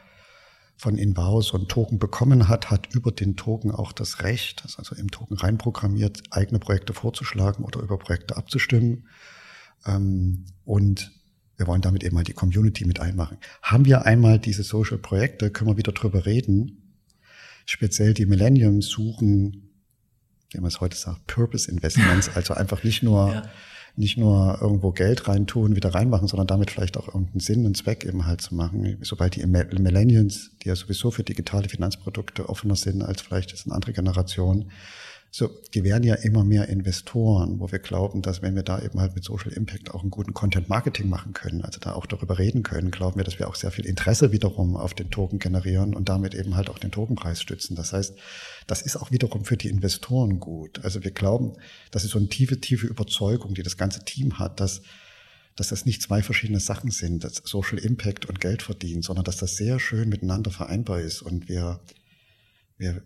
von 0.78 0.98
Invao 0.98 1.42
so 1.42 1.58
einen 1.58 1.68
Token 1.68 2.00
bekommen 2.00 2.48
hat, 2.48 2.72
hat 2.72 2.88
über 2.96 3.12
den 3.12 3.36
Token 3.36 3.72
auch 3.72 3.92
das 3.92 4.24
Recht, 4.24 4.64
das 4.64 4.80
also 4.80 4.96
im 4.96 5.12
Token 5.12 5.38
reinprogrammiert, 5.38 6.24
eigene 6.32 6.58
Projekte 6.58 6.94
vorzuschlagen 6.94 7.64
oder 7.64 7.82
über 7.82 8.00
Projekte 8.00 8.36
abzustimmen. 8.36 9.08
Ähm, 9.86 10.46
und 10.66 11.12
wir 11.58 11.68
wollen 11.68 11.82
damit 11.82 12.04
eben 12.04 12.16
mal 12.16 12.24
die 12.24 12.34
Community 12.34 12.86
mit 12.86 13.00
einmachen. 13.00 13.38
Haben 13.62 13.86
wir 13.86 14.08
einmal 14.08 14.40
diese 14.40 14.64
Social 14.64 14.98
Projekte, 14.98 15.52
können 15.52 15.70
wir 15.70 15.78
wieder 15.78 15.92
drüber 15.92 16.26
reden. 16.26 16.96
Speziell 17.68 18.16
die 18.16 18.26
Millennium 18.26 18.82
suchen 18.82 19.71
wie 20.52 20.60
man 20.60 20.68
es 20.68 20.82
heute 20.82 20.98
sagt, 20.98 21.28
Purpose 21.28 21.70
Investments, 21.70 22.30
also 22.36 22.54
einfach 22.54 22.84
nicht 22.84 23.04
nur, 23.04 23.34
ja. 23.34 23.44
nicht 23.96 24.18
nur 24.18 24.60
irgendwo 24.62 24.92
Geld 24.92 25.28
reintun, 25.28 25.76
wieder 25.76 25.94
reinmachen, 25.94 26.28
sondern 26.28 26.48
damit 26.48 26.72
vielleicht 26.72 26.98
auch 26.98 27.08
irgendeinen 27.08 27.40
Sinn 27.40 27.66
und 27.66 27.78
Zweck 27.78 28.06
eben 28.06 28.26
halt 28.26 28.42
zu 28.42 28.56
machen. 28.56 28.98
Sobald 29.02 29.36
die 29.36 29.46
Millennials, 29.46 30.52
die 30.62 30.70
ja 30.70 30.76
sowieso 30.76 31.12
für 31.12 31.24
digitale 31.24 31.70
Finanzprodukte 31.70 32.50
offener 32.50 32.76
sind 32.76 33.02
als 33.02 33.22
vielleicht 33.22 33.52
jetzt 33.52 33.66
eine 33.66 33.76
andere 33.76 33.94
Generation, 33.94 34.72
so, 35.34 35.50
die 35.74 35.86
werden 35.86 36.04
ja 36.04 36.16
immer 36.16 36.44
mehr 36.44 36.68
Investoren, 36.68 37.62
wo 37.62 37.72
wir 37.72 37.80
glauben, 37.80 38.22
dass 38.22 38.42
wenn 38.42 38.54
wir 38.54 38.64
da 38.64 38.82
eben 38.82 39.00
halt 39.00 39.16
mit 39.16 39.24
Social 39.24 39.54
Impact 39.54 39.90
auch 39.92 40.02
einen 40.02 40.12
guten 40.12 40.34
Content 40.34 40.68
Marketing 40.68 41.08
machen 41.08 41.32
können, 41.32 41.62
also 41.62 41.80
da 41.80 41.94
auch 41.94 42.06
darüber 42.06 42.38
reden 42.38 42.64
können, 42.64 42.92
glauben 42.92 43.16
wir, 43.16 43.24
dass 43.24 43.40
wir 43.40 43.48
auch 43.48 43.56
sehr 43.56 43.72
viel 43.72 43.86
Interesse 43.86 44.34
wiederum 44.34 44.76
auf 44.76 44.94
den 44.94 45.10
Token 45.10 45.40
generieren 45.40 45.96
und 45.96 46.10
damit 46.10 46.36
eben 46.36 46.58
halt 46.58 46.70
auch 46.70 46.80
den 46.80 46.92
Tokenpreis 46.92 47.42
stützen. 47.42 47.78
Das 47.78 47.94
heißt, 47.94 48.14
das 48.68 48.82
ist 48.82 48.98
auch 48.98 49.12
wiederum 49.12 49.46
für 49.46 49.56
die 49.56 49.70
Investoren 49.70 50.42
gut. 50.42 50.84
Also 50.84 51.02
wir 51.02 51.12
glauben, 51.12 51.54
das 51.92 52.04
ist 52.04 52.12
so 52.12 52.20
eine 52.20 52.28
tiefe, 52.28 52.60
tiefe 52.60 52.88
Überzeugung, 52.88 53.54
die 53.54 53.64
das 53.64 53.78
ganze 53.78 54.04
Team 54.04 54.38
hat, 54.38 54.60
dass 54.60 54.82
dass 55.58 55.68
das 55.68 55.86
nicht 55.86 56.02
zwei 56.02 56.24
verschiedene 56.24 56.62
Sachen 56.62 56.92
sind, 56.92 57.26
das 57.26 57.42
Social 57.44 57.78
Impact 57.78 58.26
und 58.26 58.40
Geld 58.40 58.64
verdienen, 58.64 59.02
sondern 59.02 59.26
dass 59.26 59.36
das 59.36 59.58
sehr 59.58 59.80
schön 59.80 60.08
miteinander 60.08 60.50
vereinbar 60.50 61.02
ist 61.02 61.22
und 61.22 61.50
wir, 61.50 61.82
wir, 62.78 63.04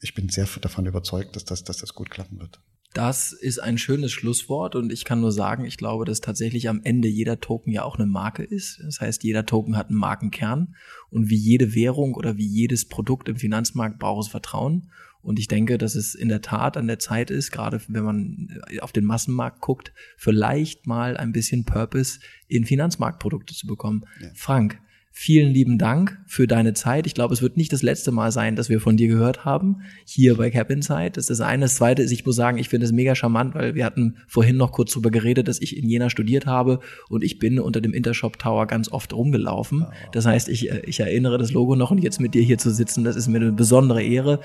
ich 0.00 0.14
bin 0.14 0.28
sehr 0.28 0.46
davon 0.60 0.86
überzeugt, 0.86 1.36
dass 1.36 1.44
das, 1.44 1.64
dass 1.64 1.78
das 1.78 1.94
gut 1.94 2.10
klappen 2.10 2.38
wird. 2.38 2.60
Das 2.94 3.32
ist 3.32 3.58
ein 3.58 3.76
schönes 3.76 4.12
Schlusswort 4.12 4.74
und 4.74 4.92
ich 4.92 5.04
kann 5.04 5.20
nur 5.20 5.30
sagen, 5.30 5.66
ich 5.66 5.76
glaube, 5.76 6.06
dass 6.06 6.20
tatsächlich 6.20 6.68
am 6.68 6.80
Ende 6.84 7.06
jeder 7.06 7.38
Token 7.38 7.70
ja 7.70 7.84
auch 7.84 7.96
eine 7.96 8.06
Marke 8.06 8.42
ist. 8.42 8.80
Das 8.82 9.00
heißt, 9.00 9.24
jeder 9.24 9.44
Token 9.44 9.76
hat 9.76 9.88
einen 9.88 9.98
Markenkern 9.98 10.74
und 11.10 11.28
wie 11.28 11.36
jede 11.36 11.74
Währung 11.74 12.14
oder 12.14 12.38
wie 12.38 12.46
jedes 12.46 12.88
Produkt 12.88 13.28
im 13.28 13.36
Finanzmarkt 13.36 13.98
braucht 13.98 14.26
es 14.26 14.30
Vertrauen. 14.30 14.90
Und 15.20 15.38
ich 15.38 15.48
denke, 15.48 15.76
dass 15.76 15.96
es 15.96 16.14
in 16.14 16.28
der 16.28 16.40
Tat 16.40 16.76
an 16.76 16.86
der 16.86 16.98
Zeit 16.98 17.30
ist, 17.30 17.50
gerade 17.50 17.82
wenn 17.88 18.04
man 18.04 18.62
auf 18.80 18.92
den 18.92 19.04
Massenmarkt 19.04 19.60
guckt, 19.60 19.92
vielleicht 20.16 20.86
mal 20.86 21.16
ein 21.16 21.32
bisschen 21.32 21.64
Purpose 21.64 22.20
in 22.46 22.64
Finanzmarktprodukte 22.64 23.54
zu 23.54 23.66
bekommen. 23.66 24.04
Ja. 24.22 24.30
Frank, 24.34 24.80
Vielen 25.10 25.52
lieben 25.52 25.78
Dank 25.78 26.18
für 26.26 26.46
deine 26.46 26.74
Zeit. 26.74 27.06
Ich 27.06 27.14
glaube, 27.14 27.34
es 27.34 27.42
wird 27.42 27.56
nicht 27.56 27.72
das 27.72 27.82
letzte 27.82 28.12
Mal 28.12 28.30
sein, 28.30 28.54
dass 28.54 28.68
wir 28.68 28.80
von 28.80 28.96
dir 28.96 29.08
gehört 29.08 29.44
haben, 29.44 29.82
hier 30.04 30.36
bei 30.36 30.50
Cap 30.50 30.70
Inside. 30.70 31.12
Das 31.12 31.24
ist 31.24 31.30
das 31.30 31.40
eine. 31.40 31.64
Das 31.64 31.74
zweite 31.74 32.02
ist, 32.02 32.12
ich 32.12 32.24
muss 32.24 32.36
sagen, 32.36 32.58
ich 32.58 32.68
finde 32.68 32.86
es 32.86 32.92
mega 32.92 33.14
charmant, 33.14 33.54
weil 33.54 33.74
wir 33.74 33.84
hatten 33.84 34.18
vorhin 34.28 34.56
noch 34.56 34.70
kurz 34.70 34.92
darüber 34.92 35.10
geredet, 35.10 35.48
dass 35.48 35.60
ich 35.60 35.76
in 35.76 35.88
Jena 35.88 36.08
studiert 36.08 36.46
habe 36.46 36.80
und 37.08 37.24
ich 37.24 37.38
bin 37.38 37.58
unter 37.58 37.80
dem 37.80 37.94
Intershop 37.94 38.38
Tower 38.38 38.66
ganz 38.66 38.90
oft 38.90 39.12
rumgelaufen. 39.12 39.86
Das 40.12 40.26
heißt, 40.26 40.48
ich, 40.48 40.70
äh, 40.70 40.82
ich 40.86 41.00
erinnere 41.00 41.38
das 41.38 41.52
Logo 41.52 41.74
noch 41.74 41.90
und 41.90 41.98
jetzt 41.98 42.20
mit 42.20 42.34
dir 42.34 42.42
hier 42.42 42.58
zu 42.58 42.70
sitzen, 42.70 43.02
das 43.02 43.16
ist 43.16 43.28
mir 43.28 43.38
eine 43.38 43.52
besondere 43.52 44.02
Ehre. 44.02 44.40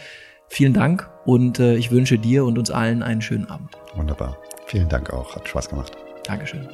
Vielen 0.48 0.74
Dank 0.74 1.10
und 1.26 1.60
äh, 1.60 1.76
ich 1.76 1.92
wünsche 1.92 2.18
dir 2.18 2.46
und 2.46 2.58
uns 2.58 2.72
allen 2.72 3.04
einen 3.04 3.22
schönen 3.22 3.46
Abend. 3.46 3.70
Wunderbar. 3.96 4.38
Vielen 4.68 4.90
Dank 4.90 5.12
auch. 5.12 5.36
Hat 5.36 5.48
Spaß 5.48 5.70
gemacht. 5.70 5.94
Dankeschön. 6.26 6.68